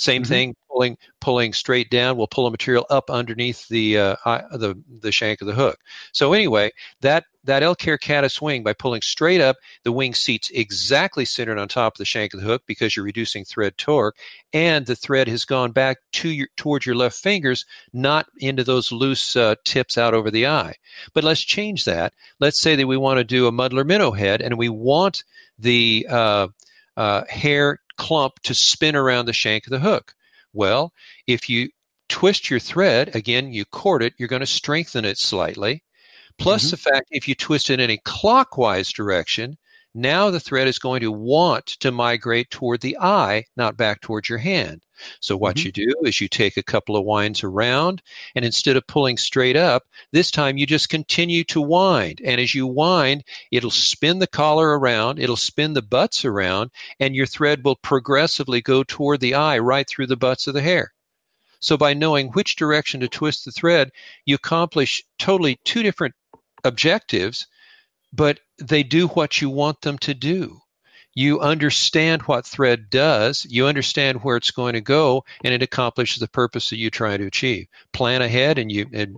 Same 0.00 0.22
mm-hmm. 0.22 0.28
thing, 0.28 0.56
pulling 0.70 0.96
pulling 1.20 1.52
straight 1.52 1.90
down 1.90 2.16
will 2.16 2.26
pull 2.26 2.46
a 2.46 2.50
material 2.50 2.86
up 2.88 3.10
underneath 3.10 3.68
the 3.68 3.98
uh, 3.98 4.16
the 4.52 4.74
the 5.00 5.12
shank 5.12 5.42
of 5.42 5.46
the 5.46 5.52
hook. 5.52 5.78
So 6.12 6.32
anyway, 6.32 6.70
that 7.02 7.24
that 7.44 7.62
Elk 7.62 7.80
Caddis 7.80 8.40
wing 8.40 8.62
by 8.62 8.72
pulling 8.72 9.02
straight 9.02 9.42
up, 9.42 9.56
the 9.84 9.92
wing 9.92 10.14
seats 10.14 10.50
exactly 10.54 11.26
centered 11.26 11.58
on 11.58 11.68
top 11.68 11.94
of 11.94 11.98
the 11.98 12.06
shank 12.06 12.32
of 12.32 12.40
the 12.40 12.46
hook 12.46 12.62
because 12.66 12.96
you're 12.96 13.04
reducing 13.04 13.44
thread 13.44 13.76
torque, 13.76 14.16
and 14.54 14.86
the 14.86 14.96
thread 14.96 15.28
has 15.28 15.44
gone 15.44 15.70
back 15.70 15.98
to 16.12 16.30
your 16.30 16.48
towards 16.56 16.86
your 16.86 16.94
left 16.96 17.18
fingers, 17.18 17.66
not 17.92 18.24
into 18.38 18.64
those 18.64 18.90
loose 18.90 19.36
uh, 19.36 19.54
tips 19.64 19.98
out 19.98 20.14
over 20.14 20.30
the 20.30 20.46
eye. 20.46 20.76
But 21.12 21.24
let's 21.24 21.42
change 21.42 21.84
that. 21.84 22.14
Let's 22.38 22.58
say 22.58 22.74
that 22.74 22.86
we 22.86 22.96
want 22.96 23.18
to 23.18 23.24
do 23.24 23.46
a 23.46 23.52
muddler 23.52 23.84
minnow 23.84 24.12
head, 24.12 24.40
and 24.40 24.56
we 24.56 24.70
want 24.70 25.24
the 25.58 26.06
uh, 26.08 26.48
uh, 26.96 27.24
hair 27.28 27.80
clump 28.00 28.40
to 28.44 28.54
spin 28.54 28.96
around 28.96 29.26
the 29.26 29.32
shank 29.34 29.66
of 29.66 29.70
the 29.70 29.78
hook. 29.78 30.14
Well, 30.54 30.94
if 31.26 31.50
you 31.50 31.68
twist 32.08 32.48
your 32.48 32.58
thread, 32.58 33.14
again, 33.14 33.52
you 33.52 33.66
cord 33.66 34.02
it, 34.02 34.14
you're 34.16 34.26
going 34.26 34.40
to 34.40 34.46
strengthen 34.46 35.04
it 35.04 35.18
slightly. 35.18 35.84
Plus 36.38 36.62
mm-hmm. 36.64 36.70
the 36.70 36.76
fact 36.78 37.08
if 37.10 37.28
you 37.28 37.34
twist 37.34 37.68
it 37.68 37.78
in 37.78 37.90
a 37.90 37.98
clockwise 37.98 38.90
direction, 38.90 39.58
now 39.94 40.30
the 40.30 40.38
thread 40.38 40.68
is 40.68 40.78
going 40.78 41.00
to 41.00 41.10
want 41.10 41.66
to 41.66 41.90
migrate 41.90 42.50
toward 42.50 42.80
the 42.80 42.96
eye, 42.98 43.44
not 43.56 43.76
back 43.76 44.00
towards 44.00 44.28
your 44.28 44.38
hand. 44.38 44.84
So 45.20 45.36
what 45.36 45.56
mm-hmm. 45.56 45.66
you 45.66 45.72
do 45.72 45.94
is 46.04 46.20
you 46.20 46.28
take 46.28 46.56
a 46.56 46.62
couple 46.62 46.96
of 46.96 47.04
winds 47.04 47.42
around, 47.42 48.02
and 48.34 48.44
instead 48.44 48.76
of 48.76 48.86
pulling 48.86 49.16
straight 49.16 49.56
up, 49.56 49.84
this 50.12 50.30
time 50.30 50.56
you 50.56 50.66
just 50.66 50.90
continue 50.90 51.42
to 51.44 51.60
wind. 51.60 52.20
And 52.24 52.40
as 52.40 52.54
you 52.54 52.66
wind, 52.66 53.24
it'll 53.50 53.70
spin 53.70 54.20
the 54.20 54.26
collar 54.26 54.78
around, 54.78 55.18
it'll 55.18 55.36
spin 55.36 55.72
the 55.72 55.82
butts 55.82 56.24
around, 56.24 56.70
and 57.00 57.16
your 57.16 57.26
thread 57.26 57.64
will 57.64 57.76
progressively 57.76 58.60
go 58.60 58.84
toward 58.84 59.20
the 59.20 59.34
eye 59.34 59.58
right 59.58 59.88
through 59.88 60.06
the 60.06 60.16
butts 60.16 60.46
of 60.46 60.54
the 60.54 60.62
hair. 60.62 60.92
So 61.58 61.76
by 61.76 61.94
knowing 61.94 62.28
which 62.28 62.56
direction 62.56 63.00
to 63.00 63.08
twist 63.08 63.44
the 63.44 63.50
thread, 63.50 63.90
you 64.24 64.36
accomplish 64.36 65.02
totally 65.18 65.58
two 65.64 65.82
different 65.82 66.14
objectives 66.64 67.46
but 68.12 68.40
they 68.60 68.82
do 68.82 69.08
what 69.08 69.40
you 69.40 69.50
want 69.50 69.80
them 69.80 69.98
to 69.98 70.14
do. 70.14 70.60
You 71.14 71.40
understand 71.40 72.22
what 72.22 72.46
thread 72.46 72.88
does, 72.88 73.44
you 73.48 73.66
understand 73.66 74.22
where 74.22 74.36
it's 74.36 74.52
going 74.52 74.74
to 74.74 74.80
go, 74.80 75.24
and 75.44 75.52
it 75.52 75.62
accomplishes 75.62 76.20
the 76.20 76.28
purpose 76.28 76.70
that 76.70 76.78
you're 76.78 76.90
trying 76.90 77.18
to 77.18 77.26
achieve. 77.26 77.66
Plan 77.92 78.22
ahead, 78.22 78.58
and 78.58 78.70
you 78.70 78.86
and 78.92 79.16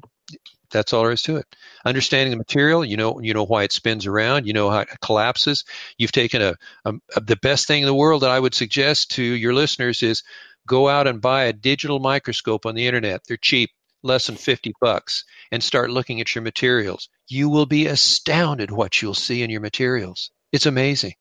that's 0.70 0.94
all 0.94 1.02
there 1.02 1.12
is 1.12 1.22
to 1.22 1.36
it. 1.36 1.46
Understanding 1.84 2.30
the 2.30 2.38
material, 2.38 2.82
you 2.82 2.96
know, 2.96 3.20
you 3.20 3.34
know 3.34 3.44
why 3.44 3.64
it 3.64 3.72
spins 3.72 4.06
around, 4.06 4.46
you 4.46 4.54
know 4.54 4.70
how 4.70 4.80
it 4.80 4.88
collapses. 5.02 5.64
You've 5.98 6.12
taken 6.12 6.40
a, 6.40 6.54
a, 6.86 6.94
a 7.14 7.20
the 7.20 7.36
best 7.36 7.66
thing 7.66 7.82
in 7.82 7.86
the 7.86 7.94
world 7.94 8.22
that 8.22 8.30
I 8.30 8.40
would 8.40 8.54
suggest 8.54 9.12
to 9.12 9.22
your 9.22 9.52
listeners 9.52 10.02
is 10.02 10.22
go 10.66 10.88
out 10.88 11.06
and 11.06 11.20
buy 11.20 11.44
a 11.44 11.52
digital 11.52 11.98
microscope 11.98 12.64
on 12.64 12.74
the 12.74 12.86
internet. 12.86 13.20
They're 13.28 13.36
cheap 13.36 13.70
less 14.02 14.26
than 14.26 14.36
50 14.36 14.72
bucks 14.80 15.24
and 15.50 15.62
start 15.62 15.90
looking 15.90 16.20
at 16.20 16.34
your 16.34 16.42
materials. 16.42 17.08
You 17.28 17.48
will 17.48 17.66
be 17.66 17.86
astounded 17.86 18.70
what 18.70 19.00
you'll 19.00 19.14
see 19.14 19.42
in 19.42 19.50
your 19.50 19.60
materials. 19.60 20.30
It's 20.52 20.66
amazing. 20.66 21.14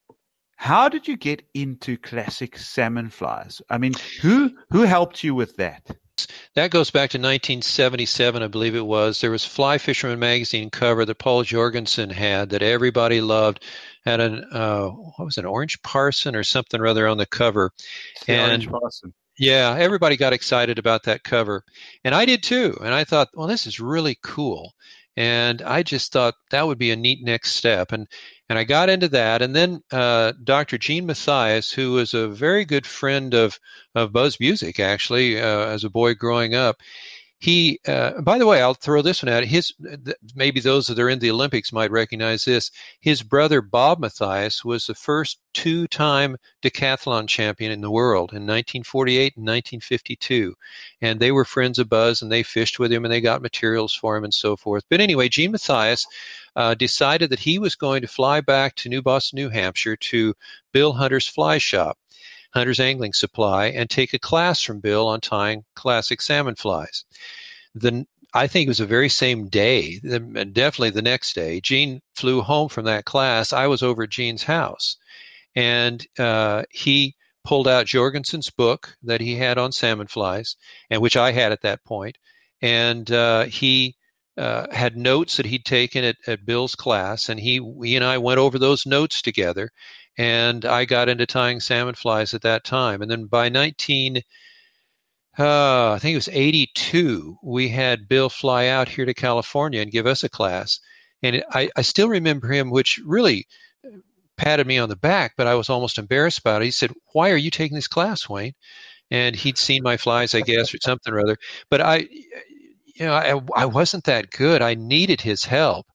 How 0.61 0.89
did 0.89 1.07
you 1.07 1.17
get 1.17 1.41
into 1.55 1.97
classic 1.97 2.55
salmon 2.57 3.09
flies? 3.09 3.63
I 3.69 3.79
mean, 3.79 3.93
who 4.21 4.51
who 4.69 4.81
helped 4.83 5.23
you 5.23 5.33
with 5.33 5.55
that? 5.55 5.81
That 6.53 6.69
goes 6.69 6.91
back 6.91 7.09
to 7.11 7.17
1977, 7.17 8.43
I 8.43 8.47
believe 8.47 8.75
it 8.75 8.85
was. 8.85 9.21
There 9.21 9.31
was 9.31 9.43
Fly 9.43 9.79
Fisherman 9.79 10.19
magazine 10.19 10.69
cover 10.69 11.03
that 11.03 11.17
Paul 11.17 11.43
Jorgensen 11.43 12.11
had 12.11 12.49
that 12.51 12.61
everybody 12.61 13.21
loved. 13.21 13.63
Had 14.05 14.19
an 14.19 14.45
uh, 14.51 14.89
what 14.89 15.25
was 15.25 15.37
it, 15.39 15.45
orange 15.45 15.81
parson 15.81 16.35
or 16.35 16.43
something 16.43 16.79
or 16.79 16.85
other 16.85 17.07
on 17.07 17.17
the 17.17 17.25
cover, 17.25 17.71
and 18.27 18.51
orange 18.51 18.69
parson. 18.69 19.13
Yeah, 19.37 19.75
everybody 19.77 20.17
got 20.17 20.33
excited 20.33 20.77
about 20.77 21.03
that 21.03 21.23
cover. 21.23 21.63
And 22.03 22.13
I 22.13 22.25
did 22.25 22.43
too. 22.43 22.77
And 22.81 22.93
I 22.93 23.03
thought, 23.03 23.29
well, 23.33 23.47
this 23.47 23.65
is 23.65 23.79
really 23.79 24.17
cool. 24.23 24.73
And 25.17 25.61
I 25.61 25.83
just 25.83 26.13
thought 26.13 26.35
that 26.51 26.65
would 26.65 26.77
be 26.77 26.91
a 26.91 26.95
neat 26.95 27.19
next 27.23 27.53
step. 27.53 27.91
And 27.91 28.07
and 28.49 28.57
I 28.59 28.63
got 28.63 28.89
into 28.89 29.07
that. 29.09 29.41
And 29.41 29.55
then 29.55 29.81
uh, 29.91 30.33
Dr. 30.43 30.77
Gene 30.77 31.05
Mathias, 31.05 31.71
who 31.71 31.93
was 31.93 32.13
a 32.13 32.27
very 32.27 32.65
good 32.65 32.85
friend 32.85 33.33
of, 33.33 33.57
of 33.95 34.11
Buzz 34.13 34.37
Busick, 34.37 34.79
actually, 34.79 35.39
uh, 35.41 35.65
as 35.67 35.83
a 35.85 35.89
boy 35.89 36.15
growing 36.15 36.53
up, 36.53 36.77
he 37.41 37.79
uh, 37.87 38.21
by 38.21 38.37
the 38.37 38.45
way 38.45 38.61
i'll 38.61 38.75
throw 38.75 39.01
this 39.01 39.23
one 39.23 39.33
out. 39.33 39.43
His 39.43 39.73
maybe 40.35 40.59
those 40.59 40.85
that 40.87 40.99
are 40.99 41.09
in 41.09 41.17
the 41.17 41.31
olympics 41.31 41.73
might 41.73 41.89
recognize 41.89 42.45
this. 42.45 42.69
His 42.99 43.23
brother 43.23 43.61
bob 43.61 43.99
mathias 43.99 44.63
was 44.63 44.85
the 44.85 44.93
first 44.93 45.39
two-time 45.53 46.37
decathlon 46.61 47.27
champion 47.27 47.71
in 47.71 47.81
the 47.81 47.89
world 47.89 48.29
in 48.29 48.45
1948 48.45 49.37
and 49.37 49.45
1952 49.47 50.55
and 51.01 51.19
they 51.19 51.31
were 51.31 51.43
friends 51.43 51.79
of 51.79 51.89
buzz 51.89 52.21
and 52.21 52.31
they 52.31 52.43
fished 52.43 52.77
with 52.77 52.93
him 52.93 53.05
and 53.05 53.11
they 53.11 53.21
got 53.21 53.41
materials 53.41 53.93
for 53.93 54.15
him 54.15 54.23
and 54.23 54.33
so 54.33 54.55
forth. 54.55 54.83
But 54.87 55.01
anyway 55.01 55.27
gene 55.27 55.51
mathias 55.51 56.05
uh, 56.55 56.75
decided 56.75 57.31
that 57.31 57.39
he 57.39 57.57
was 57.57 57.73
going 57.73 58.03
to 58.03 58.07
fly 58.07 58.41
back 58.41 58.75
to 58.75 58.89
new 58.89 59.01
boston 59.01 59.37
new 59.37 59.49
hampshire 59.49 59.95
to 59.95 60.35
bill 60.73 60.93
hunter's 60.93 61.27
fly 61.27 61.57
shop 61.57 61.97
Hunter's 62.53 62.79
Angling 62.79 63.13
Supply 63.13 63.67
and 63.67 63.89
take 63.89 64.13
a 64.13 64.19
class 64.19 64.61
from 64.61 64.79
Bill 64.79 65.07
on 65.07 65.21
tying 65.21 65.63
classic 65.75 66.21
salmon 66.21 66.55
flies. 66.55 67.05
The 67.75 68.05
I 68.33 68.47
think 68.47 68.67
it 68.67 68.69
was 68.69 68.77
the 68.77 68.85
very 68.85 69.09
same 69.09 69.49
day, 69.49 69.99
and 70.03 70.53
definitely 70.53 70.91
the 70.91 71.01
next 71.01 71.33
day. 71.33 71.59
Gene 71.59 72.01
flew 72.15 72.41
home 72.41 72.69
from 72.69 72.85
that 72.85 73.03
class. 73.03 73.51
I 73.51 73.67
was 73.67 73.83
over 73.83 74.03
at 74.03 74.09
Gene's 74.09 74.43
house, 74.43 74.95
and 75.53 76.05
uh, 76.17 76.63
he 76.69 77.15
pulled 77.43 77.67
out 77.67 77.87
Jorgensen's 77.87 78.49
book 78.49 78.95
that 79.03 79.19
he 79.19 79.35
had 79.35 79.57
on 79.57 79.73
salmon 79.73 80.07
flies, 80.07 80.55
and 80.89 81.01
which 81.01 81.17
I 81.17 81.33
had 81.33 81.51
at 81.51 81.61
that 81.63 81.83
point, 81.83 82.17
and 82.61 83.11
uh, 83.11 83.45
he 83.45 83.97
uh, 84.37 84.67
had 84.71 84.95
notes 84.95 85.37
that 85.37 85.45
he'd 85.45 85.65
taken 85.65 86.05
at, 86.05 86.15
at 86.25 86.45
Bill's 86.45 86.75
class, 86.75 87.27
and 87.27 87.39
he, 87.39 87.59
he 87.83 87.97
and 87.97 88.05
I 88.05 88.17
went 88.17 88.39
over 88.39 88.57
those 88.57 88.85
notes 88.85 89.21
together 89.21 89.71
and 90.17 90.65
I 90.65 90.85
got 90.85 91.09
into 91.09 91.25
tying 91.25 91.59
salmon 91.59 91.95
flies 91.95 92.33
at 92.33 92.41
that 92.41 92.63
time. 92.63 93.01
And 93.01 93.09
then 93.09 93.25
by 93.25 93.49
19, 93.49 94.21
uh, 95.39 95.91
I 95.93 95.99
think 95.99 96.13
it 96.13 96.17
was 96.17 96.29
82, 96.29 97.37
we 97.41 97.69
had 97.69 98.07
Bill 98.07 98.29
fly 98.29 98.67
out 98.67 98.89
here 98.89 99.05
to 99.05 99.13
California 99.13 99.81
and 99.81 99.91
give 99.91 100.05
us 100.05 100.23
a 100.23 100.29
class. 100.29 100.79
And 101.23 101.43
I, 101.51 101.69
I 101.75 101.81
still 101.83 102.09
remember 102.09 102.49
him, 102.49 102.69
which 102.69 102.99
really 103.05 103.47
patted 104.37 104.67
me 104.67 104.77
on 104.77 104.89
the 104.89 104.95
back, 104.95 105.33
but 105.37 105.47
I 105.47 105.55
was 105.55 105.69
almost 105.69 105.97
embarrassed 105.97 106.39
about 106.39 106.61
it. 106.61 106.65
He 106.65 106.71
said, 106.71 106.91
Why 107.13 107.29
are 107.29 107.37
you 107.37 107.51
taking 107.51 107.75
this 107.75 107.87
class, 107.87 108.27
Wayne? 108.27 108.53
And 109.11 109.35
he'd 109.35 109.57
seen 109.57 109.83
my 109.83 109.97
flies, 109.97 110.33
I 110.35 110.41
guess, 110.41 110.73
or 110.73 110.77
something 110.81 111.13
or 111.13 111.19
other. 111.19 111.37
But 111.69 111.81
I, 111.81 112.07
you 112.95 113.05
know, 113.05 113.13
I, 113.13 113.39
I 113.55 113.65
wasn't 113.65 114.05
that 114.05 114.31
good. 114.31 114.61
I 114.61 114.73
needed 114.75 115.21
his 115.21 115.45
help 115.45 115.85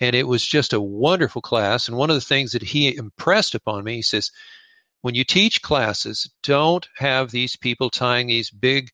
and 0.00 0.14
it 0.16 0.26
was 0.26 0.44
just 0.44 0.72
a 0.72 0.80
wonderful 0.80 1.42
class. 1.42 1.88
And 1.88 1.96
one 1.96 2.10
of 2.10 2.16
the 2.16 2.20
things 2.20 2.52
that 2.52 2.62
he 2.62 2.96
impressed 2.96 3.54
upon 3.54 3.84
me, 3.84 3.96
he 3.96 4.02
says, 4.02 4.30
when 5.02 5.14
you 5.14 5.24
teach 5.24 5.62
classes, 5.62 6.30
don't 6.42 6.88
have 6.96 7.30
these 7.30 7.56
people 7.56 7.90
tying 7.90 8.26
these 8.26 8.50
big 8.50 8.90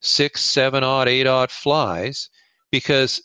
six, 0.00 0.42
seven 0.42 0.84
odd, 0.84 1.08
eight 1.08 1.26
odd 1.26 1.50
flies 1.50 2.28
because 2.70 3.22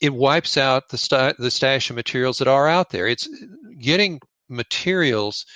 it 0.00 0.12
wipes 0.12 0.56
out 0.56 0.88
the, 0.88 0.98
st- 0.98 1.36
the 1.38 1.50
stash 1.50 1.90
of 1.90 1.96
materials 1.96 2.38
that 2.38 2.48
are 2.48 2.68
out 2.68 2.90
there. 2.90 3.06
It's 3.06 3.28
getting 3.78 4.20
materials 4.48 5.46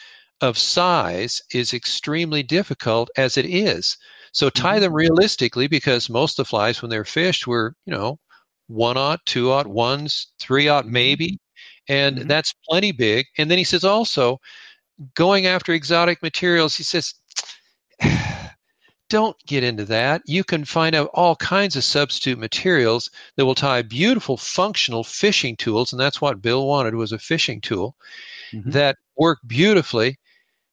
of 0.41 0.59
size 0.59 1.43
is 1.53 1.75
extremely 1.75 2.43
difficult 2.43 3.11
as 3.17 3.37
it 3.37 3.47
is. 3.47 3.97
So 4.33 4.51
tie 4.51 4.75
mm-hmm. 4.75 4.83
them 4.83 4.93
realistically 4.95 5.67
because 5.67 6.09
most 6.09 6.39
of 6.39 6.45
the 6.45 6.49
flies, 6.49 6.81
when 6.81 6.91
they're 6.91 7.05
fished, 7.05 7.47
were, 7.47 7.75
you 7.87 7.93
know, 7.93 8.19
one 8.69 8.97
aught, 8.97 9.21
two 9.27 9.51
aught, 9.51 9.67
ones, 9.67 10.29
three 10.39 10.69
aught, 10.69 10.85
mm-hmm. 10.85 10.93
maybe. 10.93 11.39
And 11.89 12.19
mm-hmm. 12.19 12.29
that's 12.29 12.55
plenty 12.69 12.93
big. 12.93 13.27
And 13.39 13.51
then 13.51 13.59
he 13.59 13.65
says 13.65 13.85
also, 13.85 14.41
going 15.15 15.47
after 15.47 15.73
exotic 15.73 16.23
materials, 16.23 16.77
he 16.77 16.83
says, 16.83 17.15
don't 19.09 19.37
get 19.47 19.65
into 19.65 19.85
that. 19.87 20.23
You 20.25 20.45
can 20.45 20.65
find 20.65 20.95
out 20.95 21.11
all 21.13 21.37
kinds 21.37 21.77
of 21.77 21.85
substitute 21.85 22.39
materials 22.39 23.11
that 23.37 23.45
will 23.45 23.55
tie 23.55 23.83
beautiful 23.83 24.37
functional 24.37 25.05
fishing 25.05 25.57
tools, 25.57 25.93
and 25.93 26.01
that's 26.01 26.21
what 26.21 26.41
Bill 26.41 26.67
wanted 26.67 26.95
was 26.95 27.13
a 27.13 27.19
fishing 27.19 27.61
tool 27.61 27.97
mm-hmm. 28.53 28.71
that 28.71 28.97
work 29.17 29.39
beautifully. 29.47 30.19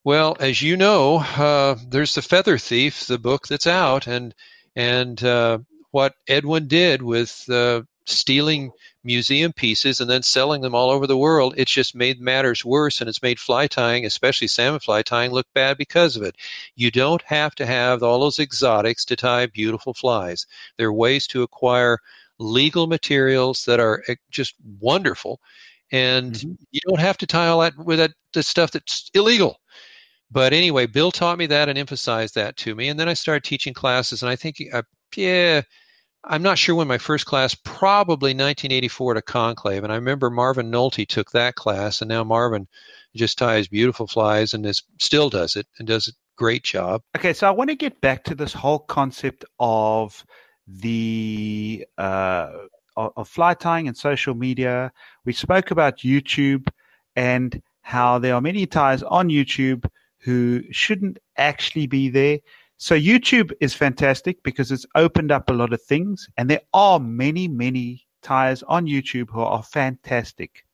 Well, 0.06 0.38
as 0.40 0.62
you 0.62 0.78
know, 0.78 1.18
uh, 1.18 1.76
there's 1.88 2.16
the 2.16 2.22
Feather 2.22 2.58
Thief, 2.58 3.06
the 3.08 3.20
book 3.20 3.48
that's 3.48 3.68
out, 3.68 4.08
and 4.08 4.34
and 4.76 5.22
uh, 5.22 5.60
what 5.92 6.16
Edwin 6.28 6.68
did 6.68 7.02
with 7.02 7.50
uh, 7.50 7.82
stealing 8.06 8.72
museum 9.04 9.54
pieces 9.54 10.02
and 10.02 10.10
then 10.10 10.24
selling 10.24 10.62
them 10.62 10.76
all 10.76 10.90
over 10.90 11.08
the 11.08 11.18
world. 11.18 11.54
It's 11.58 11.72
just 11.72 11.96
made 11.96 12.20
matters 12.20 12.66
worse 12.66 13.00
and 13.00 13.10
it's 13.10 13.22
made 13.22 13.40
fly 13.40 13.68
tying, 13.68 14.06
especially 14.06 14.48
salmon 14.48 14.80
fly 14.80 15.02
tying, 15.02 15.32
look 15.32 15.48
bad 15.54 15.78
because 15.78 16.16
of 16.16 16.24
it. 16.24 16.36
You 16.76 16.92
don't 16.92 17.22
have 17.24 17.56
to 17.56 17.66
have 17.66 18.04
all 18.04 18.20
those 18.20 18.40
exotics 18.40 19.06
to 19.06 19.16
tie 19.16 19.46
beautiful 19.46 19.94
flies. 19.94 20.46
There 20.78 20.88
are 20.88 20.94
ways 20.94 21.28
to 21.28 21.44
acquire 21.44 22.00
legal 22.40 22.88
materials 22.88 23.66
that 23.66 23.80
are 23.80 24.04
eh, 24.08 24.16
just 24.32 24.56
wonderful. 24.80 25.40
And 25.92 26.34
mm-hmm. 26.34 26.54
you 26.72 26.82
don't 26.88 27.00
have 27.00 27.18
to 27.18 27.28
tie 27.28 27.48
all 27.48 27.62
that 27.62 27.78
with 27.78 28.00
that 28.00 28.12
the 28.34 28.44
stuff 28.44 28.72
that's 28.72 29.10
illegal. 29.14 29.59
But 30.32 30.54
anyway, 30.54 30.86
Bill 30.86 31.12
taught 31.12 31.38
me 31.38 31.48
that 31.48 31.70
and 31.70 31.78
emphasized 31.78 32.36
that 32.36 32.56
to 32.58 32.76
me. 32.76 32.90
And 32.90 33.00
then 33.00 33.10
I 33.10 33.14
started 33.14 33.44
teaching 33.44 33.74
classes. 33.74 34.22
And 34.22 34.30
I 34.30 34.36
think, 34.36 34.58
uh, 34.72 34.84
yeah, 35.16 35.62
I'm 36.24 36.44
not 36.44 36.58
sure 36.58 36.76
when 36.76 36.88
my 36.88 37.00
first 37.00 37.26
class, 37.26 37.56
probably 37.56 38.32
1984 38.32 39.18
at 39.18 39.26
Conclave. 39.26 39.84
And 39.84 39.92
I 39.92 39.96
remember 39.96 40.30
Marvin 40.30 40.72
Nolte 40.72 41.08
took 41.08 41.32
that 41.32 41.56
class. 41.56 42.02
And 42.02 42.10
now 42.10 42.24
Marvin 42.24 42.68
just 43.16 43.40
ties 43.40 43.68
beautiful 43.68 44.06
flies 44.06 44.54
and 44.54 44.66
is, 44.66 44.84
still 45.00 45.30
does 45.30 45.56
it 45.56 45.66
and 45.80 45.88
does 45.88 46.08
a 46.08 46.12
great 46.38 46.64
job. 46.64 47.02
Okay, 47.18 47.34
so 47.34 47.48
I 47.48 47.52
want 47.52 47.72
to 47.72 47.76
get 47.76 48.00
back 48.02 48.24
to 48.26 48.36
this 48.36 48.54
whole 48.54 48.80
concept 48.80 49.46
of 49.60 50.24
the 50.68 51.86
uh, 51.98 52.52
of 52.96 53.28
fly 53.28 53.54
tying 53.54 53.88
and 53.88 53.98
social 53.98 54.36
media. 54.36 54.92
We 55.26 55.34
spoke 55.34 55.72
about 55.72 56.00
YouTube 56.00 56.68
and 57.16 57.62
how 57.82 58.20
there 58.20 58.36
are 58.36 58.42
many 58.42 58.66
ties 58.66 59.02
on 59.04 59.30
YouTube 59.30 59.86
who 60.20 60.64
shouldn't 60.72 61.20
actually 61.38 61.88
be 61.88 62.10
there. 62.10 62.40
So 62.78 62.96
YouTube 62.96 63.52
is 63.60 63.74
fantastic 63.74 64.42
because 64.44 64.72
it's 64.72 64.86
opened 64.96 65.32
up 65.32 65.50
a 65.50 65.54
lot 65.54 65.74
of 65.74 65.82
things, 65.82 66.28
and 66.38 66.50
there 66.50 66.62
are 66.74 67.00
many, 67.00 67.48
many 67.48 68.08
tyers 68.22 68.64
on 68.64 68.86
YouTube 68.86 69.30
who 69.32 69.42
are 69.42 69.64
fantastic. 69.64 70.66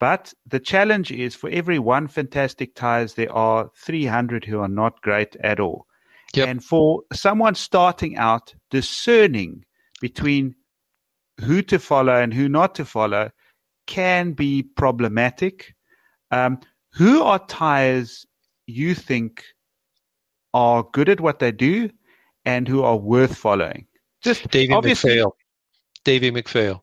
But 0.00 0.32
the 0.46 0.60
challenge 0.60 1.10
is 1.10 1.34
for 1.34 1.50
every 1.50 1.78
one 1.78 2.06
fantastic 2.06 2.74
tyers, 2.74 3.14
there 3.14 3.32
are 3.32 3.70
300 3.76 4.44
who 4.44 4.60
are 4.60 4.68
not 4.68 5.00
great 5.02 5.36
at 5.36 5.58
all. 5.58 5.86
Yep. 6.34 6.48
And 6.48 6.64
for 6.64 7.02
someone 7.12 7.54
starting 7.54 8.16
out, 8.16 8.54
discerning 8.70 9.64
between 10.00 10.54
who 11.40 11.62
to 11.62 11.78
follow 11.78 12.14
and 12.14 12.32
who 12.32 12.48
not 12.48 12.74
to 12.76 12.84
follow 12.84 13.30
can 13.86 14.32
be 14.32 14.62
problematic. 14.62 15.74
Um, 16.30 16.60
who 16.92 17.22
are 17.22 17.44
tyers 17.46 18.26
you 18.68 18.94
think 18.94 19.44
are 20.54 20.82
good 20.92 21.08
at 21.08 21.20
what 21.20 21.38
they 21.38 21.52
do 21.52 21.90
and 22.44 22.68
who 22.68 22.82
are 22.82 22.96
worth 22.96 23.36
following? 23.36 23.86
Just 24.22 24.48
David 24.50 24.76
McPhail. 24.76 25.32
Davie 26.04 26.30
McPhail. 26.30 26.80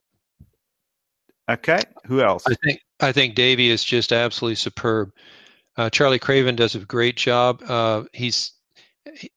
Okay. 1.50 1.80
Who 2.06 2.22
else? 2.22 2.44
I 2.48 2.56
think 2.64 2.82
I 3.00 3.12
think 3.12 3.36
Davy 3.36 3.70
is 3.70 3.84
just 3.84 4.12
absolutely 4.12 4.56
superb. 4.56 5.12
Uh, 5.78 5.90
Charlie 5.90 6.20
Craven 6.20 6.56
does 6.56 6.76
a 6.76 6.80
great 6.80 7.18
job. 7.18 7.62
Uh, 7.68 8.04
he's 8.14 8.54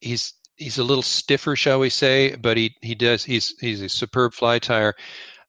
he's 0.01 0.35
he's 0.57 0.79
a 0.79 0.85
little 0.85 1.03
stiffer, 1.03 1.57
shall 1.57 1.81
we 1.81 1.91
say, 1.91 2.37
but 2.37 2.57
he 2.57 2.75
he 2.81 2.95
does 2.95 3.25
he's 3.25 3.55
he's 3.61 3.83
a 3.83 3.89
superb 3.89 4.33
fly 4.33 4.59
tyer. 4.59 4.95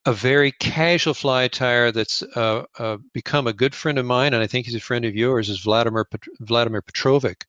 A 0.09 0.13
very 0.13 0.51
casual 0.51 1.13
fly 1.13 1.49
tyer 1.49 1.93
that's 1.93 2.23
uh, 2.23 2.65
uh, 2.79 2.97
become 3.13 3.45
a 3.45 3.53
good 3.53 3.75
friend 3.75 3.99
of 3.99 4.07
mine, 4.07 4.33
and 4.33 4.41
I 4.41 4.47
think 4.47 4.65
he's 4.65 4.73
a 4.73 4.79
friend 4.79 5.05
of 5.05 5.15
yours. 5.15 5.49
Is 5.49 5.59
Vladimir 5.59 6.09
Vladimir 6.39 6.81
Petrovic. 6.81 7.45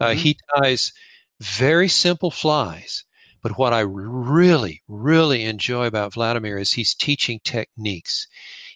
Uh, 0.00 0.06
mm-hmm. 0.06 0.18
He 0.18 0.38
ties 0.56 0.92
very 1.38 1.88
simple 1.88 2.30
flies, 2.30 3.04
but 3.42 3.58
what 3.58 3.74
I 3.74 3.80
really 3.80 4.82
really 4.88 5.44
enjoy 5.44 5.84
about 5.84 6.14
Vladimir 6.14 6.56
is 6.56 6.72
he's 6.72 6.94
teaching 6.94 7.40
techniques. 7.44 8.26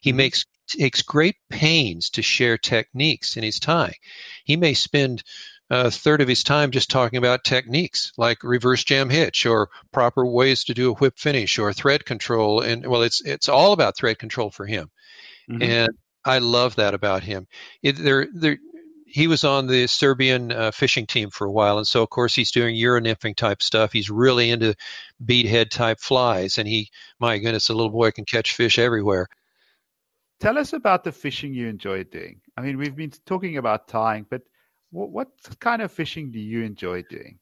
He 0.03 0.11
mm-hmm. 0.11 0.18
makes 0.18 0.45
takes 0.66 1.01
great 1.01 1.37
pains 1.49 2.11
to 2.11 2.20
share 2.20 2.59
techniques 2.59 3.39
in 3.39 3.45
his 3.45 3.59
tying. 3.59 3.95
He 4.45 4.57
may 4.57 4.74
spend 4.74 5.22
a 5.72 5.90
third 5.90 6.20
of 6.20 6.28
his 6.28 6.44
time 6.44 6.70
just 6.70 6.90
talking 6.90 7.16
about 7.16 7.44
techniques 7.44 8.12
like 8.18 8.44
reverse 8.44 8.84
jam 8.84 9.08
hitch 9.08 9.46
or 9.46 9.70
proper 9.90 10.26
ways 10.26 10.64
to 10.64 10.74
do 10.74 10.90
a 10.90 10.94
whip 10.94 11.18
finish 11.18 11.58
or 11.58 11.72
thread 11.72 12.04
control. 12.04 12.60
And 12.60 12.86
well, 12.86 13.02
it's 13.02 13.22
it's 13.22 13.48
all 13.48 13.72
about 13.72 13.96
thread 13.96 14.18
control 14.18 14.50
for 14.50 14.66
him, 14.66 14.90
mm-hmm. 15.50 15.62
and 15.62 15.88
I 16.26 16.38
love 16.40 16.76
that 16.76 16.92
about 16.92 17.22
him. 17.22 17.48
It, 17.82 17.96
there, 17.96 18.28
there, 18.34 18.58
he 19.06 19.26
was 19.26 19.44
on 19.44 19.66
the 19.66 19.86
Serbian 19.86 20.52
uh, 20.52 20.72
fishing 20.72 21.06
team 21.06 21.30
for 21.30 21.46
a 21.46 21.50
while, 21.52 21.78
and 21.78 21.86
so 21.86 22.02
of 22.02 22.10
course 22.10 22.34
he's 22.34 22.50
doing 22.50 22.76
euro 22.76 23.00
nymphing 23.00 23.34
type 23.34 23.62
stuff. 23.62 23.94
He's 23.94 24.10
really 24.10 24.50
into 24.50 24.74
bead 25.24 25.46
head 25.46 25.70
type 25.70 26.00
flies, 26.00 26.58
and 26.58 26.68
he, 26.68 26.90
my 27.18 27.38
goodness, 27.38 27.70
a 27.70 27.74
little 27.74 27.90
boy 27.90 28.10
can 28.10 28.26
catch 28.26 28.54
fish 28.54 28.78
everywhere. 28.78 29.26
Tell 30.38 30.58
us 30.58 30.74
about 30.74 31.04
the 31.04 31.12
fishing 31.12 31.54
you 31.54 31.68
enjoy 31.68 32.04
doing. 32.04 32.42
I 32.58 32.60
mean, 32.60 32.76
we've 32.76 32.96
been 32.96 33.12
talking 33.24 33.56
about 33.56 33.88
tying, 33.88 34.26
but 34.28 34.42
what, 34.93 35.11
what 35.11 35.28
kind 35.59 35.82
of 35.82 35.90
fishing 35.90 36.30
do 36.30 36.38
you 36.38 36.62
enjoy 36.62 37.03
doing? 37.03 37.38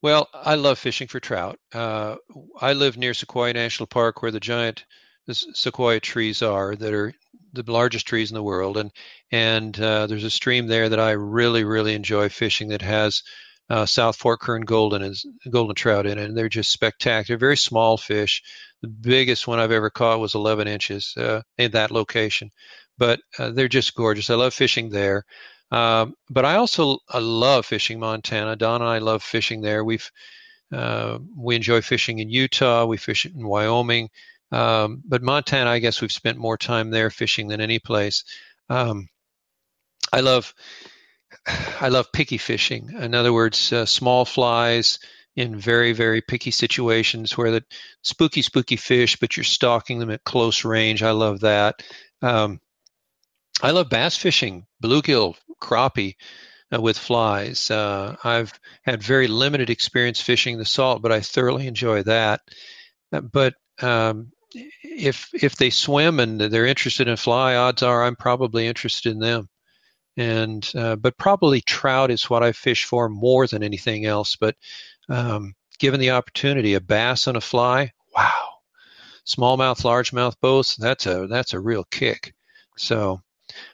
Well, 0.00 0.28
I 0.32 0.54
love 0.54 0.78
fishing 0.78 1.08
for 1.08 1.20
trout. 1.20 1.58
Uh, 1.72 2.16
I 2.60 2.72
live 2.72 2.96
near 2.96 3.14
Sequoia 3.14 3.52
National 3.52 3.86
Park, 3.86 4.22
where 4.22 4.32
the 4.32 4.40
giant 4.40 4.84
the 5.26 5.34
sequoia 5.34 6.00
trees 6.00 6.42
are, 6.42 6.74
that 6.74 6.92
are 6.92 7.14
the 7.52 7.70
largest 7.70 8.06
trees 8.06 8.30
in 8.30 8.34
the 8.34 8.42
world, 8.42 8.76
and 8.76 8.90
and 9.30 9.78
uh, 9.78 10.06
there's 10.08 10.24
a 10.24 10.30
stream 10.30 10.66
there 10.66 10.88
that 10.88 10.98
I 10.98 11.12
really 11.12 11.62
really 11.62 11.94
enjoy 11.94 12.28
fishing 12.28 12.68
that 12.68 12.82
has 12.82 13.22
uh, 13.70 13.86
South 13.86 14.16
Fork 14.16 14.40
Kern 14.40 14.62
golden 14.62 15.02
and 15.02 15.16
golden 15.50 15.76
trout 15.76 16.06
in 16.06 16.18
it, 16.18 16.24
and 16.24 16.36
they're 16.36 16.48
just 16.48 16.72
spectacular. 16.72 17.38
Very 17.38 17.56
small 17.56 17.96
fish. 17.96 18.42
The 18.82 18.88
biggest 18.88 19.46
one 19.46 19.60
I've 19.60 19.70
ever 19.70 19.90
caught 19.90 20.18
was 20.18 20.34
11 20.34 20.66
inches 20.66 21.14
uh, 21.16 21.42
in 21.56 21.70
that 21.70 21.92
location, 21.92 22.50
but 22.98 23.20
uh, 23.38 23.50
they're 23.50 23.68
just 23.68 23.94
gorgeous. 23.94 24.30
I 24.30 24.34
love 24.34 24.54
fishing 24.54 24.90
there. 24.90 25.24
Um, 25.72 26.14
but 26.28 26.44
I 26.44 26.56
also 26.56 26.98
I 27.08 27.18
love 27.18 27.64
fishing 27.64 27.98
Montana. 27.98 28.56
Don 28.56 28.82
and 28.82 28.90
I 28.90 28.98
love 28.98 29.22
fishing 29.22 29.62
there. 29.62 29.82
We've 29.82 30.08
uh, 30.70 31.18
we 31.36 31.56
enjoy 31.56 31.80
fishing 31.80 32.18
in 32.18 32.28
Utah. 32.28 32.84
We 32.84 32.98
fish 32.98 33.24
in 33.24 33.46
Wyoming. 33.46 34.10
Um, 34.52 35.02
but 35.06 35.22
Montana, 35.22 35.70
I 35.70 35.78
guess 35.78 36.02
we've 36.02 36.12
spent 36.12 36.36
more 36.36 36.58
time 36.58 36.90
there 36.90 37.08
fishing 37.08 37.48
than 37.48 37.62
any 37.62 37.78
place. 37.78 38.24
Um, 38.68 39.08
I 40.12 40.20
love 40.20 40.54
I 41.80 41.88
love 41.88 42.12
picky 42.12 42.38
fishing. 42.38 42.90
In 43.00 43.14
other 43.14 43.32
words, 43.32 43.72
uh, 43.72 43.86
small 43.86 44.26
flies 44.26 44.98
in 45.36 45.56
very 45.56 45.94
very 45.94 46.20
picky 46.20 46.50
situations 46.50 47.38
where 47.38 47.50
the 47.50 47.64
spooky 48.02 48.42
spooky 48.42 48.76
fish, 48.76 49.16
but 49.16 49.38
you're 49.38 49.44
stalking 49.44 49.98
them 50.00 50.10
at 50.10 50.24
close 50.24 50.66
range. 50.66 51.02
I 51.02 51.12
love 51.12 51.40
that. 51.40 51.82
Um, 52.20 52.60
I 53.62 53.70
love 53.70 53.88
bass 53.88 54.16
fishing, 54.16 54.66
bluegill, 54.82 55.36
crappie 55.60 56.16
uh, 56.74 56.80
with 56.80 56.98
flies. 56.98 57.70
Uh, 57.70 58.16
I've 58.24 58.52
had 58.82 59.02
very 59.02 59.28
limited 59.28 59.70
experience 59.70 60.20
fishing 60.20 60.58
the 60.58 60.64
salt, 60.64 61.00
but 61.00 61.12
I 61.12 61.20
thoroughly 61.20 61.68
enjoy 61.68 62.02
that. 62.02 62.40
Uh, 63.12 63.20
but 63.20 63.54
um, 63.80 64.32
if 64.82 65.30
if 65.32 65.56
they 65.56 65.70
swim 65.70 66.18
and 66.18 66.40
they're 66.40 66.66
interested 66.66 67.06
in 67.06 67.16
fly, 67.16 67.54
odds 67.54 67.82
are 67.84 68.02
I'm 68.02 68.16
probably 68.16 68.66
interested 68.66 69.12
in 69.12 69.20
them. 69.20 69.48
And 70.16 70.68
uh, 70.74 70.96
but 70.96 71.16
probably 71.16 71.60
trout 71.60 72.10
is 72.10 72.28
what 72.28 72.42
I 72.42 72.52
fish 72.52 72.84
for 72.84 73.08
more 73.08 73.46
than 73.46 73.62
anything 73.62 74.04
else. 74.04 74.36
But 74.36 74.56
um, 75.08 75.54
given 75.78 76.00
the 76.00 76.10
opportunity, 76.10 76.74
a 76.74 76.80
bass 76.80 77.28
and 77.28 77.36
a 77.36 77.40
fly, 77.40 77.92
wow! 78.14 78.48
Smallmouth, 79.24 79.82
largemouth, 79.84 80.34
both. 80.42 80.76
That's 80.76 81.06
a 81.06 81.28
that's 81.28 81.54
a 81.54 81.60
real 81.60 81.84
kick. 81.84 82.34
So 82.76 83.22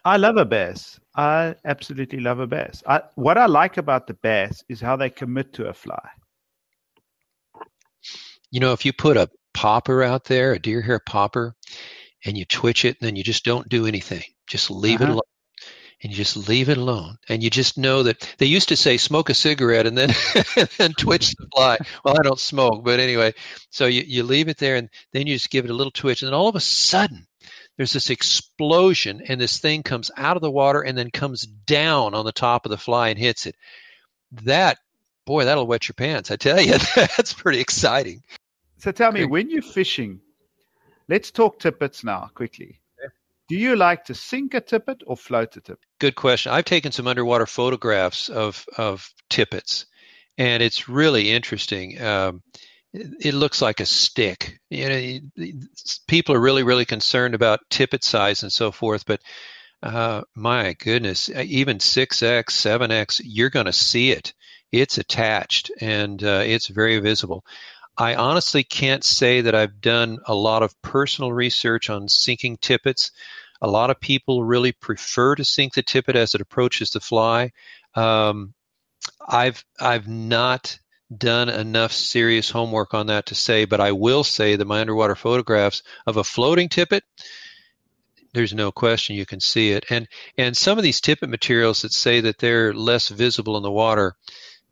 I 0.05 0.17
love 0.17 0.37
a 0.37 0.45
bass. 0.45 0.99
I 1.15 1.57
absolutely 1.65 2.21
love 2.21 2.39
a 2.39 2.47
bass. 2.47 2.83
I, 2.87 3.03
what 3.15 3.39
I 3.39 3.47
like 3.47 3.77
about 3.77 4.07
the 4.07 4.15
bass 4.15 4.63
is 4.69 4.81
how 4.81 4.97
they 4.97 5.11
commit 5.11 5.55
to 5.55 5.69
a 5.69 5.73
fly. 5.73 6.09
You 8.51 8.61
know, 8.61 8.73
if 8.73 8.85
you 8.85 8.93
put 8.93 9.17
a 9.17 9.29
popper 9.53 10.03
out 10.03 10.25
there, 10.25 10.53
a 10.53 10.59
deer 10.59 10.81
hair 10.81 11.01
popper, 11.01 11.55
and 12.25 12.37
you 12.37 12.45
twitch 12.45 12.85
it, 12.85 12.97
and 13.01 13.07
then 13.07 13.17
you 13.17 13.25
just 13.25 13.45
don't 13.45 13.69
do 13.69 13.87
anything, 13.87 14.23
just 14.47 14.71
leave 14.71 15.01
uh-huh. 15.01 15.05
it 15.05 15.13
alone. 15.15 15.23
And 16.01 16.13
you 16.13 16.17
just 16.17 16.37
leave 16.49 16.69
it 16.69 16.79
alone, 16.79 17.17
and 17.29 17.43
you 17.43 17.51
just 17.51 17.77
know 17.77 18.05
that 18.05 18.33
they 18.39 18.47
used 18.47 18.69
to 18.69 18.77
say 18.77 18.99
smoke 18.99 19.31
a 19.31 19.35
cigarette 19.35 19.85
and 19.85 19.99
then 19.99 20.11
and 20.57 20.69
then 20.79 20.93
twitch 20.93 21.35
the 21.35 21.49
fly. 21.53 21.77
Well, 22.05 22.17
I 22.17 22.23
don't 22.23 22.39
smoke, 22.39 22.85
but 22.85 23.01
anyway, 23.01 23.35
so 23.71 23.87
you, 23.87 24.05
you 24.07 24.23
leave 24.23 24.47
it 24.47 24.59
there, 24.59 24.77
and 24.77 24.89
then 25.13 25.27
you 25.27 25.35
just 25.35 25.51
give 25.51 25.65
it 25.65 25.73
a 25.73 25.75
little 25.75 25.91
twitch, 25.91 26.23
and 26.23 26.29
then 26.29 26.35
all 26.35 26.47
of 26.47 26.55
a 26.55 26.61
sudden, 26.61 27.27
there's 27.79 27.93
this 27.93 28.11
explosion 28.11 29.23
and 29.27 29.41
this 29.41 29.59
thing 29.61 29.85
comes 29.85 30.11
out 30.17 30.37
of 30.37 30.43
the 30.43 30.51
water 30.51 30.83
and 30.83 30.99
then 30.99 31.11
comes 31.11 31.43
down 31.43 32.13
on 32.13 32.25
the 32.25 32.33
top 32.33 32.67
of 32.67 32.71
the 32.71 32.77
fly 32.77 33.09
and 33.09 33.19
hits 33.19 33.47
it. 33.47 33.55
That, 34.43 34.79
boy, 35.25 35.45
that'll 35.45 35.67
wet 35.67 35.89
your 35.89 35.95
pants. 35.95 36.33
I 36.33 36.37
tell 36.37 36.61
you, 36.61 36.73
that's 36.97 37.33
pretty 37.33 37.61
exciting. 37.61 38.23
So 38.79 38.91
tell 38.91 39.13
me, 39.13 39.25
when 39.25 39.49
you're 39.49 39.63
fishing, 39.63 40.21
let's 41.09 41.31
talk 41.31 41.61
tippets 41.61 42.03
now 42.03 42.29
quickly. 42.35 42.81
Do 43.49 43.57
you 43.57 43.77
like 43.77 44.05
to 44.07 44.15
sink 44.15 44.55
a 44.55 44.61
tippet 44.61 45.03
or 45.07 45.17
float 45.17 45.57
a 45.57 45.61
tippet? 45.61 45.79
Good 46.01 46.17
question. 46.17 46.53
I've 46.53 46.67
taken 46.67 46.93
some 46.93 47.07
underwater 47.07 47.47
photographs 47.47 48.29
of, 48.29 48.67
of 48.77 49.09
tippets, 49.31 49.87
and 50.37 50.63
it's 50.63 50.89
really 50.89 51.31
interesting. 51.31 52.01
Um, 52.03 52.43
it 53.21 53.35
looks 53.35 53.63
like 53.63 53.81
a 53.81 53.87
stick. 53.87 54.59
You 54.71 54.89
know, 54.89 55.51
people 56.07 56.35
are 56.35 56.41
really, 56.41 56.63
really 56.63 56.85
concerned 56.85 57.35
about 57.35 57.61
tippet 57.71 58.05
size 58.05 58.43
and 58.43 58.53
so 58.53 58.73
forth, 58.73 59.05
but 59.07 59.21
uh, 59.83 60.23
my 60.35 60.73
goodness, 60.75 61.31
even 61.31 61.79
6x, 61.79 62.45
7x, 62.47 63.21
you're 63.25 63.51
going 63.51 63.67
to 63.67 63.73
see 63.73 64.11
it. 64.11 64.35
It's 64.73 64.99
attached 64.99 65.71
and 65.81 66.23
uh, 66.23 66.43
it's 66.45 66.67
very 66.67 66.99
visible. 66.99 67.45
I 67.97 68.15
honestly 68.15 68.63
can't 68.63 69.03
say 69.03 69.41
that 69.43 69.55
I've 69.55 69.81
done 69.81 70.19
a 70.27 70.35
lot 70.35 70.63
of 70.63 70.81
personal 70.83 71.33
research 71.33 71.91
on 71.91 72.09
sinking 72.09 72.59
tippets. 72.59 73.11
A 73.61 73.69
lot 73.69 73.91
of 73.91 74.01
people 74.01 74.45
really 74.45 74.73
prefer 74.73 75.35
to 75.35 75.45
sink 75.45 75.75
the 75.75 75.83
tippet 75.83 76.15
as 76.17 76.35
it 76.35 76.41
approaches 76.41 76.91
the 76.91 77.01
fly. 77.01 77.51
Um, 77.95 78.55
I've 79.27 79.65
I've 79.81 80.07
not 80.07 80.79
done 81.17 81.49
enough 81.49 81.93
serious 81.93 82.51
homework 82.51 82.95
on 82.95 83.07
that 83.07 83.27
to 83.27 83.35
say, 83.35 83.65
but 83.65 83.81
I 83.81 83.93
will 83.93 84.25
say 84.25 84.57
that 84.57 84.67
my 84.67 84.81
underwater 84.81 85.15
photographs 85.15 85.83
of 86.07 86.17
a 86.17 86.25
floating 86.25 86.69
tippet, 86.69 87.05
there's 88.35 88.53
no 88.53 88.71
question 88.71 89.17
you 89.17 89.27
can 89.27 89.41
see 89.41 89.71
it. 89.71 89.87
And 89.91 90.07
and 90.37 90.57
some 90.57 90.79
of 90.79 90.85
these 90.85 91.01
tippet 91.01 91.31
materials 91.31 91.83
that 91.83 91.93
say 91.93 92.21
that 92.21 92.39
they're 92.39 92.75
less 92.75 93.09
visible 93.09 93.57
in 93.57 93.63
the 93.63 93.71
water, 93.71 94.17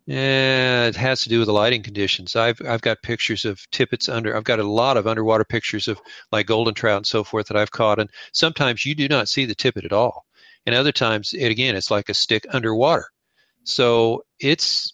yeah, 0.05 0.85
it 0.85 0.95
has 0.95 1.21
to 1.21 1.29
do 1.29 1.39
with 1.39 1.47
the 1.47 1.53
lighting 1.53 1.83
conditions. 1.83 2.35
I've 2.35 2.61
I've 2.65 2.81
got 2.81 3.01
pictures 3.01 3.43
of 3.45 3.59
tippets 3.71 4.07
under. 4.07 4.35
I've 4.35 4.43
got 4.43 4.59
a 4.59 4.63
lot 4.63 4.95
of 4.97 5.07
underwater 5.07 5.43
pictures 5.43 5.87
of 5.87 5.99
like 6.31 6.45
golden 6.47 6.75
trout 6.75 6.97
and 6.97 7.07
so 7.07 7.23
forth 7.23 7.47
that 7.47 7.57
I've 7.57 7.71
caught, 7.71 7.99
and 7.99 8.09
sometimes 8.31 8.85
you 8.85 8.95
do 8.95 9.07
not 9.07 9.27
see 9.27 9.45
the 9.45 9.55
tippet 9.55 9.85
at 9.85 9.93
all, 9.93 10.25
and 10.65 10.75
other 10.75 10.91
times 10.91 11.33
it 11.33 11.49
again 11.49 11.75
it's 11.75 11.91
like 11.91 12.09
a 12.09 12.13
stick 12.13 12.45
underwater. 12.51 13.07
So 13.63 14.23
it's 14.39 14.93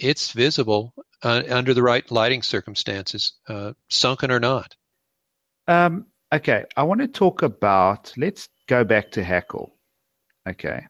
it's 0.00 0.32
visible 0.32 0.94
uh, 1.22 1.42
under 1.50 1.74
the 1.74 1.82
right 1.82 2.10
lighting 2.10 2.42
circumstances, 2.42 3.34
uh, 3.48 3.72
sunken 3.88 4.30
or 4.30 4.40
not. 4.40 4.74
Um, 5.68 6.06
okay, 6.32 6.64
I 6.76 6.82
want 6.82 7.00
to 7.02 7.08
talk 7.08 7.42
about. 7.42 8.12
Let's 8.16 8.48
go 8.66 8.82
back 8.82 9.12
to 9.12 9.22
Hackle. 9.22 9.76
Okay. 10.48 10.86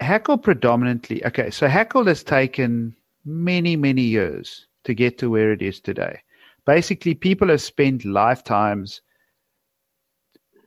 Hackle 0.00 0.38
predominantly. 0.38 1.24
Okay, 1.24 1.50
so 1.50 1.68
Hackle 1.68 2.06
has 2.06 2.24
taken 2.24 2.96
many, 3.24 3.76
many 3.76 4.02
years 4.02 4.66
to 4.84 4.94
get 4.94 5.16
to 5.18 5.30
where 5.30 5.52
it 5.52 5.62
is 5.62 5.80
today. 5.80 6.18
Basically, 6.66 7.14
people 7.14 7.48
have 7.48 7.62
spent 7.62 8.04
lifetimes 8.04 9.00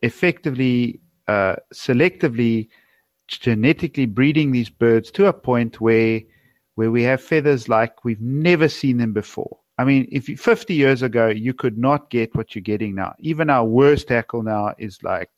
effectively, 0.02 1.02
uh, 1.28 1.56
selectively 1.74 2.70
genetically 3.28 4.05
breeding 4.05 4.51
these 4.51 4.69
birds 4.69 5.11
to 5.11 5.28
a 5.28 5.34
point 5.34 5.82
where 5.82 6.21
where 6.76 6.91
we 6.91 7.03
have 7.03 7.21
feathers 7.21 7.69
like 7.69 8.03
we've 8.03 8.21
never 8.21 8.67
seen 8.67 8.97
them 8.97 9.13
before. 9.13 9.59
I 9.78 9.86
mean, 9.86 10.07
if 10.11 10.28
you, 10.28 10.36
50 10.36 10.73
years 10.73 11.01
ago 11.01 11.28
you 11.28 11.53
could 11.53 11.78
not 11.78 12.09
get 12.09 12.36
what 12.36 12.53
you're 12.53 12.61
getting 12.61 12.95
now. 12.95 13.13
Even 13.19 13.49
our 13.49 13.65
worst 13.65 14.09
hackle 14.09 14.43
now 14.43 14.73
is 14.78 15.01
like 15.03 15.32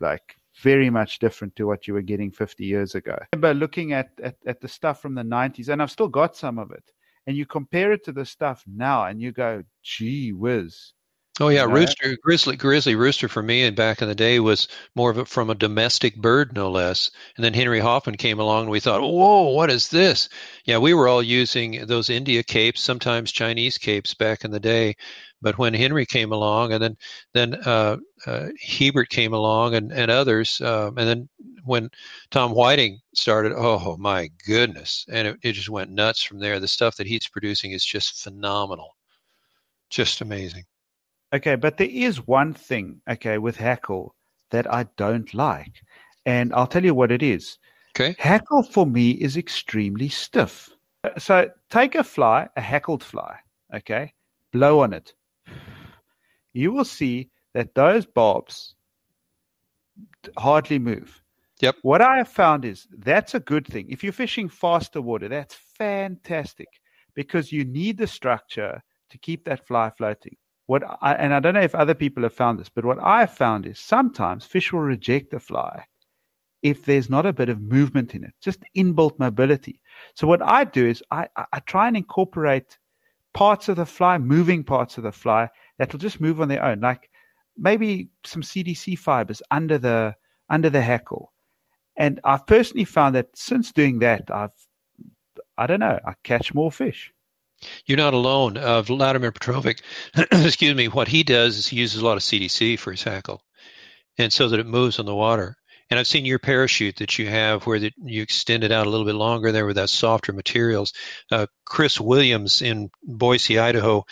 like 0.00 0.36
very 0.62 0.90
much 0.90 1.18
different 1.18 1.54
to 1.56 1.66
what 1.66 1.86
you 1.86 1.94
were 1.94 2.02
getting 2.02 2.30
50 2.30 2.64
years 2.64 2.94
ago. 2.94 3.16
I 3.20 3.36
remember 3.36 3.58
looking 3.58 3.92
at, 3.92 4.10
at, 4.22 4.36
at 4.46 4.60
the 4.60 4.68
stuff 4.68 5.00
from 5.00 5.14
the 5.14 5.22
90s, 5.22 5.68
and 5.68 5.82
I've 5.82 5.90
still 5.90 6.08
got 6.08 6.36
some 6.36 6.58
of 6.58 6.70
it. 6.70 6.84
And 7.26 7.36
you 7.36 7.46
compare 7.46 7.92
it 7.92 8.04
to 8.04 8.12
the 8.12 8.24
stuff 8.24 8.62
now, 8.66 9.06
and 9.06 9.20
you 9.20 9.32
go, 9.32 9.62
gee 9.82 10.32
whiz, 10.32 10.92
Oh 11.40 11.48
yeah, 11.48 11.64
rooster, 11.64 12.16
grizzly, 12.22 12.56
grizzly 12.56 12.94
rooster 12.94 13.28
for 13.28 13.42
me 13.42 13.64
and 13.64 13.74
back 13.74 14.00
in 14.00 14.06
the 14.06 14.14
day 14.14 14.38
was 14.38 14.68
more 14.94 15.10
of 15.10 15.18
a, 15.18 15.24
from 15.24 15.50
a 15.50 15.56
domestic 15.56 16.14
bird, 16.14 16.54
no 16.54 16.70
less. 16.70 17.10
And 17.34 17.44
then 17.44 17.54
Henry 17.54 17.80
Hoffman 17.80 18.16
came 18.16 18.38
along, 18.38 18.62
and 18.62 18.70
we 18.70 18.78
thought, 18.78 19.02
whoa, 19.02 19.48
what 19.48 19.68
is 19.68 19.88
this? 19.88 20.28
Yeah, 20.64 20.78
we 20.78 20.94
were 20.94 21.08
all 21.08 21.24
using 21.24 21.86
those 21.86 22.08
India 22.08 22.44
capes, 22.44 22.82
sometimes 22.82 23.32
Chinese 23.32 23.78
capes 23.78 24.14
back 24.14 24.44
in 24.44 24.52
the 24.52 24.60
day. 24.60 24.94
But 25.42 25.58
when 25.58 25.74
Henry 25.74 26.06
came 26.06 26.30
along, 26.30 26.72
and 26.72 26.80
then 26.80 26.96
then 27.32 27.54
uh, 27.66 27.96
uh, 28.26 28.50
Hebert 28.60 29.08
came 29.08 29.32
along, 29.32 29.74
and 29.74 29.92
and 29.92 30.12
others, 30.12 30.60
um, 30.60 30.96
and 30.98 31.08
then 31.08 31.28
when 31.64 31.90
Tom 32.30 32.52
Whiting 32.52 33.00
started, 33.14 33.52
oh 33.56 33.96
my 33.98 34.30
goodness, 34.46 35.04
and 35.08 35.26
it, 35.26 35.38
it 35.42 35.52
just 35.52 35.68
went 35.68 35.90
nuts 35.90 36.22
from 36.22 36.38
there. 36.38 36.60
The 36.60 36.68
stuff 36.68 36.96
that 36.96 37.08
he's 37.08 37.26
producing 37.26 37.72
is 37.72 37.84
just 37.84 38.22
phenomenal, 38.22 38.96
just 39.90 40.20
amazing. 40.20 40.64
Okay, 41.34 41.56
but 41.56 41.78
there 41.78 41.88
is 41.90 42.28
one 42.28 42.54
thing, 42.54 43.00
okay, 43.10 43.38
with 43.38 43.56
Hackle 43.56 44.14
that 44.50 44.72
I 44.72 44.84
don't 44.96 45.34
like. 45.34 45.82
And 46.24 46.54
I'll 46.54 46.68
tell 46.68 46.84
you 46.84 46.94
what 46.94 47.10
it 47.10 47.24
is. 47.24 47.58
Okay. 47.98 48.14
Hackle 48.20 48.62
for 48.62 48.86
me 48.86 49.10
is 49.10 49.36
extremely 49.36 50.08
stiff. 50.08 50.70
So 51.18 51.50
take 51.70 51.96
a 51.96 52.04
fly, 52.04 52.48
a 52.56 52.60
hackled 52.60 53.02
fly, 53.02 53.36
okay, 53.74 54.14
blow 54.52 54.80
on 54.80 54.92
it. 54.92 55.12
You 56.52 56.72
will 56.72 56.84
see 56.84 57.30
that 57.52 57.74
those 57.74 58.06
barbs 58.06 58.76
hardly 60.38 60.78
move. 60.78 61.20
Yep. 61.60 61.76
What 61.82 62.00
I 62.00 62.18
have 62.18 62.28
found 62.28 62.64
is 62.64 62.86
that's 62.98 63.34
a 63.34 63.40
good 63.40 63.66
thing. 63.66 63.86
If 63.88 64.02
you're 64.02 64.12
fishing 64.12 64.48
faster 64.48 65.02
water, 65.02 65.28
that's 65.28 65.56
fantastic 65.76 66.68
because 67.14 67.52
you 67.52 67.64
need 67.64 67.98
the 67.98 68.06
structure 68.06 68.82
to 69.10 69.18
keep 69.18 69.44
that 69.44 69.66
fly 69.66 69.90
floating. 69.96 70.36
What 70.66 70.82
I, 71.02 71.12
and 71.14 71.34
I 71.34 71.40
don't 71.40 71.54
know 71.54 71.60
if 71.60 71.74
other 71.74 71.94
people 71.94 72.22
have 72.22 72.32
found 72.32 72.58
this, 72.58 72.70
but 72.70 72.84
what 72.84 72.98
I've 73.02 73.32
found 73.32 73.66
is 73.66 73.78
sometimes 73.78 74.46
fish 74.46 74.72
will 74.72 74.80
reject 74.80 75.30
the 75.30 75.40
fly 75.40 75.84
if 76.62 76.86
there's 76.86 77.10
not 77.10 77.26
a 77.26 77.32
bit 77.32 77.50
of 77.50 77.60
movement 77.60 78.14
in 78.14 78.24
it, 78.24 78.32
just 78.40 78.60
inbuilt 78.74 79.18
mobility. 79.18 79.80
So 80.14 80.26
what 80.26 80.40
I 80.40 80.64
do 80.64 80.86
is 80.86 81.02
I, 81.10 81.28
I 81.52 81.60
try 81.60 81.88
and 81.88 81.96
incorporate 81.96 82.78
parts 83.34 83.68
of 83.68 83.76
the 83.76 83.84
fly, 83.84 84.16
moving 84.16 84.64
parts 84.64 84.96
of 84.96 85.04
the 85.04 85.12
fly 85.12 85.50
that 85.78 85.92
will 85.92 86.00
just 86.00 86.22
move 86.22 86.40
on 86.40 86.48
their 86.48 86.64
own, 86.64 86.80
like 86.80 87.10
maybe 87.58 88.08
some 88.24 88.40
CDC 88.40 88.98
fibers 88.98 89.42
under 89.50 89.76
the 89.76 90.14
under 90.48 90.70
the 90.70 90.80
hackle. 90.80 91.32
And 91.96 92.20
I've 92.24 92.46
personally 92.46 92.84
found 92.84 93.14
that 93.14 93.28
since 93.36 93.70
doing 93.70 93.98
that, 93.98 94.30
I've 94.30 94.50
I 95.58 95.66
don't 95.66 95.80
know, 95.80 96.00
I 96.04 96.14
catch 96.22 96.54
more 96.54 96.72
fish. 96.72 97.12
You're 97.86 97.98
not 97.98 98.14
alone. 98.14 98.56
Uh, 98.56 98.82
Vladimir 98.82 99.32
Petrovic, 99.32 99.82
excuse 100.32 100.74
me, 100.74 100.88
what 100.88 101.08
he 101.08 101.22
does 101.22 101.58
is 101.58 101.66
he 101.66 101.76
uses 101.76 102.00
a 102.00 102.04
lot 102.04 102.16
of 102.16 102.22
CDC 102.22 102.78
for 102.78 102.90
his 102.90 103.02
hackle, 103.02 103.42
and 104.18 104.32
so 104.32 104.48
that 104.48 104.60
it 104.60 104.66
moves 104.66 104.98
on 104.98 105.06
the 105.06 105.14
water. 105.14 105.56
And 105.90 106.00
I've 106.00 106.06
seen 106.06 106.24
your 106.24 106.38
parachute 106.38 106.96
that 106.96 107.18
you 107.18 107.28
have 107.28 107.66
where 107.66 107.78
the, 107.78 107.92
you 108.02 108.22
extend 108.22 108.64
it 108.64 108.72
out 108.72 108.86
a 108.86 108.90
little 108.90 109.06
bit 109.06 109.14
longer 109.14 109.52
there 109.52 109.66
with 109.66 109.76
that 109.76 109.90
softer 109.90 110.32
materials. 110.32 110.94
Uh, 111.30 111.46
Chris 111.64 112.00
Williams 112.00 112.62
in 112.62 112.90
Boise, 113.02 113.58
Idaho, 113.58 114.06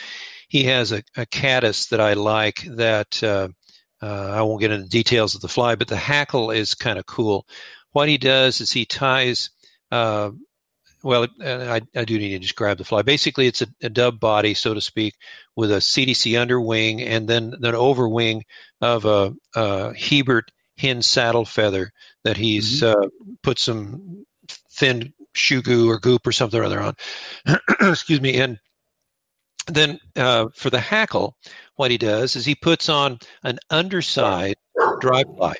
he 0.49 0.65
has 0.65 0.93
a, 0.93 1.03
a 1.17 1.25
caddis 1.25 1.87
that 1.87 2.01
I 2.01 2.13
like 2.13 2.63
that 2.77 3.23
uh, 3.23 3.49
uh, 4.03 4.31
I 4.33 4.43
won't 4.43 4.61
get 4.61 4.73
into 4.73 4.85
the 4.85 4.89
details 4.91 5.35
of 5.35 5.41
the 5.41 5.49
fly, 5.49 5.77
but 5.77 5.89
the 5.89 5.97
hackle 5.97 6.51
is 6.51 6.75
kind 6.75 6.99
of 6.99 7.07
cool. 7.07 7.47
What 7.93 8.09
he 8.09 8.19
does 8.19 8.61
is 8.61 8.71
he 8.71 8.85
ties 8.85 9.51
uh, 9.91 10.31
well, 11.03 11.27
I, 11.41 11.81
I, 11.95 12.05
do 12.05 12.19
need 12.19 12.31
to 12.31 12.39
describe 12.39 12.79
the 12.79 12.85
fly. 12.85 13.03
Basically, 13.03 13.47
it's 13.47 13.63
a, 13.63 13.67
a, 13.83 13.89
dub 13.89 14.21
body, 14.21 14.55
so 14.55 14.75
to 14.75 14.81
speak, 14.81 15.15
with 15.57 15.73
a 15.73 15.77
CDC 15.77 16.41
underwing 16.41 17.03
and 17.03 17.29
then 17.29 17.55
an 17.55 17.75
overwing 17.75 18.43
of 18.81 19.05
a, 19.05 19.35
a 19.55 19.95
Hebert 19.95 20.51
hen 20.79 21.03
saddle 21.03 21.45
feather 21.45 21.93
that 22.25 22.37
he's 22.37 22.83
mm-hmm. 22.83 23.03
uh, 23.03 23.09
put 23.43 23.59
some 23.59 24.27
thin 24.73 25.13
shoe 25.35 25.63
goo 25.63 25.91
or 25.91 25.99
goop 25.99 26.27
or 26.27 26.33
something 26.33 26.59
or 26.59 26.65
other 26.65 26.81
on. 26.81 26.95
Excuse 27.81 28.21
me. 28.21 28.41
And 28.41 28.59
then 29.67 29.99
uh, 30.17 30.49
for 30.55 30.71
the 30.71 30.81
hackle, 30.81 31.37
what 31.77 31.91
he 31.91 31.99
does 31.99 32.37
is 32.37 32.45
he 32.45 32.55
puts 32.55 32.89
on 32.89 33.19
an 33.43 33.59
underside 33.71 34.57
dry 35.01 35.25
fly. 35.25 35.55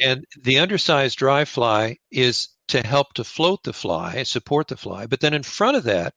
And 0.00 0.24
the 0.42 0.58
undersized 0.60 1.18
dry 1.18 1.44
fly 1.44 1.98
is 2.10 2.48
to 2.70 2.86
help 2.86 3.14
to 3.14 3.24
float 3.24 3.62
the 3.64 3.72
fly, 3.72 4.22
support 4.22 4.68
the 4.68 4.76
fly. 4.76 5.06
But 5.06 5.20
then 5.20 5.34
in 5.34 5.42
front 5.42 5.76
of 5.76 5.84
that, 5.84 6.14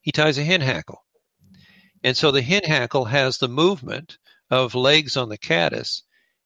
he 0.00 0.12
ties 0.12 0.38
a 0.38 0.44
hen 0.44 0.60
hackle. 0.60 1.02
And 2.02 2.16
so 2.16 2.30
the 2.30 2.42
hen 2.42 2.62
hackle 2.64 3.06
has 3.06 3.38
the 3.38 3.48
movement 3.48 4.18
of 4.50 4.74
legs 4.74 5.16
on 5.16 5.30
the 5.30 5.38
caddis. 5.38 6.02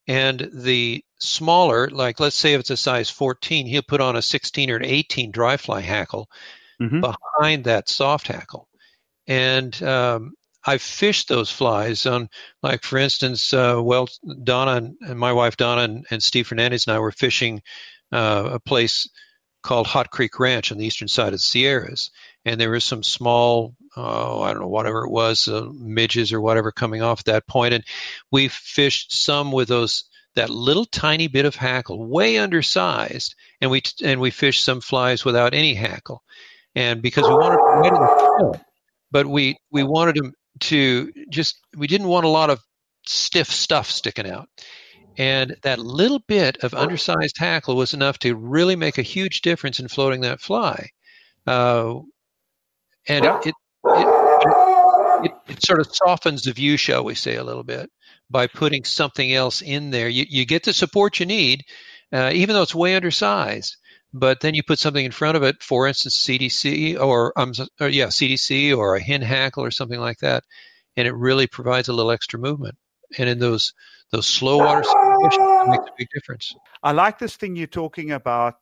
And 0.06 0.48
the 0.54 1.04
smaller, 1.18 1.90
like 1.90 2.20
let's 2.20 2.36
say 2.36 2.54
if 2.54 2.60
it's 2.60 2.70
a 2.70 2.76
size 2.76 3.10
14, 3.10 3.66
he'll 3.66 3.82
put 3.82 4.00
on 4.00 4.16
a 4.16 4.22
16 4.22 4.70
or 4.70 4.76
an 4.76 4.84
18 4.84 5.32
dry 5.32 5.56
fly 5.56 5.80
hackle 5.80 6.30
mm-hmm. 6.80 7.00
behind 7.00 7.64
that 7.64 7.88
soft 7.88 8.28
hackle. 8.28 8.68
And 9.26 9.80
um, 9.82 10.34
I've 10.64 10.82
fished 10.82 11.28
those 11.28 11.50
flies 11.50 12.06
on, 12.06 12.30
like 12.62 12.84
for 12.84 12.96
instance, 12.96 13.52
uh, 13.52 13.80
well, 13.82 14.08
Donna 14.44 14.92
and 15.00 15.18
my 15.18 15.32
wife 15.32 15.56
Donna 15.56 15.82
and, 15.82 16.06
and 16.10 16.22
Steve 16.22 16.46
Fernandez 16.46 16.86
and 16.86 16.94
I 16.96 17.00
were 17.00 17.12
fishing 17.12 17.60
uh, 18.12 18.50
a 18.52 18.60
place 18.60 19.08
called 19.62 19.86
Hot 19.86 20.10
Creek 20.10 20.38
Ranch 20.38 20.72
on 20.72 20.78
the 20.78 20.86
eastern 20.86 21.08
side 21.08 21.28
of 21.28 21.32
the 21.32 21.38
Sierras, 21.38 22.10
and 22.44 22.60
there 22.60 22.70
was 22.70 22.84
some 22.84 23.02
small, 23.02 23.74
oh, 23.96 24.42
I 24.42 24.52
don't 24.52 24.62
know, 24.62 24.68
whatever 24.68 25.04
it 25.04 25.10
was, 25.10 25.48
uh, 25.48 25.68
midges 25.72 26.32
or 26.32 26.40
whatever 26.40 26.72
coming 26.72 27.02
off 27.02 27.20
at 27.20 27.24
that 27.26 27.46
point, 27.46 27.74
and 27.74 27.84
we 28.30 28.48
fished 28.48 29.12
some 29.12 29.52
with 29.52 29.68
those 29.68 30.04
that 30.34 30.50
little 30.50 30.84
tiny 30.84 31.26
bit 31.26 31.46
of 31.46 31.56
hackle, 31.56 32.06
way 32.06 32.38
undersized, 32.38 33.34
and 33.60 33.70
we 33.70 33.82
and 34.04 34.20
we 34.20 34.30
fished 34.30 34.64
some 34.64 34.80
flies 34.80 35.24
without 35.24 35.52
any 35.54 35.74
hackle. 35.74 36.22
and 36.74 37.02
because 37.02 37.24
we 37.24 37.34
wanted 37.34 37.58
in 37.88 37.94
the 37.94 38.36
film, 38.38 38.64
but 39.10 39.26
we 39.26 39.56
we 39.72 39.82
wanted 39.82 40.14
them 40.16 40.32
to 40.60 41.12
just 41.28 41.58
we 41.76 41.86
didn't 41.86 42.06
want 42.08 42.24
a 42.24 42.28
lot 42.28 42.50
of 42.50 42.60
stiff 43.06 43.50
stuff 43.50 43.90
sticking 43.90 44.30
out. 44.30 44.48
And 45.18 45.56
that 45.62 45.80
little 45.80 46.20
bit 46.20 46.58
of 46.62 46.74
undersized 46.74 47.38
hackle 47.38 47.74
was 47.74 47.92
enough 47.92 48.20
to 48.20 48.36
really 48.36 48.76
make 48.76 48.98
a 48.98 49.02
huge 49.02 49.40
difference 49.40 49.80
in 49.80 49.88
floating 49.88 50.20
that 50.20 50.40
fly. 50.40 50.90
Uh, 51.44 52.00
and 53.08 53.24
it, 53.24 53.46
it, 53.46 53.54
it, 53.84 55.32
it, 55.48 55.66
sort 55.66 55.80
of 55.80 55.88
softens 55.92 56.42
the 56.42 56.52
view, 56.52 56.76
shall 56.76 57.02
we 57.02 57.16
say, 57.16 57.34
a 57.34 57.42
little 57.42 57.64
bit 57.64 57.90
by 58.30 58.46
putting 58.46 58.84
something 58.84 59.32
else 59.32 59.60
in 59.60 59.90
there. 59.90 60.08
You, 60.08 60.24
you 60.28 60.46
get 60.46 60.62
the 60.62 60.72
support 60.72 61.18
you 61.18 61.26
need, 61.26 61.64
uh, 62.12 62.30
even 62.32 62.54
though 62.54 62.62
it's 62.62 62.74
way 62.74 62.94
undersized. 62.94 63.76
But 64.12 64.40
then 64.40 64.54
you 64.54 64.62
put 64.62 64.78
something 64.78 65.04
in 65.04 65.12
front 65.12 65.36
of 65.36 65.42
it, 65.42 65.62
for 65.62 65.88
instance, 65.88 66.16
CDC 66.16 66.98
or, 66.98 67.32
um, 67.36 67.52
or 67.80 67.88
yeah, 67.88 68.06
CDC 68.06 68.76
or 68.76 68.94
a 68.94 69.02
hen 69.02 69.22
hackle 69.22 69.64
or 69.64 69.70
something 69.70 70.00
like 70.00 70.18
that, 70.18 70.44
and 70.96 71.08
it 71.08 71.14
really 71.14 71.46
provides 71.46 71.88
a 71.88 71.92
little 71.92 72.12
extra 72.12 72.38
movement. 72.38 72.76
And 73.18 73.28
in 73.28 73.38
those 73.38 73.72
those 74.10 74.26
slow 74.26 74.58
water 74.58 74.82
situations, 74.84 75.36
it 75.38 75.70
makes 75.70 75.84
a 75.84 75.92
big 75.98 76.08
difference. 76.14 76.54
I 76.82 76.92
like 76.92 77.18
this 77.18 77.36
thing 77.36 77.56
you're 77.56 77.66
talking 77.66 78.12
about, 78.12 78.54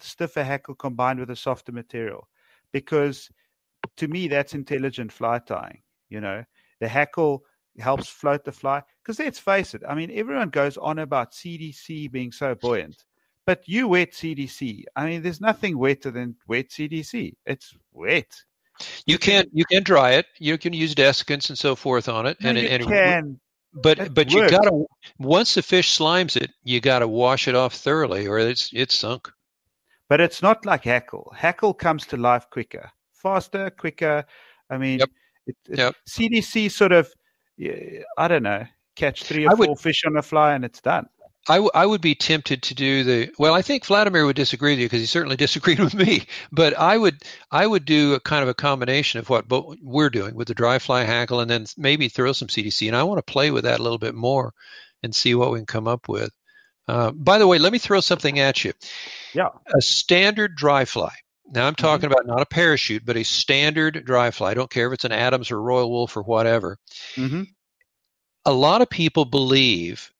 stiffer 0.00 0.42
hackle 0.42 0.74
combined 0.74 1.20
with 1.20 1.30
a 1.30 1.36
softer 1.36 1.72
material, 1.72 2.28
because 2.72 3.30
to 3.96 4.08
me 4.08 4.28
that's 4.28 4.54
intelligent 4.54 5.12
fly 5.12 5.38
tying. 5.38 5.82
You 6.08 6.20
know, 6.20 6.44
the 6.80 6.88
hackle 6.88 7.44
helps 7.78 8.08
float 8.08 8.44
the 8.44 8.52
fly. 8.52 8.82
Because 9.02 9.18
let's 9.18 9.38
face 9.38 9.74
it, 9.74 9.82
I 9.88 9.94
mean, 9.94 10.10
everyone 10.12 10.50
goes 10.50 10.76
on 10.76 10.98
about 10.98 11.32
CDC 11.32 12.10
being 12.10 12.30
so 12.30 12.54
buoyant, 12.54 13.04
but 13.46 13.66
you 13.66 13.88
wet 13.88 14.12
CDC. 14.12 14.84
I 14.94 15.06
mean, 15.06 15.22
there's 15.22 15.40
nothing 15.40 15.78
wetter 15.78 16.10
than 16.10 16.36
wet 16.46 16.68
CDC. 16.68 17.34
It's 17.46 17.74
wet. 17.92 18.42
You 19.06 19.18
can 19.18 19.46
you 19.52 19.64
can 19.64 19.82
dry 19.82 20.12
it. 20.12 20.26
You 20.38 20.58
can 20.58 20.72
use 20.72 20.94
desiccants 20.94 21.48
and 21.48 21.58
so 21.58 21.76
forth 21.76 22.08
on 22.08 22.26
it, 22.26 22.36
no, 22.40 22.50
and 22.50 22.58
you 22.58 22.68
and 22.68 22.84
can. 22.84 23.40
But 23.74 23.98
It 23.98 24.14
but 24.14 24.30
you 24.32 24.48
gotta 24.48 24.84
once 25.18 25.54
the 25.54 25.62
fish 25.62 25.98
slimes 25.98 26.36
it, 26.36 26.50
you 26.62 26.80
gotta 26.80 27.08
wash 27.08 27.48
it 27.48 27.54
off 27.54 27.74
thoroughly, 27.74 28.26
or 28.26 28.38
it's 28.38 28.70
it's 28.72 28.94
sunk. 28.94 29.30
But 30.08 30.20
it's 30.20 30.42
not 30.42 30.64
like 30.64 30.84
hackle. 30.84 31.32
Hackle 31.36 31.74
comes 31.74 32.06
to 32.06 32.16
life 32.16 32.46
quicker, 32.50 32.90
faster, 33.12 33.70
quicker. 33.70 34.24
I 34.70 34.78
mean, 34.78 34.98
Yep. 35.00 35.10
it, 35.46 35.56
it- 35.68 35.78
Yep. 35.78 35.94
CDC 36.08 36.68
sort 36.70 36.92
of, 36.92 37.12
I 38.18 38.28
don't 38.28 38.42
know, 38.42 38.66
catch 38.96 39.24
three 39.24 39.46
or 39.46 39.50
I 39.50 39.54
would- 39.54 39.66
four 39.66 39.76
fish 39.76 40.04
on 40.06 40.16
a 40.16 40.22
fly 40.22 40.54
and 40.54 40.64
it's 40.64 40.80
done. 40.80 41.06
I, 41.48 41.56
w- 41.56 41.70
I 41.74 41.84
would 41.84 42.00
be 42.00 42.14
tempted 42.14 42.62
to 42.62 42.74
do 42.74 43.04
the 43.04 43.30
well. 43.38 43.52
I 43.54 43.60
think 43.62 43.84
Vladimir 43.84 44.24
would 44.24 44.36
disagree 44.36 44.72
with 44.72 44.78
you 44.80 44.86
because 44.86 45.00
he 45.00 45.06
certainly 45.06 45.36
disagreed 45.44 45.78
with 45.78 45.94
me. 45.94 46.26
But 46.50 46.76
I 46.78 46.96
would 46.96 47.22
I 47.50 47.66
would 47.66 47.84
do 47.84 48.14
a 48.14 48.20
kind 48.20 48.42
of 48.42 48.48
a 48.48 48.54
combination 48.54 49.20
of 49.20 49.28
what 49.28 49.46
bo- 49.48 49.76
we're 49.82 50.10
doing 50.10 50.34
with 50.34 50.48
the 50.48 50.54
dry 50.54 50.78
fly 50.78 51.04
hackle, 51.04 51.40
and 51.40 51.50
then 51.50 51.66
maybe 51.76 52.08
throw 52.08 52.32
some 52.32 52.48
CDC. 52.48 52.86
And 52.86 52.96
I 52.96 53.02
want 53.02 53.18
to 53.24 53.32
play 53.32 53.50
with 53.50 53.64
that 53.64 53.80
a 53.80 53.82
little 53.82 53.98
bit 53.98 54.14
more 54.14 54.54
and 55.02 55.14
see 55.14 55.34
what 55.34 55.52
we 55.52 55.58
can 55.58 55.66
come 55.66 55.86
up 55.86 56.08
with. 56.08 56.30
Uh, 56.88 57.10
by 57.12 57.38
the 57.38 57.46
way, 57.46 57.58
let 57.58 57.72
me 57.72 57.78
throw 57.78 58.00
something 58.00 58.38
at 58.38 58.64
you. 58.64 58.72
Yeah. 59.34 59.48
A 59.74 59.80
standard 59.82 60.54
dry 60.56 60.84
fly. 60.86 61.12
Now 61.52 61.66
I'm 61.66 61.74
talking 61.74 62.06
about 62.10 62.26
not 62.26 62.40
a 62.40 62.46
parachute, 62.46 63.04
but 63.04 63.16
a 63.18 63.22
standard 63.22 64.02
dry 64.06 64.30
fly. 64.30 64.50
I 64.52 64.54
don't 64.54 64.70
care 64.70 64.86
if 64.86 64.94
it's 64.94 65.04
an 65.04 65.12
Adams 65.12 65.50
or 65.50 65.60
Royal 65.60 65.90
Wulff 65.90 66.16
or 66.16 66.22
whatever 66.22 66.78
Mm-hmm. 67.16 67.42
a 68.46 68.52
lot 68.52 68.80
of 68.82 68.88
people 68.88 69.24
believe 69.26 70.10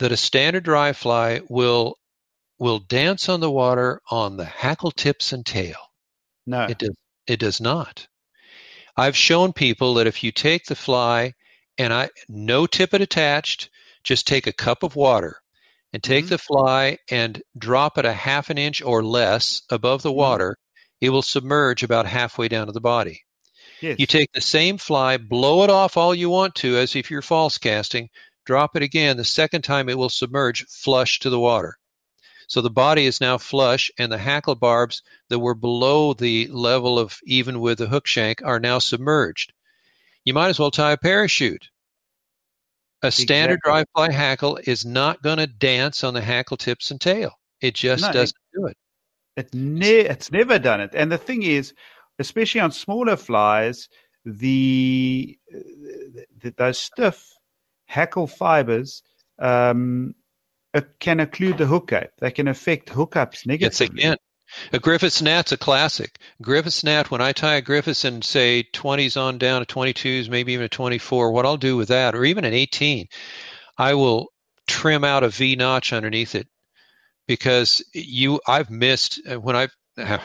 that 0.00 0.12
a 0.12 0.16
standard 0.16 0.64
dry 0.64 0.92
fly 0.92 1.40
will 1.48 1.96
will 2.58 2.78
dance 2.80 3.28
on 3.28 3.40
the 3.40 3.50
water 3.50 4.00
on 4.10 4.36
the 4.36 4.44
hackle 4.44 4.90
tips 4.90 5.32
and 5.32 5.46
tail. 5.46 5.78
No. 6.46 6.66
It 6.68 6.78
does 6.78 6.96
it 7.26 7.38
does 7.40 7.60
not. 7.60 8.06
I've 8.96 9.16
shown 9.16 9.52
people 9.52 9.94
that 9.94 10.06
if 10.06 10.24
you 10.24 10.32
take 10.32 10.64
the 10.66 10.74
fly 10.74 11.34
and 11.78 11.92
I 11.92 12.10
no 12.28 12.66
tippet 12.66 13.00
attached, 13.02 13.70
just 14.04 14.26
take 14.26 14.46
a 14.46 14.52
cup 14.52 14.82
of 14.82 14.96
water 14.96 15.40
and 15.92 16.02
take 16.02 16.26
Mhm. 16.26 16.28
the 16.30 16.38
fly 16.38 16.98
and 17.10 17.42
drop 17.58 17.98
it 17.98 18.04
a 18.04 18.12
half 18.12 18.50
an 18.50 18.58
inch 18.58 18.82
or 18.82 19.04
less 19.04 19.62
above 19.70 20.02
the 20.02 20.12
Mhm. 20.12 20.16
water, 20.16 20.58
it 21.00 21.10
will 21.10 21.22
submerge 21.22 21.82
about 21.82 22.06
halfway 22.06 22.48
down 22.48 22.66
to 22.66 22.72
the 22.72 22.80
body. 22.80 23.22
yes. 23.80 23.98
You 23.98 24.06
take 24.06 24.30
the 24.32 24.40
same 24.42 24.78
fly, 24.78 25.16
blow 25.18 25.64
it 25.64 25.70
off 25.70 25.96
all 25.96 26.14
you 26.14 26.28
want 26.30 26.54
to, 26.56 26.76
as 26.76 26.96
if 26.96 27.10
you're 27.10 27.22
false 27.22 27.58
casting, 27.58 28.08
drop 28.50 28.74
it 28.74 28.82
again. 28.82 29.16
The 29.16 29.24
second 29.24 29.62
time 29.62 29.88
it 29.88 29.96
will 29.96 30.08
submerge 30.08 30.66
flush 30.66 31.20
to 31.20 31.30
the 31.30 31.38
water. 31.38 31.78
So 32.48 32.60
the 32.60 32.68
body 32.68 33.06
is 33.06 33.20
now 33.20 33.38
flush, 33.38 33.92
and 33.96 34.10
the 34.10 34.18
hackle 34.18 34.56
barbs 34.56 35.02
that 35.28 35.38
were 35.38 35.54
below 35.54 36.14
the 36.14 36.48
level 36.48 36.98
of 36.98 37.16
even 37.22 37.60
with 37.60 37.78
the 37.78 37.86
hook 37.86 38.08
shank 38.08 38.42
are 38.42 38.58
now 38.58 38.80
submerged. 38.80 39.52
You 40.24 40.34
might 40.34 40.48
as 40.48 40.58
well 40.58 40.72
tie 40.72 40.90
a 40.90 40.96
parachute. 40.96 41.68
A 43.02 43.12
standard 43.12 43.60
Exactly. 43.64 43.70
dry 43.70 43.84
fly 43.94 44.12
hackle 44.12 44.58
is 44.64 44.84
not 44.84 45.22
going 45.22 45.38
to 45.38 45.46
dance 45.46 46.02
on 46.02 46.12
the 46.12 46.20
hackle 46.20 46.56
tips 46.56 46.90
and 46.90 47.00
tail. 47.00 47.38
It 47.60 47.76
just 47.76 48.02
No, 48.02 48.12
doesn't 48.12 48.36
do 48.52 48.66
it. 48.66 48.76
It 49.36 49.54
ne- 49.54 50.08
it's 50.10 50.32
never 50.32 50.58
done 50.58 50.80
it. 50.80 50.90
And 50.94 51.12
the 51.12 51.18
thing 51.18 51.44
is, 51.44 51.72
especially 52.18 52.62
on 52.62 52.72
smaller 52.72 53.16
flies, 53.16 53.88
the, 54.24 55.38
the 56.42 56.50
those 56.56 56.80
stiff 56.80 57.30
hackle 57.90 58.28
fibers 58.28 59.02
um, 59.40 60.14
can 61.00 61.18
occlude 61.18 61.58
the 61.58 61.66
hookup. 61.66 62.10
They 62.20 62.30
can 62.30 62.46
affect 62.46 62.88
hookups 62.88 63.44
Yes, 63.58 63.80
negatively. 63.80 64.00
can. 64.02 64.16
A 64.72 64.78
Griffiths 64.78 65.20
gnat's 65.20 65.50
a 65.50 65.56
classic. 65.56 66.18
Griffiths 66.40 66.84
gnat, 66.84 67.10
when 67.10 67.20
I 67.20 67.32
tie 67.32 67.56
a 67.56 67.62
Griffiths 67.62 68.04
and 68.04 68.24
say 68.24 68.64
20s 68.72 69.20
on 69.20 69.38
down 69.38 69.64
to 69.64 69.74
22s, 69.74 70.28
maybe 70.28 70.52
even 70.52 70.66
a 70.66 70.68
24, 70.68 71.32
what 71.32 71.44
I'll 71.44 71.56
do 71.56 71.76
with 71.76 71.88
that, 71.88 72.14
or 72.14 72.24
even 72.24 72.44
an 72.44 72.54
18, 72.54 73.08
I 73.76 73.94
will 73.94 74.28
trim 74.68 75.02
out 75.02 75.24
a 75.24 75.28
V 75.28 75.56
notch 75.56 75.92
underneath 75.92 76.36
it 76.36 76.46
because 77.26 77.84
you, 77.92 78.40
I've 78.46 78.70
missed 78.70 79.20
uh, 79.28 79.40
when 79.40 79.56
I've 79.56 79.74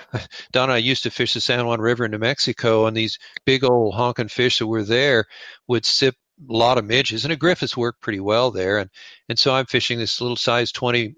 Donna, 0.51 0.73
I 0.73 0.77
used 0.77 1.03
to 1.03 1.09
fish 1.09 1.33
the 1.33 1.41
San 1.41 1.65
Juan 1.65 1.81
River 1.81 2.05
in 2.05 2.11
New 2.11 2.19
Mexico, 2.19 2.85
and 2.85 2.95
these 2.95 3.17
big 3.45 3.63
old 3.63 3.95
honking 3.95 4.27
fish 4.27 4.59
that 4.59 4.67
were 4.67 4.83
there 4.83 5.25
would 5.67 5.85
sip 5.85 6.15
lot 6.47 6.77
of 6.77 6.85
midges, 6.85 7.25
and 7.25 7.31
a 7.31 7.35
Griffiths 7.35 7.77
worked 7.77 8.01
pretty 8.01 8.19
well 8.19 8.51
there, 8.51 8.77
and 8.79 8.89
and 9.29 9.39
so 9.39 9.53
I'm 9.53 9.65
fishing 9.65 9.99
this 9.99 10.21
little 10.21 10.37
size 10.37 10.71
20 10.71 11.15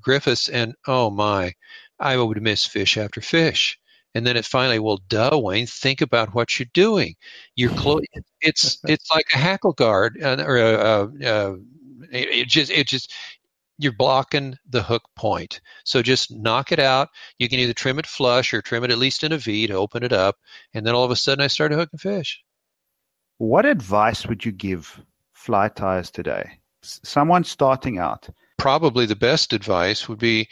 Griffiths, 0.00 0.48
and 0.48 0.74
oh 0.86 1.10
my, 1.10 1.54
I 1.98 2.16
would 2.16 2.40
miss 2.42 2.64
fish 2.64 2.96
after 2.96 3.20
fish. 3.20 3.78
And 4.14 4.26
then 4.26 4.36
it 4.36 4.44
finally, 4.44 4.78
well, 4.78 5.00
duh, 5.08 5.30
Wayne, 5.34 5.66
think 5.66 6.00
about 6.00 6.34
what 6.34 6.58
you're 6.58 6.68
doing. 6.72 7.16
You're 7.56 7.74
close. 7.74 8.02
It's 8.40 8.78
it's 8.84 9.10
like 9.10 9.26
a 9.34 9.38
hackle 9.38 9.72
guard, 9.72 10.18
or 10.22 10.58
a, 10.58 10.74
uh, 10.74 11.08
uh, 11.24 11.56
it, 12.12 12.28
it 12.28 12.48
just 12.48 12.70
it 12.70 12.86
just 12.86 13.10
you're 13.78 13.92
blocking 13.92 14.56
the 14.68 14.82
hook 14.82 15.02
point. 15.16 15.60
So 15.84 16.02
just 16.02 16.30
knock 16.30 16.72
it 16.72 16.78
out. 16.78 17.08
You 17.38 17.48
can 17.48 17.58
either 17.58 17.72
trim 17.72 17.98
it 17.98 18.06
flush 18.06 18.52
or 18.52 18.60
trim 18.60 18.84
it 18.84 18.90
at 18.90 18.98
least 18.98 19.24
in 19.24 19.32
a 19.32 19.38
V 19.38 19.66
to 19.68 19.74
open 19.74 20.02
it 20.04 20.12
up, 20.12 20.36
and 20.74 20.86
then 20.86 20.94
all 20.94 21.04
of 21.04 21.10
a 21.10 21.16
sudden 21.16 21.42
I 21.42 21.48
started 21.48 21.76
hooking 21.76 21.98
fish. 21.98 22.43
What 23.38 23.66
advice 23.66 24.26
would 24.26 24.44
you 24.44 24.52
give 24.52 25.00
fly 25.32 25.68
tyers 25.68 26.10
today? 26.10 26.60
Someone 26.82 27.44
starting 27.44 27.98
out. 27.98 28.28
Probably 28.58 29.06
the 29.06 29.16
best 29.16 29.52
advice 29.52 30.08
would 30.08 30.18
be 30.18 30.48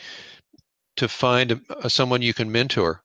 to 0.97 1.09
find 1.09 1.53
a, 1.53 1.61
a, 1.83 1.91
someone 1.91 2.23
you 2.23 2.35
can 2.35 2.51
mentor. 2.51 3.03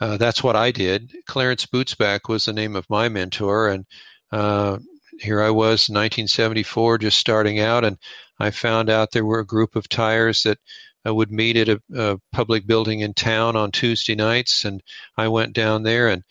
Uh, 0.00 0.16
that's 0.16 0.42
what 0.42 0.56
I 0.56 0.72
did. 0.72 1.12
Clarence 1.26 1.66
Bootsback 1.66 2.28
was 2.28 2.44
the 2.44 2.52
name 2.52 2.74
of 2.74 2.90
my 2.90 3.08
mentor, 3.08 3.68
and 3.68 3.86
uh, 4.32 4.78
here 5.20 5.40
I 5.40 5.50
was, 5.50 5.88
1974, 5.88 6.98
just 6.98 7.18
starting 7.18 7.60
out, 7.60 7.84
and 7.84 7.98
I 8.40 8.50
found 8.50 8.90
out 8.90 9.12
there 9.12 9.24
were 9.24 9.38
a 9.38 9.46
group 9.46 9.76
of 9.76 9.88
tyers 9.88 10.42
that 10.42 10.58
uh, 11.06 11.14
would 11.14 11.30
meet 11.30 11.56
at 11.56 11.68
a, 11.68 11.80
a, 11.94 12.18
public 12.32 12.66
building 12.66 13.00
in 13.00 13.14
town 13.14 13.54
on 13.54 13.70
Tuesday 13.70 14.16
nights, 14.16 14.64
and 14.64 14.82
I 15.16 15.28
went 15.28 15.52
down 15.52 15.82
there 15.84 16.08
and 16.08 16.24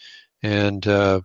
and 0.43 0.85
uh, 0.87 1.21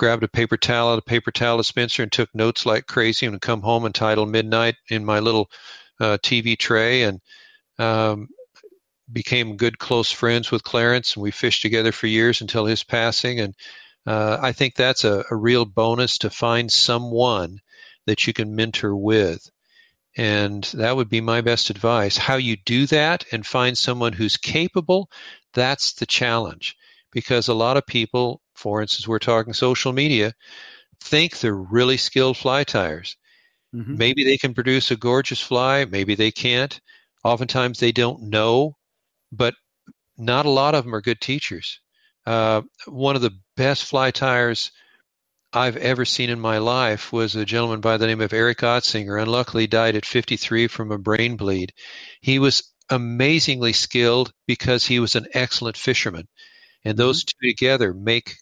grabbed 0.00 0.22
a 0.22 0.28
paper 0.28 0.56
towel, 0.56 0.94
a 0.94 1.02
paper 1.02 1.30
towel 1.30 1.58
dispenser, 1.58 2.02
and 2.02 2.10
took 2.10 2.34
notes 2.34 2.64
like 2.64 2.86
crazy, 2.86 3.26
and 3.26 3.38
come 3.38 3.60
home 3.60 3.84
and 3.84 3.94
title 3.94 4.24
midnight 4.24 4.76
in 4.88 5.04
my 5.04 5.20
little 5.20 5.50
uh, 6.00 6.16
TV 6.22 6.58
tray, 6.58 7.02
and 7.02 7.20
um, 7.78 8.26
became 9.12 9.58
good 9.58 9.78
close 9.78 10.10
friends 10.10 10.50
with 10.50 10.64
Clarence, 10.64 11.14
and 11.14 11.22
we 11.22 11.30
fished 11.30 11.60
together 11.60 11.92
for 11.92 12.06
years 12.06 12.40
until 12.40 12.64
his 12.64 12.82
passing. 12.82 13.40
And 13.40 13.54
uh, 14.06 14.38
I 14.40 14.52
think 14.52 14.74
that's 14.74 15.04
a, 15.04 15.22
a, 15.30 15.36
real 15.36 15.66
bonus 15.66 16.16
to 16.18 16.30
find 16.30 16.72
someone 16.72 17.58
that 18.06 18.26
you 18.26 18.32
can 18.32 18.56
mentor 18.56 18.96
with. 18.96 19.50
And 20.16 20.64
that 20.72 20.96
would 20.96 21.10
be 21.10 21.20
my 21.20 21.42
best 21.42 21.68
advice. 21.68 22.16
How 22.16 22.36
you 22.36 22.56
do 22.56 22.86
that 22.86 23.26
and 23.32 23.46
find 23.46 23.76
someone 23.76 24.14
who's 24.14 24.38
capable, 24.38 25.10
that's 25.52 25.92
the 25.92 26.06
challenge. 26.06 26.74
Because 27.12 27.48
a 27.48 27.54
lot 27.54 27.76
of 27.76 27.86
people, 27.86 28.40
for 28.60 28.82
instance, 28.82 29.08
we're 29.08 29.18
talking 29.18 29.52
social 29.52 29.92
media, 29.92 30.34
think 31.02 31.38
they're 31.38 31.54
really 31.54 31.96
skilled 31.96 32.36
fly 32.36 32.64
tyers. 32.64 33.16
Mm-hmm. 33.74 33.96
Maybe 33.96 34.24
they 34.24 34.36
can 34.36 34.54
produce 34.54 34.90
a 34.90 34.96
gorgeous 34.96 35.40
fly, 35.40 35.84
maybe 35.84 36.14
they 36.14 36.30
can't. 36.30 36.80
Oftentimes 37.24 37.78
they 37.78 37.92
don't 37.92 38.22
know 38.22 38.76
but 39.32 39.54
not 40.16 40.46
a 40.46 40.50
lot 40.50 40.74
of 40.74 40.84
them 40.84 40.94
are 40.94 41.00
good 41.00 41.20
teachers. 41.20 41.80
Uh, 42.26 42.62
one 42.86 43.16
of 43.16 43.22
the 43.22 43.38
best 43.56 43.84
fly 43.84 44.10
tyers 44.10 44.72
I've 45.52 45.76
ever 45.76 46.04
seen 46.04 46.30
in 46.30 46.38
my 46.38 46.58
life 46.58 47.12
was 47.12 47.34
a 47.34 47.44
gentleman 47.44 47.80
by 47.80 47.96
the 47.96 48.06
name 48.06 48.20
of 48.20 48.32
Eric 48.32 48.58
Otzinger. 48.58 49.20
Unluckily, 49.20 49.66
died 49.66 49.96
at 49.96 50.06
53 50.06 50.68
from 50.68 50.92
a 50.92 50.98
brain 50.98 51.36
bleed. 51.36 51.72
He 52.20 52.38
was 52.38 52.70
amazingly 52.88 53.72
skilled 53.72 54.32
because 54.46 54.84
he 54.84 55.00
was 55.00 55.16
an 55.16 55.26
excellent 55.32 55.76
fisherman, 55.76 56.28
and 56.84 56.96
those 56.96 57.24
mm-hmm. 57.24 57.46
two 57.46 57.52
together 57.52 57.94
make 57.94 58.36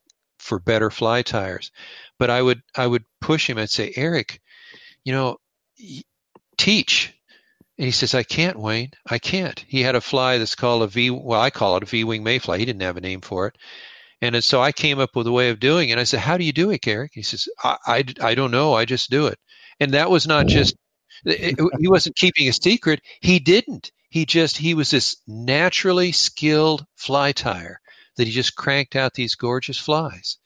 for 0.48 0.58
better 0.58 0.90
fly 0.90 1.22
tyers. 1.22 1.70
But 2.18 2.30
I 2.30 2.42
would 2.42 2.62
I 2.74 2.86
would 2.86 3.04
push 3.20 3.48
him 3.48 3.58
and 3.58 3.68
say, 3.68 3.92
Eric, 3.94 4.40
you 5.04 5.12
know, 5.12 5.36
teach. 6.56 7.14
And 7.76 7.84
he 7.84 7.92
says, 7.92 8.14
I 8.14 8.24
can't, 8.24 8.58
Wayne. 8.58 8.90
I 9.06 9.18
can't. 9.18 9.64
He 9.68 9.82
had 9.82 9.94
a 9.94 10.00
fly 10.00 10.38
that's 10.38 10.56
called 10.56 10.82
a 10.82 10.88
V. 10.88 11.10
Well, 11.10 11.40
I 11.40 11.50
call 11.50 11.76
it 11.76 11.84
a 11.84 11.86
V 11.86 12.02
wing 12.02 12.24
mayfly. 12.24 12.58
He 12.58 12.64
didn't 12.64 12.82
have 12.82 12.96
a 12.96 13.00
name 13.00 13.20
for 13.20 13.46
it. 13.46 13.56
And 14.20 14.42
so 14.42 14.60
I 14.60 14.72
came 14.72 14.98
up 14.98 15.14
with 15.14 15.28
a 15.28 15.32
way 15.32 15.50
of 15.50 15.60
doing 15.60 15.90
it. 15.90 15.92
And 15.92 16.00
I 16.00 16.04
said, 16.04 16.20
How 16.20 16.36
do 16.36 16.44
you 16.44 16.52
do 16.52 16.70
it, 16.70 16.88
Eric? 16.88 17.12
He 17.14 17.22
says, 17.22 17.46
I, 17.62 17.76
I, 17.86 18.04
I 18.20 18.34
don't 18.34 18.50
know. 18.50 18.74
I 18.74 18.84
just 18.84 19.10
do 19.10 19.26
it. 19.28 19.38
And 19.78 19.94
that 19.94 20.10
was 20.10 20.26
not 20.26 20.48
just, 20.48 20.74
it, 21.24 21.56
he 21.78 21.88
wasn't 21.88 22.16
keeping 22.16 22.48
a 22.48 22.52
secret. 22.52 23.00
He 23.20 23.38
didn't. 23.38 23.92
He 24.10 24.26
just, 24.26 24.56
he 24.56 24.74
was 24.74 24.90
this 24.90 25.18
naturally 25.28 26.10
skilled 26.10 26.84
fly 26.96 27.32
tyer 27.32 27.76
that 28.18 28.26
he 28.26 28.32
just 28.32 28.54
cranked 28.54 28.94
out 28.94 29.14
these 29.14 29.34
gorgeous 29.34 29.78
flies. 29.78 30.36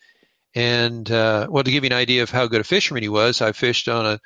And 0.55 1.11
uh, 1.11 1.49
well, 1.51 1.65
to 1.65 1.71
give 1.71 1.83
you 1.83 1.89
an 1.89 1.97
idea 1.97 2.23
of 2.23 2.31
how 2.31 2.47
good 2.47 2.61
a 2.61 2.65
fisherman 2.65 3.03
he 3.03 3.09
was, 3.09 3.43
I 3.43 3.53
fished 3.53 3.89
on 3.89 4.21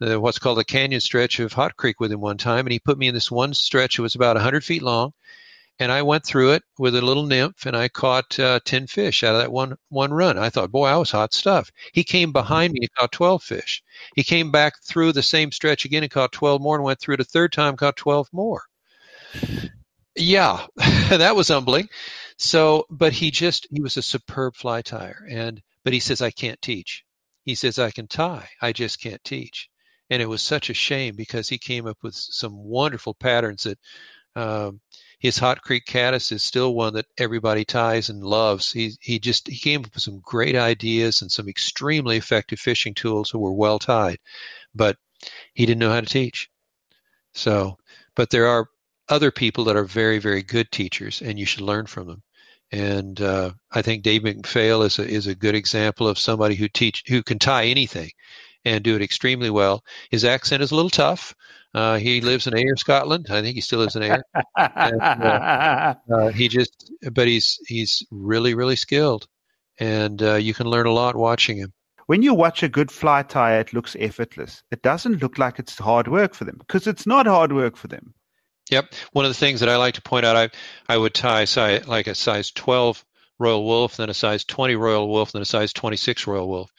a 0.00 0.20
what's 0.20 0.38
called 0.38 0.58
a 0.58 0.64
canyon 0.64 1.00
stretch 1.00 1.40
of 1.40 1.52
Hot 1.54 1.76
Creek 1.76 1.98
with 1.98 2.12
him 2.12 2.20
one 2.20 2.38
time, 2.38 2.66
and 2.66 2.72
he 2.72 2.78
put 2.78 2.98
me 2.98 3.08
in 3.08 3.14
this 3.14 3.30
one 3.30 3.54
stretch 3.54 3.96
that 3.96 4.02
was 4.02 4.14
about 4.14 4.36
100 4.36 4.64
feet 4.64 4.82
long 4.82 5.12
and 5.78 5.92
I 5.92 6.02
went 6.02 6.24
through 6.24 6.52
it 6.52 6.62
with 6.78 6.96
a 6.96 7.02
little 7.02 7.26
nymph, 7.26 7.66
and 7.66 7.76
I 7.76 7.88
caught 7.88 8.38
uh, 8.38 8.60
ten 8.64 8.86
fish 8.86 9.22
out 9.22 9.34
of 9.34 9.40
that 9.40 9.52
one 9.52 9.76
one 9.90 10.12
run. 10.12 10.38
I 10.38 10.50
thought, 10.50 10.72
boy, 10.72 10.86
I 10.86 10.96
was 10.96 11.10
hot 11.10 11.32
stuff. 11.32 11.70
He 11.92 12.02
came 12.04 12.32
behind 12.32 12.72
me 12.72 12.80
and 12.82 12.94
caught 12.94 13.12
twelve 13.12 13.42
fish. 13.42 13.82
He 14.16 14.24
came 14.24 14.50
back 14.50 14.74
through 14.82 15.12
the 15.12 15.22
same 15.22 15.52
stretch 15.52 15.84
again 15.84 16.02
and 16.02 16.10
caught 16.10 16.32
twelve 16.32 16.60
more, 16.60 16.74
and 16.74 16.84
went 16.84 17.00
through 17.00 17.14
it 17.14 17.20
a 17.20 17.24
third 17.24 17.52
time, 17.52 17.76
caught 17.76 17.96
twelve 17.96 18.28
more. 18.32 18.62
Yeah, 20.16 20.66
that 20.76 21.36
was 21.36 21.48
humbling. 21.48 21.88
So, 22.38 22.86
but 22.88 23.12
he 23.12 23.30
just 23.30 23.66
he 23.70 23.80
was 23.80 23.96
a 23.96 24.02
superb 24.02 24.54
fly 24.56 24.82
tyer, 24.82 25.26
and 25.28 25.60
but 25.84 25.92
he 25.92 26.00
says 26.00 26.22
I 26.22 26.30
can't 26.30 26.60
teach. 26.62 27.04
He 27.44 27.54
says 27.54 27.78
I 27.78 27.90
can 27.90 28.06
tie, 28.06 28.48
I 28.62 28.72
just 28.72 29.00
can't 29.00 29.22
teach. 29.24 29.68
And 30.10 30.22
it 30.22 30.26
was 30.26 30.40
such 30.42 30.70
a 30.70 30.74
shame 30.74 31.16
because 31.16 31.48
he 31.48 31.58
came 31.58 31.86
up 31.86 31.98
with 32.02 32.14
some 32.14 32.56
wonderful 32.56 33.14
patterns 33.14 33.64
that. 33.64 33.78
Um, 34.36 34.80
his 35.20 35.38
Hot 35.38 35.62
Creek 35.62 35.84
caddis 35.84 36.30
is 36.30 36.44
still 36.44 36.74
one 36.74 36.94
that 36.94 37.06
everybody 37.18 37.64
ties 37.64 38.08
and 38.08 38.22
loves. 38.22 38.70
He 38.72 38.92
he 39.00 39.18
just 39.18 39.48
he 39.48 39.58
came 39.58 39.84
up 39.84 39.92
with 39.94 40.02
some 40.02 40.20
great 40.20 40.54
ideas 40.54 41.22
and 41.22 41.32
some 41.32 41.48
extremely 41.48 42.16
effective 42.16 42.60
fishing 42.60 42.94
tools 42.94 43.30
that 43.30 43.38
were 43.38 43.52
well 43.52 43.80
tied, 43.80 44.18
but 44.74 44.96
he 45.54 45.66
didn't 45.66 45.80
know 45.80 45.90
how 45.90 46.00
to 46.00 46.06
teach. 46.06 46.48
So, 47.32 47.78
but 48.14 48.30
there 48.30 48.46
are 48.46 48.68
other 49.08 49.32
people 49.32 49.64
that 49.64 49.76
are 49.76 49.84
very 49.84 50.18
very 50.20 50.42
good 50.42 50.70
teachers, 50.70 51.20
and 51.20 51.38
you 51.38 51.46
should 51.46 51.62
learn 51.62 51.86
from 51.86 52.06
them. 52.06 52.22
And 52.70 53.20
uh, 53.20 53.52
I 53.70 53.82
think 53.82 54.02
Dave 54.02 54.22
McPhail 54.22 54.84
is 54.84 54.98
a, 54.98 55.06
is 55.06 55.26
a 55.26 55.34
good 55.34 55.54
example 55.54 56.06
of 56.06 56.18
somebody 56.18 56.54
who 56.54 56.68
teach 56.68 57.02
who 57.08 57.22
can 57.22 57.38
tie 57.38 57.66
anything 57.66 58.10
and 58.64 58.84
do 58.84 58.96
it 58.96 59.02
extremely 59.02 59.50
well. 59.50 59.84
His 60.10 60.24
accent 60.24 60.62
is 60.62 60.70
a 60.70 60.74
little 60.74 60.90
tough. 60.90 61.34
Uh, 61.74 61.96
he 61.96 62.20
lives 62.20 62.46
in 62.46 62.56
Ayr, 62.56 62.76
Scotland. 62.76 63.28
I 63.30 63.42
think 63.42 63.54
he 63.54 63.60
still 63.60 63.80
lives 63.80 63.96
in 63.96 64.02
Ayr. 64.02 64.22
and, 64.56 65.00
uh, 65.02 65.94
uh, 66.14 66.28
he 66.28 66.48
just, 66.48 66.92
but 67.12 67.26
he's 67.26 67.58
he's 67.66 68.02
really 68.10 68.54
really 68.54 68.76
skilled, 68.76 69.26
and 69.78 70.22
uh, 70.22 70.34
you 70.34 70.54
can 70.54 70.66
learn 70.66 70.86
a 70.86 70.92
lot 70.92 71.16
watching 71.16 71.58
him. 71.58 71.72
When 72.06 72.22
you 72.22 72.32
watch 72.32 72.62
a 72.62 72.70
good 72.70 72.90
fly 72.90 73.22
tyer, 73.22 73.60
it 73.60 73.74
looks 73.74 73.94
effortless. 73.98 74.62
It 74.70 74.80
doesn't 74.80 75.20
look 75.20 75.36
like 75.38 75.58
it's 75.58 75.78
hard 75.78 76.08
work 76.08 76.34
for 76.34 76.44
them 76.44 76.56
because 76.58 76.86
it's 76.86 77.06
not 77.06 77.26
hard 77.26 77.52
work 77.52 77.76
for 77.76 77.88
them. 77.88 78.14
Yep. 78.70 78.94
One 79.12 79.24
of 79.24 79.30
the 79.30 79.38
things 79.38 79.60
that 79.60 79.68
I 79.68 79.76
like 79.76 79.94
to 79.94 80.02
point 80.02 80.26
out, 80.26 80.36
I 80.36 80.50
I 80.88 80.96
would 80.96 81.14
tie 81.14 81.44
size, 81.44 81.86
like 81.86 82.06
a 82.06 82.14
size 82.14 82.50
12 82.50 83.04
Royal 83.38 83.64
Wulff, 83.64 83.96
then 83.96 84.10
a 84.10 84.14
size 84.14 84.44
20 84.44 84.74
Royal 84.74 85.08
Wulff, 85.08 85.32
then 85.32 85.42
a 85.42 85.46
size 85.46 85.72
26 85.72 86.26
Royal 86.26 86.48
Wulff. 86.48 86.70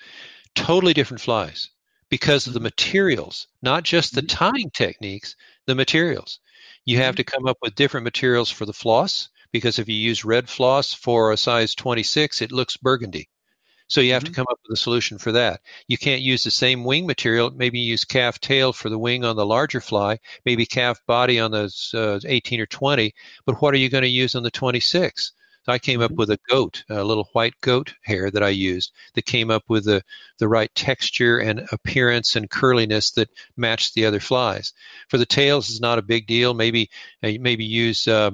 Totally 0.56 0.94
different 0.94 1.22
flies 1.22 1.70
because 2.10 2.48
of 2.48 2.54
the 2.54 2.60
materials, 2.60 3.48
not 3.62 3.84
just 3.84 4.14
the 4.14 4.22
mm-hmm. 4.22 4.38
tying 4.38 4.72
techniques, 4.72 5.36
the 5.68 5.76
materials. 5.76 6.40
You 6.86 6.98
have 6.98 7.16
mm-hmm. 7.16 7.18
to 7.18 7.24
come 7.24 7.48
up 7.48 7.58
with 7.62 7.76
different 7.76 8.04
materials 8.04 8.50
for 8.50 8.66
the 8.66 8.74
floss 8.74 9.30
because 9.52 9.80
if 9.80 9.88
you 9.88 9.96
use 9.96 10.26
red 10.26 10.50
floss 10.50 10.94
for 10.94 11.32
a 11.32 11.38
size 11.38 11.76
26, 11.76 12.42
it 12.42 12.52
looks 12.52 12.78
burgundy. 12.78 13.30
So 13.90 14.02
you 14.02 14.14
have 14.14 14.24
mm-hmm. 14.24 14.34
to 14.34 14.36
come 14.36 14.46
up 14.50 14.60
with 14.64 14.78
a 14.78 14.82
solution 14.82 15.18
for 15.18 15.32
that. 15.32 15.62
You 15.88 15.98
can't 15.98 16.22
use 16.22 16.44
the 16.44 16.52
same 16.52 16.84
wing 16.84 17.08
material. 17.08 17.50
Maybe 17.50 17.80
use 17.80 18.06
calf 18.06 18.40
tail 18.40 18.72
for 18.72 18.88
the 18.90 19.00
wing 19.00 19.26
on 19.26 19.36
the 19.36 19.46
larger 19.46 19.82
fly, 19.82 20.20
maybe 20.46 20.68
calf 20.68 21.00
body 21.08 21.40
on 21.40 21.52
the 21.52 21.74
uh, 21.94 22.20
18 22.26 22.62
or 22.62 22.68
20. 22.68 23.14
But 23.46 23.62
what 23.62 23.74
are 23.74 23.78
you 23.78 23.90
going 23.90 24.04
to 24.04 24.08
use 24.08 24.36
on 24.36 24.44
the 24.44 24.52
26? 24.52 25.34
So 25.66 25.74
I 25.74 25.80
came 25.80 26.02
up 26.02 26.12
mm-hmm. 26.12 26.20
with 26.20 26.30
a 26.30 26.40
goat, 26.48 26.84
a 26.90 27.04
little 27.04 27.30
white 27.34 27.60
goat 27.62 27.94
hair 28.04 28.30
that 28.30 28.44
I 28.44 28.50
used 28.50 28.92
that 29.16 29.26
came 29.26 29.50
up 29.50 29.64
with 29.68 29.86
the, 29.86 30.04
the 30.38 30.48
right 30.48 30.74
texture 30.76 31.40
and 31.40 31.68
appearance 31.72 32.36
and 32.36 32.50
curliness 32.50 33.12
that 33.12 33.30
matched 33.58 33.96
the 33.96 34.06
other 34.06 34.20
flies. 34.20 34.72
For 35.10 35.18
the 35.18 35.26
tails, 35.26 35.70
is 35.70 35.82
not 35.82 35.98
a 35.98 36.04
big 36.04 36.28
deal. 36.28 36.54
Maybe 36.54 36.90
uh, 37.24 37.32
maybe 37.40 37.66
use 37.66 38.08
uh, 38.08 38.32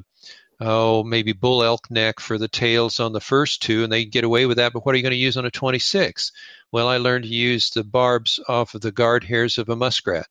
oh 0.59 1.03
maybe 1.03 1.33
bull 1.33 1.63
elk 1.63 1.89
neck 1.91 2.19
for 2.19 2.37
the 2.37 2.47
tails 2.47 2.99
on 2.99 3.13
the 3.13 3.21
first 3.21 3.61
two, 3.61 3.83
and 3.83 3.91
they 3.91 4.05
get 4.05 4.23
away 4.23 4.45
with 4.45 4.57
that. 4.57 4.73
But 4.73 4.85
what 4.85 4.93
are 4.93 4.97
you 4.97 5.03
going 5.03 5.11
to 5.11 5.17
use 5.17 5.37
on 5.37 5.45
a 5.45 5.51
26? 5.51 6.31
Well, 6.71 6.87
I 6.87 6.97
learned 6.97 7.23
to 7.25 7.29
use 7.29 7.69
the 7.69 7.83
barbs 7.83 8.39
off 8.47 8.75
of 8.75 8.81
the 8.81 8.91
guard 8.91 9.23
hairs 9.23 9.57
of 9.57 9.69
a 9.69 9.75
muskrat. 9.75 10.27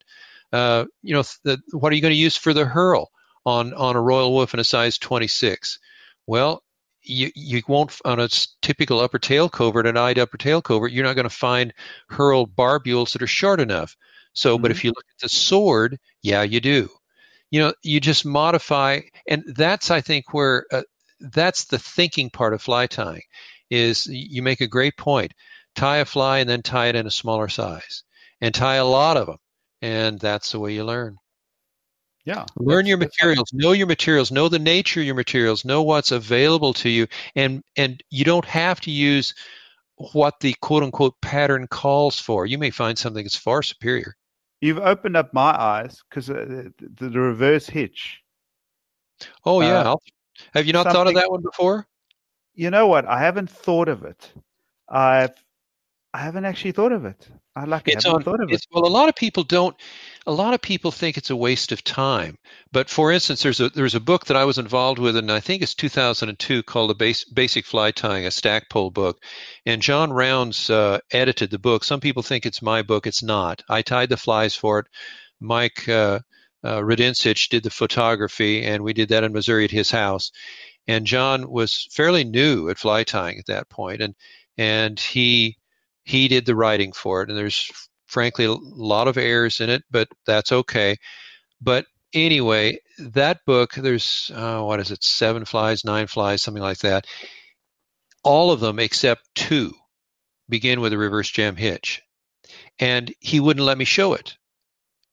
Uh, 0.51 0.85
you 1.01 1.13
know, 1.13 1.23
the, 1.43 1.59
what 1.71 1.91
are 1.91 1.95
you 1.95 2.01
going 2.01 2.13
to 2.13 2.17
use 2.17 2.37
for 2.37 2.53
the 2.53 2.65
herl 2.65 3.11
on 3.45 3.73
on 3.73 3.95
a 3.95 4.01
Royal 4.01 4.33
Wulff 4.33 4.53
in 4.53 4.59
a 4.59 4.63
size 4.63 4.97
26? 4.97 5.79
Well, 6.27 6.63
you, 7.05 7.31
you 7.35 7.61
won't 7.67 7.99
on 8.03 8.19
a 8.19 8.29
typical 8.61 8.99
upper 8.99 9.19
tail 9.19 9.49
covert, 9.49 9.87
an 9.87 9.97
eyed 9.97 10.19
upper 10.19 10.37
tail 10.37 10.61
covert, 10.61 10.91
you're 10.91 11.05
not 11.05 11.15
going 11.15 11.29
to 11.29 11.29
find 11.29 11.73
hurled 12.09 12.55
barbules 12.55 13.13
that 13.13 13.21
are 13.21 13.27
short 13.27 13.59
enough. 13.59 13.95
So, 14.33 14.55
mm-hmm. 14.55 14.63
but 14.63 14.71
if 14.71 14.83
you 14.83 14.89
look 14.91 15.05
at 15.15 15.21
the 15.21 15.29
sword, 15.29 15.99
yeah, 16.21 16.43
you 16.43 16.59
do. 16.59 16.89
You 17.55 17.61
know, 17.61 17.73
you 17.83 18.01
just 18.01 18.25
modify, 18.25 18.99
and 19.29 19.41
that's 19.55 19.89
I 19.89 20.01
think 20.01 20.33
where 20.33 20.65
uh, 20.73 20.81
that's 21.21 21.63
the 21.63 21.79
thinking 21.79 22.29
part 22.29 22.53
of 22.53 22.61
fly 22.61 22.85
tying. 22.85 23.21
Is 23.69 24.07
you 24.07 24.41
make 24.41 24.59
a 24.59 24.67
great 24.67 24.97
point. 24.97 25.31
Tie 25.73 25.99
a 25.99 26.05
fly 26.05 26.39
and 26.39 26.49
then 26.49 26.61
tie 26.63 26.87
it 26.87 26.97
in 26.97 27.07
a 27.07 27.11
smaller 27.11 27.47
size, 27.47 28.03
and 28.41 28.53
tie 28.53 28.75
a 28.75 28.83
lot 28.83 29.15
of 29.15 29.27
them, 29.27 29.37
and 29.81 30.19
that's 30.19 30.51
the 30.51 30.59
way 30.59 30.73
you 30.73 30.83
learn. 30.83 31.15
Yeah. 32.25 32.43
Learn 32.57 32.87
your 32.87 32.97
materials, 32.97 33.53
know 33.53 33.71
your 33.71 33.87
materials, 33.87 34.31
know 34.33 34.49
the 34.49 34.59
nature 34.59 34.99
of 34.99 35.05
your 35.05 35.15
materials, 35.15 35.63
know 35.63 35.81
what's 35.81 36.11
available 36.11 36.73
to 36.73 36.89
you, 36.89 37.07
and 37.37 37.63
and 37.77 38.03
you 38.09 38.25
don't 38.25 38.43
have 38.43 38.81
to 38.81 38.91
use 38.91 39.33
what 40.11 40.41
the 40.41 40.55
quote 40.59 40.83
unquote 40.83 41.15
pattern 41.21 41.67
calls 41.67 42.19
for. 42.19 42.45
You 42.45 42.57
may 42.57 42.71
find 42.71 42.97
something 42.97 43.23
that's 43.23 43.37
far 43.37 43.63
superior. 43.63 44.17
You've 44.65 44.79
opened 44.79 45.15
up 45.15 45.31
my 45.31 45.51
eyes 45.51 46.01
because 46.09 46.27
uh, 46.27 46.69
the, 46.79 47.09
the, 47.09 47.19
reverse 47.19 47.67
hitch. 47.67 48.19
Oh 49.43 49.61
yeah, 49.61 49.91
uh, 49.91 49.95
have 50.55 50.65
you 50.65 50.73
not 50.73 50.87
thought 50.91 51.05
of 51.05 51.13
that 51.13 51.29
one 51.29 51.43
before? 51.43 51.85
You 52.55 52.71
know 52.71 52.87
what? 52.87 53.05
I 53.05 53.19
haven't 53.19 53.47
thought 53.47 53.87
of 53.87 54.03
it. 54.03 54.33
I've 54.89 55.35
I 56.15 56.17
haven't 56.17 56.45
actually 56.45 56.71
thought 56.71 56.93
of 56.93 57.05
it. 57.05 57.29
I 57.55 57.65
like 57.65 57.87
it's 57.87 58.05
haven't 58.05 58.21
on, 58.21 58.23
thought 58.23 58.41
of 58.41 58.51
it. 58.51 58.65
Well, 58.71 58.87
a 58.87 58.89
lot 58.89 59.07
of 59.07 59.15
people 59.15 59.43
don't. 59.43 59.75
A 60.27 60.31
lot 60.31 60.55
of 60.55 60.61
people 60.61 60.91
think 60.91 61.17
it's 61.17 61.29
a 61.29 61.35
waste 61.35 61.71
of 61.71 61.83
time. 61.83 62.37
But 62.71 62.89
for 62.89 63.11
instance, 63.11 63.43
there's 63.43 63.59
a 63.61 63.69
there's 63.69 63.93
a 63.95 63.99
book 63.99 64.25
that 64.25 64.37
I 64.37 64.45
was 64.45 64.57
involved 64.57 64.97
with, 64.97 65.15
and 65.17 65.31
I 65.31 65.39
think 65.39 65.61
it's 65.61 65.75
2002, 65.75 66.63
called 66.63 66.89
"The 66.89 67.23
Basic 67.33 67.65
Fly 67.65 67.91
Tying," 67.91 68.25
a 68.25 68.31
Stackpole 68.31 68.91
book. 68.91 69.21
And 69.65 69.81
Jon 69.81 70.11
Rounds 70.11 70.69
uh, 70.69 70.99
edited 71.11 71.51
the 71.51 71.59
book. 71.59 71.83
Some 71.83 71.99
people 71.99 72.23
think 72.23 72.45
it's 72.45 72.61
my 72.61 72.81
book. 72.81 73.05
It's 73.05 73.21
not. 73.21 73.61
I 73.69 73.83
tied 73.83 74.09
the 74.09 74.17
flies 74.17 74.55
for 74.55 74.79
it. 74.79 74.87
Mike 75.39 75.87
uh, 75.87 76.19
uh, 76.63 76.81
did 76.81 77.63
the 77.63 77.69
photography, 77.69 78.63
and 78.63 78.83
we 78.83 78.93
did 78.93 79.09
that 79.09 79.23
in 79.23 79.33
Missouri 79.33 79.65
at 79.65 79.71
his 79.71 79.91
house. 79.91 80.31
And 80.87 81.05
Jon 81.05 81.49
was 81.49 81.87
fairly 81.91 82.23
new 82.23 82.69
at 82.69 82.79
fly 82.79 83.03
tying 83.03 83.37
at 83.37 83.45
that 83.47 83.69
point, 83.69 84.01
and 84.01 84.15
and 84.57 84.99
he 84.99 85.57
he 86.03 86.27
did 86.27 86.45
the 86.45 86.55
writing 86.55 86.91
for 86.93 87.21
it, 87.21 87.29
and 87.29 87.37
there's 87.37 87.69
frankly 88.07 88.45
a 88.45 88.53
lot 88.53 89.07
of 89.07 89.17
errors 89.17 89.59
in 89.61 89.69
it, 89.69 89.83
but 89.91 90.07
that's 90.25 90.51
okay. 90.51 90.97
But 91.61 91.85
anyway, 92.13 92.79
that 92.99 93.39
book, 93.45 93.73
there's 93.73 94.31
uh, 94.33 94.61
what 94.61 94.79
is 94.79 94.91
it, 94.91 95.03
seven 95.03 95.45
flies, 95.45 95.85
nine 95.85 96.07
flies, 96.07 96.41
something 96.41 96.63
like 96.63 96.79
that. 96.79 97.05
All 98.23 98.51
of 98.51 98.59
them 98.59 98.79
except 98.79 99.23
two 99.35 99.73
begin 100.49 100.81
with 100.81 100.93
a 100.93 100.97
reverse 100.97 101.29
jam 101.29 101.55
hitch, 101.55 102.01
and 102.79 103.13
he 103.19 103.39
wouldn't 103.39 103.65
let 103.65 103.77
me 103.77 103.85
show 103.85 104.13
it. 104.13 104.35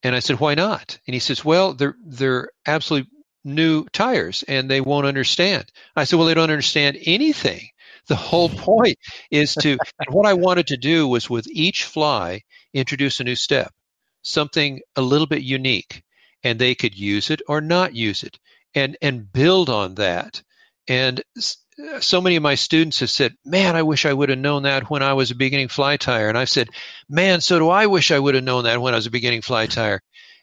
And 0.02 0.14
I 0.14 0.20
said, 0.20 0.40
"Why 0.40 0.54
not?" 0.54 0.98
And 1.06 1.14
he 1.14 1.20
says, 1.20 1.44
"Well, 1.44 1.74
they're 1.74 1.96
they're 2.04 2.50
absolutely 2.66 3.10
new 3.44 3.84
tyers 3.92 4.44
and 4.48 4.70
they 4.70 4.80
won't 4.80 5.06
understand." 5.06 5.70
I 5.96 6.04
said, 6.04 6.18
"Well, 6.18 6.26
they 6.26 6.34
don't 6.34 6.50
understand 6.50 6.98
anything." 7.04 7.68
the 8.08 8.16
whole 8.16 8.48
point 8.48 8.98
is 9.30 9.54
to, 9.56 9.78
and 9.98 10.14
what 10.14 10.26
I 10.26 10.34
wanted 10.34 10.68
to 10.68 10.76
do 10.76 11.08
was 11.08 11.30
with 11.30 11.46
each 11.50 11.84
fly, 11.84 12.42
introduce 12.74 13.20
a 13.20 13.24
new 13.24 13.36
step, 13.36 13.72
something 14.22 14.80
a 14.96 15.02
little 15.02 15.26
bit 15.26 15.42
unique, 15.42 16.02
and 16.42 16.58
they 16.58 16.74
could 16.74 16.96
use 16.96 17.30
it 17.30 17.42
or 17.48 17.60
not 17.60 17.94
use 17.94 18.22
it 18.22 18.38
and, 18.74 18.96
and 19.02 19.32
build 19.32 19.68
on 19.68 19.94
that. 19.96 20.42
And 20.88 21.22
so 22.00 22.20
many 22.20 22.36
of 22.36 22.42
my 22.42 22.54
students 22.54 23.00
have 23.00 23.10
said, 23.10 23.34
Man, 23.44 23.76
I 23.76 23.82
wish 23.82 24.04
I 24.06 24.12
would 24.12 24.28
have 24.28 24.38
known 24.38 24.64
that 24.64 24.90
when 24.90 25.02
I 25.02 25.14
was 25.14 25.30
a 25.30 25.36
beginning 25.36 25.68
fly 25.68 25.96
tyer. 25.96 26.28
And 26.28 26.36
I've 26.36 26.50
said, 26.50 26.68
Man, 27.08 27.40
so 27.40 27.58
do 27.58 27.68
I 27.68 27.86
wish 27.86 28.10
I 28.10 28.18
would 28.18 28.34
have 28.34 28.44
known 28.44 28.64
that 28.64 28.80
when 28.80 28.94
I 28.94 28.96
was 28.96 29.06
a 29.06 29.10
beginning 29.10 29.42
fly 29.42 29.66
tyer. 29.66 30.00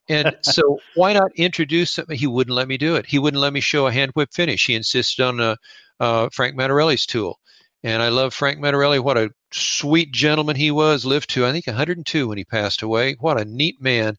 And 0.08 0.36
so 0.42 0.80
why 0.96 1.14
not 1.14 1.32
introduce 1.36 1.98
him? 1.98 2.06
He 2.10 2.28
wouldn't 2.28 2.56
let 2.56 2.68
me 2.68 2.78
do 2.78 2.96
it. 2.96 3.06
He 3.06 3.20
wouldn't 3.20 3.42
let 3.42 3.54
me 3.54 3.60
show 3.60 3.88
a 3.88 3.92
hand 3.92 4.12
whip 4.14 4.30
finish. 4.34 4.66
He 4.66 4.76
insisted 4.76 5.24
on 5.24 5.40
a, 5.40 5.58
uh, 6.00 6.30
Frank 6.32 6.56
Matarelli's 6.56 7.06
tool. 7.06 7.40
And 7.84 8.02
I 8.02 8.10
love 8.10 8.34
Frank 8.34 8.60
Matarelli. 8.60 9.00
What 9.00 9.18
a 9.18 9.32
sweet 9.52 10.12
gentleman 10.12 10.58
he 10.58 10.70
was. 10.70 11.06
Lived 11.06 11.30
to, 11.32 11.46
I 11.46 11.52
think, 11.52 11.66
102 11.66 12.28
when 12.28 12.38
he 12.38 12.44
passed 12.44 12.82
away. 12.82 13.16
What 13.20 13.40
a 13.40 13.46
neat 13.46 13.82
man. 13.82 14.18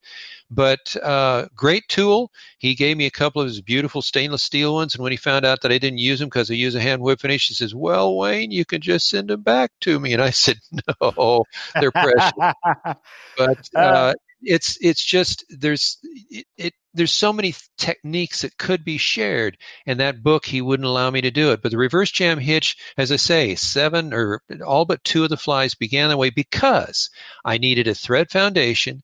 But 0.51 0.97
uh, 0.97 1.47
great 1.55 1.87
tool. 1.89 2.33
He 2.59 2.75
gave 2.75 2.97
me 2.97 3.07
a 3.07 3.11
couple 3.11 3.43
of 3.43 3.49
his 3.49 3.61
beautiful 3.61 4.03
stainless 4.03 4.43
steel 4.43 4.75
ones. 4.75 4.95
And 4.95 5.03
when 5.03 5.13
he 5.13 5.17
found 5.17 5.45
out 5.45 5.61
that 5.61 5.73
I 5.73 5.79
didn't 5.79 5.99
use 5.99 6.19
them 6.19 6.29
because 6.29 6.51
I 6.51 6.55
use 6.55 6.75
a 6.75 6.81
hand 6.81 7.03
whip 7.03 7.21
finish, 7.21 7.49
he 7.49 7.55
says, 7.55 7.75
Well, 7.75 8.17
Wayne, 8.17 8.51
you 8.51 8.65
can 8.65 8.81
just 8.81 9.09
send 9.09 9.29
them 9.29 9.43
back 9.43 9.73
to 9.81 10.01
me. 10.01 10.15
And 10.15 10.23
I 10.23 10.31
said, 10.31 10.59
No, 11.01 11.45
they're 11.75 11.93
precious. 11.93 12.33
but 13.37 13.69
uh, 13.75 13.79
uh 13.79 14.15
it's 14.43 14.79
it's 14.81 15.05
just 15.05 15.45
there's 15.51 15.99
it, 16.31 16.47
it, 16.57 16.75
there's 16.95 17.13
so 17.13 17.33
many 17.33 17.55
techniques 17.79 18.43
that 18.43 18.59
could 18.59 18.85
be 18.85 18.99
shared 18.99 19.57
and 19.87 20.01
that 20.01 20.23
book 20.23 20.45
he 20.45 20.61
wouldn't 20.61 20.87
allow 20.87 21.11
me 21.11 21.21
to 21.21 21.31
do 21.31 21.53
it. 21.53 21.63
But 21.63 21.71
the 21.71 21.79
reverse 21.79 22.11
jam 22.11 22.39
hitch 22.39 22.77
as 22.97 23.13
i 23.13 23.17
say 23.17 23.55
seven 23.55 24.13
or 24.13 24.43
all 24.67 24.85
but 24.85 25.05
two 25.05 25.25
of 25.25 25.31
the 25.31 25.37
flies 25.37 25.75
began 25.75 26.09
that 26.09 26.19
way 26.19 26.31
because 26.31 27.11
i 27.45 27.59
needed 27.59 27.89
a 27.89 27.95
thread 27.95 28.31
foundation 28.31 29.03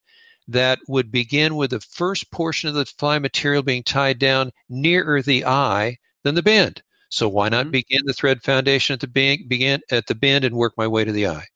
that 0.49 0.79
would 0.89 1.11
begin 1.11 1.57
with 1.57 1.71
the 1.71 1.81
first 1.81 2.31
portion 2.31 2.69
of 2.69 2.75
the 2.75 2.87
fly 2.99 3.19
material 3.19 3.63
being 3.63 3.83
tied 3.83 4.19
down 4.19 4.53
nearer 4.69 5.23
the 5.23 5.45
eye 5.45 5.97
than 6.23 6.35
the 6.35 6.43
bend. 6.43 6.83
So 7.09 7.29
why 7.29 7.49
not 7.49 7.65
mm-hmm. 7.65 7.73
begin 7.73 8.01
the 8.05 8.13
thread 8.13 8.43
foundation 8.43 8.95
at 8.95 9.01
the 9.01 9.09
bend, 9.09 9.49
begin 9.49 9.81
at 9.91 10.07
the 10.07 10.15
bend 10.15 10.45
and 10.45 10.55
work 10.55 10.75
my 10.77 10.87
way 10.87 11.05
to 11.05 11.13
the 11.13 11.29
eye? 11.29 11.47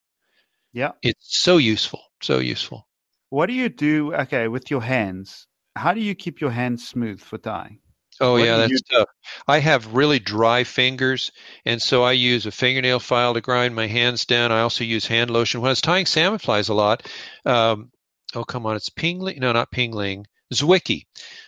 Yeah. 0.72 0.92
It's 1.02 1.40
so 1.40 1.56
useful 1.56 2.02
so 2.22 2.38
useful. 2.38 2.86
What 3.30 3.46
do 3.46 3.52
you 3.52 3.68
do? 3.68 4.14
Okay, 4.14 4.48
with 4.48 4.70
your 4.70 4.82
hands, 4.82 5.46
how 5.76 5.94
do 5.94 6.00
you 6.00 6.14
keep 6.14 6.40
your 6.40 6.50
hands 6.50 6.86
smooth 6.86 7.20
for 7.20 7.38
dyeing? 7.38 7.78
Oh 8.20 8.32
what 8.32 8.44
yeah, 8.44 8.58
that's 8.58 8.82
tough. 8.82 9.08
I 9.48 9.60
have 9.60 9.94
really 9.94 10.18
dry 10.18 10.64
fingers, 10.64 11.32
and 11.64 11.80
so 11.80 12.02
I 12.02 12.12
use 12.12 12.44
a 12.44 12.50
fingernail 12.50 13.00
file 13.00 13.32
to 13.34 13.40
grind 13.40 13.74
my 13.74 13.86
hands 13.86 14.26
down. 14.26 14.52
I 14.52 14.60
also 14.60 14.84
use 14.84 15.06
hand 15.06 15.30
lotion 15.30 15.60
when 15.60 15.68
I 15.68 15.72
was 15.72 15.80
tying 15.80 16.06
salmon 16.06 16.38
flies 16.38 16.68
a 16.68 16.74
lot. 16.74 17.10
Um, 17.46 17.90
oh 18.34 18.44
come 18.44 18.66
on, 18.66 18.76
it's 18.76 18.90
Pingling. 18.90 19.38
No, 19.40 19.52
not 19.52 19.70
Pingling. 19.70 20.26
Zwicky, 20.52 21.06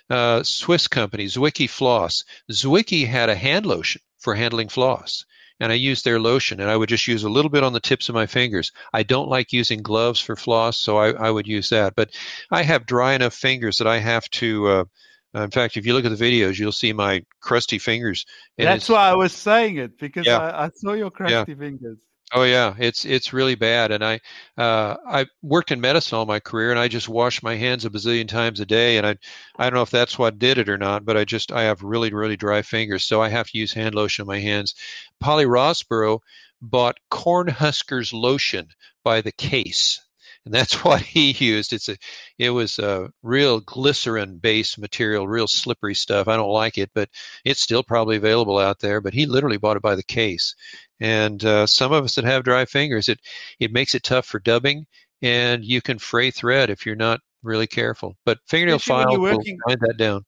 uh, 0.08 0.44
Swiss 0.44 0.86
company, 0.86 1.26
Zwicky 1.26 1.68
Floss. 1.68 2.24
Zwicky 2.50 3.06
had 3.06 3.28
a 3.28 3.34
hand 3.34 3.66
lotion 3.66 4.00
for 4.18 4.34
handling 4.34 4.68
floss, 4.68 5.24
and 5.62 5.70
I 5.70 5.76
use 5.76 6.02
their 6.02 6.18
lotion, 6.18 6.60
and 6.60 6.68
I 6.68 6.76
would 6.76 6.88
just 6.88 7.06
use 7.06 7.22
a 7.22 7.28
little 7.28 7.48
bit 7.48 7.62
on 7.62 7.72
the 7.72 7.78
tips 7.78 8.08
of 8.08 8.16
my 8.16 8.26
fingers. 8.26 8.72
I 8.92 9.04
don't 9.04 9.28
like 9.28 9.52
using 9.52 9.80
gloves 9.80 10.20
for 10.20 10.34
floss, 10.34 10.76
so 10.76 10.98
I, 10.98 11.12
I 11.12 11.30
would 11.30 11.46
use 11.46 11.68
that. 11.70 11.94
But 11.94 12.10
I 12.50 12.64
have 12.64 12.84
dry 12.84 13.14
enough 13.14 13.32
fingers 13.32 13.78
that 13.78 13.86
I 13.86 13.98
have 13.98 14.28
to. 14.30 14.66
Uh, 14.66 14.84
in 15.34 15.52
fact, 15.52 15.76
if 15.76 15.86
you 15.86 15.94
look 15.94 16.04
at 16.04 16.16
the 16.16 16.24
videos, 16.24 16.58
you'll 16.58 16.72
see 16.72 16.92
my 16.92 17.24
crusty 17.40 17.78
fingers. 17.78 18.26
That's 18.58 18.88
why 18.88 19.08
I 19.08 19.14
was 19.14 19.32
saying 19.32 19.76
it 19.76 19.98
because 20.00 20.26
yeah. 20.26 20.38
I, 20.38 20.64
I, 20.64 20.70
saw 20.74 20.94
your 20.94 21.12
crusty 21.12 21.52
yeah. 21.52 21.58
fingers. 21.58 21.98
Oh 22.34 22.44
yeah, 22.44 22.74
it's 22.78 23.04
it's 23.04 23.32
really 23.34 23.54
bad. 23.56 23.90
And 23.90 24.02
I 24.02 24.20
uh, 24.56 24.96
I 25.06 25.26
worked 25.42 25.70
in 25.70 25.80
medicine 25.82 26.16
all 26.16 26.24
my 26.24 26.40
career, 26.40 26.70
and 26.70 26.78
I 26.80 26.88
just 26.88 27.08
wash 27.08 27.42
my 27.42 27.56
hands 27.56 27.84
a 27.84 27.90
bazillion 27.90 28.26
times 28.26 28.58
a 28.60 28.64
day. 28.66 28.96
And 28.96 29.06
I 29.06 29.16
I 29.58 29.64
don't 29.64 29.74
know 29.74 29.82
if 29.82 29.90
that's 29.90 30.18
what 30.18 30.38
did 30.38 30.56
it 30.58 30.68
or 30.70 30.78
not, 30.78 31.04
but 31.04 31.16
I 31.18 31.24
just 31.26 31.52
I 31.52 31.64
have 31.64 31.82
really 31.82 32.12
really 32.14 32.36
dry 32.36 32.62
fingers, 32.62 33.04
so 33.04 33.20
I 33.20 33.28
have 33.28 33.50
to 33.50 33.58
use 33.58 33.74
hand 33.74 33.94
lotion 33.94 34.22
on 34.22 34.28
my 34.28 34.38
hands. 34.40 34.74
Polly 35.20 35.44
Rosborough 35.44 36.20
bought 36.62 36.96
Cornhuskers 37.10 38.12
lotion 38.14 38.68
by 39.04 39.20
the 39.20 39.32
case 39.32 40.00
and 40.44 40.54
that's 40.54 40.84
what 40.84 41.02
he 41.02 41.32
used. 41.32 41.72
It's 41.72 41.88
a, 41.88 41.96
it 42.38 42.50
was 42.50 42.78
a 42.78 43.10
real 43.22 43.60
glycerin 43.60 44.38
based 44.38 44.78
material, 44.78 45.28
real 45.28 45.46
slippery 45.46 45.94
stuff. 45.94 46.28
I 46.28 46.36
don't 46.36 46.50
like 46.50 46.78
it, 46.78 46.90
but 46.94 47.08
it's 47.44 47.60
still 47.60 47.82
probably 47.82 48.16
available 48.16 48.58
out 48.58 48.80
there. 48.80 49.00
But 49.00 49.14
he 49.14 49.26
literally 49.26 49.56
bought 49.58 49.76
it 49.76 49.82
by 49.82 49.94
the 49.96 50.02
case. 50.02 50.54
And 51.02 51.44
uh, 51.44 51.66
some 51.66 51.92
of 51.92 52.04
us 52.04 52.14
that 52.14 52.24
have 52.24 52.44
dry 52.44 52.64
fingers, 52.64 53.08
it 53.08 53.18
it 53.58 53.72
makes 53.72 53.96
it 53.96 54.04
tough 54.04 54.24
for 54.24 54.38
dubbing, 54.38 54.86
and 55.20 55.64
you 55.64 55.82
can 55.82 55.98
fray 55.98 56.30
thread 56.30 56.70
if 56.70 56.86
you're 56.86 56.94
not 56.94 57.18
really 57.42 57.66
careful. 57.66 58.16
But 58.24 58.38
fingernail 58.46 58.76
especially 58.76 59.16
file 59.16 59.20
will 59.20 59.42
grind 59.64 59.80
that 59.80 59.96
down. 59.98 60.24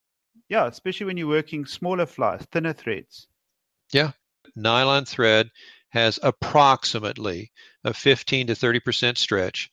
Yeah, 0.48 0.66
especially 0.66 1.06
when 1.06 1.16
you're 1.16 1.28
working 1.28 1.64
smaller 1.64 2.06
flies, 2.06 2.44
thinner 2.50 2.72
threads. 2.72 3.28
Yeah, 3.92 4.10
nylon 4.56 5.04
thread 5.04 5.48
has 5.90 6.18
approximately 6.20 7.52
a 7.84 7.94
15 7.94 8.48
to 8.48 8.56
30 8.56 8.80
percent 8.80 9.18
stretch 9.18 9.70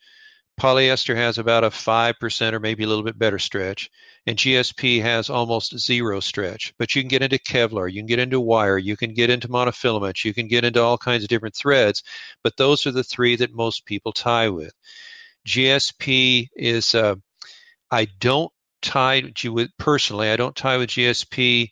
Polyester 0.61 1.15
has 1.15 1.39
about 1.39 1.63
a 1.63 1.71
5% 1.71 2.53
or 2.53 2.59
maybe 2.59 2.83
a 2.83 2.87
little 2.87 3.03
bit 3.03 3.17
better 3.17 3.39
stretch, 3.39 3.89
and 4.27 4.37
GSP 4.37 5.01
has 5.01 5.27
almost 5.27 5.75
zero 5.79 6.19
stretch. 6.19 6.71
But 6.77 6.93
you 6.93 7.01
can 7.01 7.09
get 7.09 7.23
into 7.23 7.39
Kevlar, 7.39 7.91
you 7.91 7.99
can 7.99 8.05
get 8.05 8.19
into 8.19 8.39
wire, 8.39 8.77
you 8.77 8.95
can 8.95 9.15
get 9.15 9.31
into 9.31 9.47
monofilament, 9.47 10.23
you 10.23 10.35
can 10.35 10.47
get 10.47 10.63
into 10.63 10.79
all 10.79 10.99
kinds 10.99 11.23
of 11.23 11.29
different 11.29 11.55
threads, 11.55 12.03
but 12.43 12.57
those 12.57 12.85
are 12.85 12.91
the 12.91 13.03
three 13.03 13.37
that 13.37 13.55
most 13.55 13.87
people 13.87 14.11
tie 14.11 14.49
with. 14.49 14.71
GSP 15.47 16.49
is, 16.55 16.93
uh, 16.93 17.15
I 17.89 18.05
don't 18.19 18.53
tie 18.83 19.23
with, 19.43 19.71
personally, 19.79 20.29
I 20.29 20.35
don't 20.35 20.55
tie 20.55 20.77
with 20.77 20.91
GSP 20.91 21.71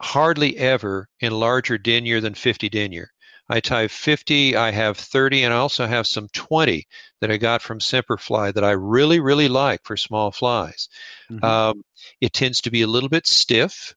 hardly 0.00 0.56
ever 0.56 1.06
in 1.20 1.32
larger 1.32 1.76
denier 1.76 2.22
than 2.22 2.32
50 2.32 2.70
denier. 2.70 3.11
I 3.52 3.60
tie 3.60 3.88
50, 3.88 4.56
I 4.56 4.70
have 4.70 4.96
30, 4.96 5.42
and 5.42 5.52
I 5.52 5.58
also 5.58 5.86
have 5.86 6.06
some 6.06 6.26
20 6.32 6.86
that 7.20 7.30
I 7.30 7.36
got 7.36 7.60
from 7.60 7.80
Semperfli 7.80 8.54
that 8.54 8.64
I 8.64 8.70
really, 8.70 9.20
really 9.20 9.48
like 9.48 9.84
for 9.84 9.94
small 9.94 10.30
flies. 10.30 10.88
Mm-hmm. 11.30 11.44
Um, 11.44 11.84
it 12.22 12.32
tends 12.32 12.62
to 12.62 12.70
be 12.70 12.80
a 12.80 12.86
little 12.86 13.10
bit 13.10 13.26
stiff, 13.26 13.94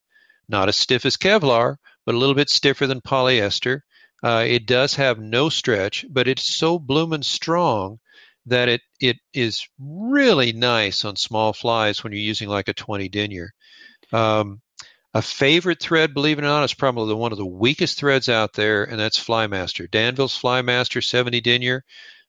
not 0.49 0.67
as 0.67 0.75
stiff 0.75 1.05
as 1.05 1.15
Kevlar, 1.15 1.77
but 2.05 2.15
a 2.15 2.17
little 2.17 2.35
bit 2.35 2.49
stiffer 2.49 2.85
than 2.85 2.99
polyester. 2.99 3.79
Uh, 4.21 4.43
it 4.45 4.65
does 4.65 4.95
have 4.95 5.19
no 5.19 5.47
stretch, 5.47 6.05
but 6.09 6.27
it's 6.27 6.53
so 6.53 6.77
bloomin' 6.77 7.23
strong 7.23 7.99
that 8.47 8.67
it, 8.67 8.81
it 8.99 9.15
is 9.33 9.65
really 9.79 10.51
nice 10.51 11.05
on 11.05 11.15
small 11.15 11.53
flies 11.53 12.03
when 12.03 12.11
you're 12.11 12.21
using 12.21 12.49
like 12.49 12.67
a 12.67 12.73
20 12.73 13.07
denier. 13.07 13.53
Um, 14.11 14.61
a 15.15 15.21
favorite 15.21 15.79
thread, 15.79 16.13
believe 16.13 16.37
it 16.37 16.43
or 16.43 16.47
not, 16.47 16.65
is 16.65 16.73
probably 16.73 17.07
the, 17.07 17.15
one 17.15 17.31
of 17.31 17.37
the 17.37 17.45
weakest 17.45 17.97
threads 17.97 18.27
out 18.27 18.51
there, 18.51 18.83
and 18.83 18.99
that's 18.99 19.17
Flymaster. 19.17 19.89
Danville's 19.89 20.37
Flymaster 20.37 21.01
70 21.01 21.39
denier. 21.39 21.85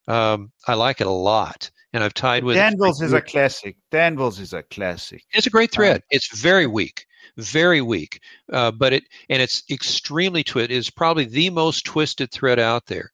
Um, 0.07 0.53
I 0.69 0.75
like 0.75 1.01
it 1.01 1.09
a 1.09 1.11
lot, 1.11 1.69
and 1.93 2.05
I've 2.05 2.15
tied 2.15 2.45
with 2.45 2.55
Danville's 2.55 3.03
is 3.03 3.13
a 3.13 3.21
classic. 3.21 3.77
Danville's 3.91 4.39
is 4.39 4.53
a 4.53 4.63
classic. 4.63 5.25
It's 5.33 5.49
a 5.49 5.51
great 5.51 5.73
thread. 5.73 6.05
it's 6.11 6.39
very 6.41 6.69
weak, 6.69 7.07
very 7.37 7.81
weak, 7.81 8.21
uh, 8.53 8.71
but 8.71 8.93
it 8.93 9.03
and 9.29 9.43
it's 9.43 9.65
extremely 9.69 10.45
twisted. 10.45 10.71
It 10.71 10.77
is 10.77 10.89
probably 10.89 11.25
the 11.25 11.51
most 11.51 11.85
twisted 11.87 12.31
thread 12.31 12.61
out 12.61 12.87
there. 12.87 13.11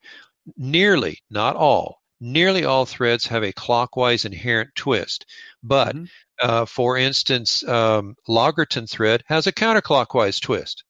Nearly, 0.58 1.18
not 1.30 1.56
all, 1.56 2.02
nearly 2.20 2.66
all 2.66 2.84
threads 2.84 3.26
have 3.26 3.42
a 3.42 3.52
clockwise 3.52 4.26
inherent 4.26 4.74
twist, 4.74 5.24
but 5.62 5.96
mm-hmm. 5.96 6.04
Uh, 6.42 6.64
for 6.64 6.96
instance, 6.96 7.66
um, 7.68 8.16
Lagartun 8.28 8.90
thread 8.90 9.22
has 9.26 9.46
a 9.46 9.52
counterclockwise 9.52 10.40
twist. 10.40 10.84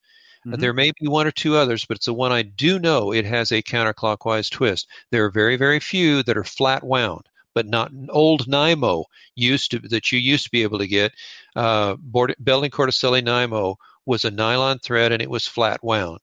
Mm-hmm. 0.47 0.61
There 0.61 0.73
may 0.73 0.93
be 0.99 1.07
one 1.07 1.27
or 1.27 1.31
two 1.31 1.57
others, 1.57 1.85
but 1.85 1.97
it's 1.99 2.07
the 2.07 2.15
one 2.15 2.33
I 2.33 2.43
do 2.43 2.79
know 2.79 3.13
it 3.13 3.27
has 3.27 3.53
a 3.53 3.63
counterclockwise 3.63 4.51
twist. 4.51 4.89
There 5.11 5.25
are 5.25 5.31
very, 5.31 5.57
very 5.57 5.79
few 5.79 6.23
that 6.25 6.37
are 6.37 6.45
flat 6.45 6.83
wound, 6.83 7.29
but 7.55 7.67
not 7.67 7.93
an 7.93 8.09
old 8.11 8.47
Nymo 8.47 9.05
used 9.37 9.71
to 9.73 9.79
that 9.91 10.11
you 10.11 10.19
used 10.19 10.45
to 10.45 10.51
be 10.51 10.63
able 10.63 10.79
to 10.79 10.89
get. 10.89 11.13
Uh, 11.55 11.97
Belding 11.97 12.71
Corticelli 12.71 13.23
Nymo 13.23 13.77
was 14.07 14.25
a 14.25 14.31
nylon 14.31 14.79
thread 14.81 15.13
and 15.13 15.23
it 15.23 15.31
was 15.31 15.47
flat 15.47 15.83
wound, 15.85 16.21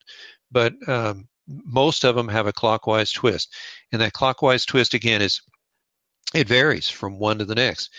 but 0.52 0.74
um, 0.90 1.28
most 1.48 2.04
of 2.04 2.16
them 2.16 2.28
have 2.28 2.48
a 2.48 2.54
clockwise 2.54 3.12
twist, 3.12 3.54
and 3.92 4.02
that 4.02 4.14
clockwise 4.14 4.66
twist 4.66 4.94
again 4.94 5.22
is 5.22 5.42
it 6.34 6.48
varies 6.48 6.90
from 6.90 7.20
one 7.20 7.40
to 7.40 7.46
the 7.46 7.56
next. 7.56 7.92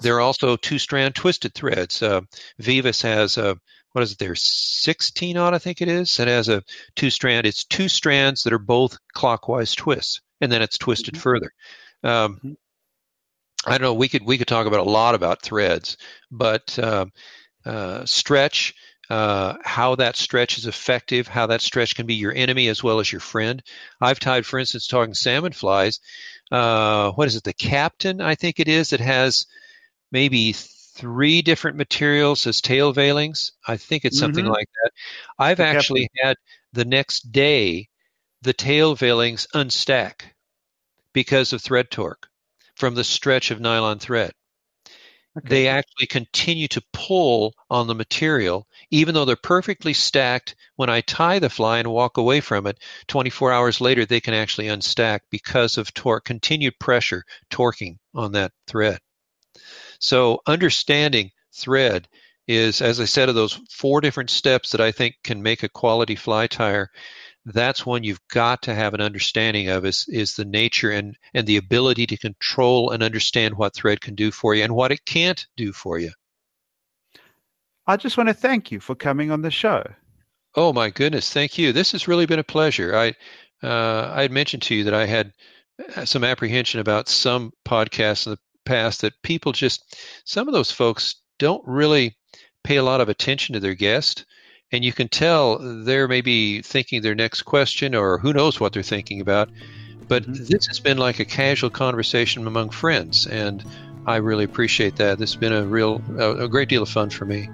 There 0.00 0.16
are 0.16 0.20
also 0.20 0.56
two 0.56 0.78
strand 0.78 1.14
twisted 1.14 1.54
threads. 1.54 2.02
Uh, 2.02 2.22
Veevus 2.60 3.02
has 3.02 3.38
a 3.38 3.56
what 3.94 4.02
is 4.02 4.12
it 4.12 4.18
there 4.18 4.34
16 4.34 5.36
on 5.36 5.54
i 5.54 5.58
think 5.58 5.80
it 5.80 5.88
is 5.88 6.18
it 6.18 6.26
has 6.26 6.48
a 6.48 6.62
two 6.96 7.10
strand 7.10 7.46
it's 7.46 7.64
two 7.64 7.88
strands 7.88 8.42
that 8.42 8.52
are 8.52 8.58
both 8.58 8.98
clockwise 9.14 9.74
twists 9.74 10.20
and 10.40 10.50
then 10.50 10.62
it's 10.62 10.78
twisted 10.78 11.14
mm-hmm. 11.14 11.22
further 11.22 11.52
um, 12.02 12.34
mm-hmm. 12.34 12.52
i 13.66 13.70
don't 13.78 13.82
know 13.82 13.94
we 13.94 14.08
could 14.08 14.24
we 14.24 14.36
could 14.36 14.48
talk 14.48 14.66
about 14.66 14.80
a 14.80 14.90
lot 14.90 15.14
about 15.14 15.42
threads 15.42 15.96
but 16.30 16.76
uh, 16.78 17.06
uh, 17.64 18.04
stretch 18.04 18.74
uh, 19.10 19.54
how 19.64 19.94
that 19.96 20.16
stretch 20.16 20.58
is 20.58 20.66
effective, 20.66 21.28
how 21.28 21.46
that 21.46 21.60
stretch 21.60 21.94
can 21.94 22.06
be 22.06 22.14
your 22.14 22.34
enemy 22.34 22.68
as 22.68 22.82
well 22.82 23.00
as 23.00 23.10
your 23.10 23.20
friend. 23.20 23.62
I've 24.00 24.20
tied, 24.20 24.46
for 24.46 24.58
instance, 24.58 24.86
talking 24.86 25.14
salmon 25.14 25.52
flies. 25.52 26.00
Uh, 26.50 27.12
what 27.12 27.28
is 27.28 27.36
it? 27.36 27.44
The 27.44 27.52
captain, 27.52 28.20
I 28.20 28.34
think 28.34 28.60
it 28.60 28.68
is, 28.68 28.90
that 28.90 29.00
has 29.00 29.46
maybe 30.10 30.52
three 30.52 31.42
different 31.42 31.76
materials 31.76 32.46
as 32.46 32.60
tail 32.60 32.92
veilings. 32.92 33.52
I 33.66 33.76
think 33.76 34.04
it's 34.04 34.18
something 34.18 34.44
mm-hmm. 34.44 34.54
like 34.54 34.68
that. 34.82 34.90
I've 35.38 35.56
the 35.56 35.66
actually 35.66 36.08
captain. 36.16 36.28
had 36.28 36.36
the 36.72 36.84
next 36.84 37.32
day 37.32 37.88
the 38.42 38.52
tail 38.52 38.94
veilings 38.94 39.46
unstack 39.54 40.22
because 41.12 41.52
of 41.52 41.62
thread 41.62 41.90
torque 41.90 42.28
from 42.76 42.94
the 42.94 43.04
stretch 43.04 43.50
of 43.50 43.60
nylon 43.60 43.98
thread. 43.98 44.32
Okay. 45.36 45.48
They 45.48 45.68
actually 45.68 46.08
continue 46.08 46.66
to 46.66 46.82
pull 46.92 47.54
on 47.70 47.86
the 47.86 47.94
material, 47.94 48.66
even 48.90 49.14
though 49.14 49.24
they're 49.24 49.36
perfectly 49.36 49.92
stacked. 49.94 50.56
When 50.74 50.90
I 50.90 51.02
tie 51.02 51.38
the 51.38 51.48
fly 51.48 51.78
and 51.78 51.92
walk 51.92 52.16
away 52.16 52.40
from 52.40 52.66
it, 52.66 52.80
24 53.06 53.52
hours 53.52 53.80
later, 53.80 54.04
they 54.04 54.20
can 54.20 54.34
actually 54.34 54.66
unstack 54.66 55.20
because 55.30 55.78
of 55.78 55.94
torque, 55.94 56.24
continued 56.24 56.80
pressure 56.80 57.24
torquing 57.48 57.98
on 58.12 58.32
that 58.32 58.50
thread. 58.66 58.98
So, 59.98 60.40
understanding 60.46 61.32
thread 61.52 62.06
is, 62.46 62.80
as 62.80 63.00
I 63.00 63.06
said, 63.06 63.28
of 63.28 63.34
those 63.34 63.58
four 63.70 64.00
different 64.00 64.30
steps 64.30 64.70
that 64.70 64.80
I 64.80 64.92
think 64.92 65.16
can 65.24 65.42
make 65.42 65.64
a 65.64 65.68
quality 65.68 66.14
fly 66.14 66.46
tyer 66.46 66.86
that's 67.46 67.84
one 67.84 68.04
you've 68.04 68.26
got 68.28 68.62
to 68.62 68.74
have 68.74 68.94
an 68.94 69.00
understanding 69.00 69.68
of 69.68 69.84
is 69.84 70.06
is 70.08 70.34
the 70.34 70.44
nature 70.44 70.90
and 70.90 71.16
and 71.34 71.46
the 71.46 71.56
ability 71.56 72.06
to 72.06 72.16
control 72.16 72.90
and 72.90 73.02
understand 73.02 73.54
what 73.54 73.74
thread 73.74 74.00
can 74.00 74.14
do 74.14 74.30
for 74.30 74.54
you 74.54 74.64
and 74.64 74.74
what 74.74 74.92
it 74.92 75.04
can't 75.04 75.46
do 75.56 75.72
for 75.72 75.98
you. 75.98 76.12
I 77.86 77.96
just 77.96 78.16
want 78.16 78.28
to 78.28 78.34
thank 78.34 78.72
you 78.72 78.80
for 78.80 78.94
coming 78.94 79.30
on 79.30 79.42
the 79.42 79.50
show. 79.50 79.84
Oh 80.54 80.72
my 80.72 80.88
goodness, 80.90 81.32
thank 81.32 81.58
you. 81.58 81.72
This 81.72 81.92
has 81.92 82.08
really 82.08 82.26
been 82.26 82.38
a 82.38 82.44
pleasure. 82.44 82.96
I 82.96 83.14
uh, 83.62 84.12
I 84.14 84.22
had 84.22 84.32
mentioned 84.32 84.62
to 84.64 84.74
you 84.74 84.84
that 84.84 84.94
I 84.94 85.06
had 85.06 85.32
uh, 85.96 86.04
some 86.04 86.24
apprehension 86.24 86.80
about 86.80 87.08
some 87.08 87.52
podcasts 87.66 88.26
in 88.26 88.32
the 88.32 88.38
past 88.64 89.02
that 89.02 89.20
people 89.22 89.52
just 89.52 89.96
some 90.24 90.48
of 90.48 90.54
those 90.54 90.70
folks 90.70 91.16
don't 91.38 91.66
really 91.66 92.16
pay 92.62 92.76
a 92.76 92.82
lot 92.82 93.02
of 93.02 93.10
attention 93.10 93.52
to 93.52 93.60
their 93.60 93.74
guest 93.74 94.24
and 94.74 94.84
you 94.84 94.92
can 94.92 95.08
tell 95.08 95.58
they're 95.60 96.08
maybe 96.08 96.60
thinking 96.62 97.00
their 97.00 97.14
next 97.14 97.42
question 97.42 97.94
or 97.94 98.18
who 98.18 98.32
knows 98.32 98.58
what 98.58 98.72
they're 98.72 98.82
thinking 98.82 99.20
about. 99.20 99.48
But 100.08 100.24
mm-hmm. 100.24 100.44
this 100.44 100.66
has 100.66 100.80
been 100.80 100.98
like 100.98 101.20
a 101.20 101.24
casual 101.24 101.70
conversation 101.70 102.46
among 102.46 102.70
friends, 102.70 103.26
and 103.26 103.64
I 104.06 104.16
really 104.16 104.44
appreciate 104.44 104.96
that. 104.96 105.18
This 105.18 105.32
has 105.32 105.40
been 105.40 105.52
a 105.52 105.64
real, 105.64 106.02
a, 106.18 106.44
a 106.44 106.48
great 106.48 106.68
deal 106.68 106.82
of 106.82 106.88
fun 106.88 107.08
for 107.08 107.24
me. 107.24 107.48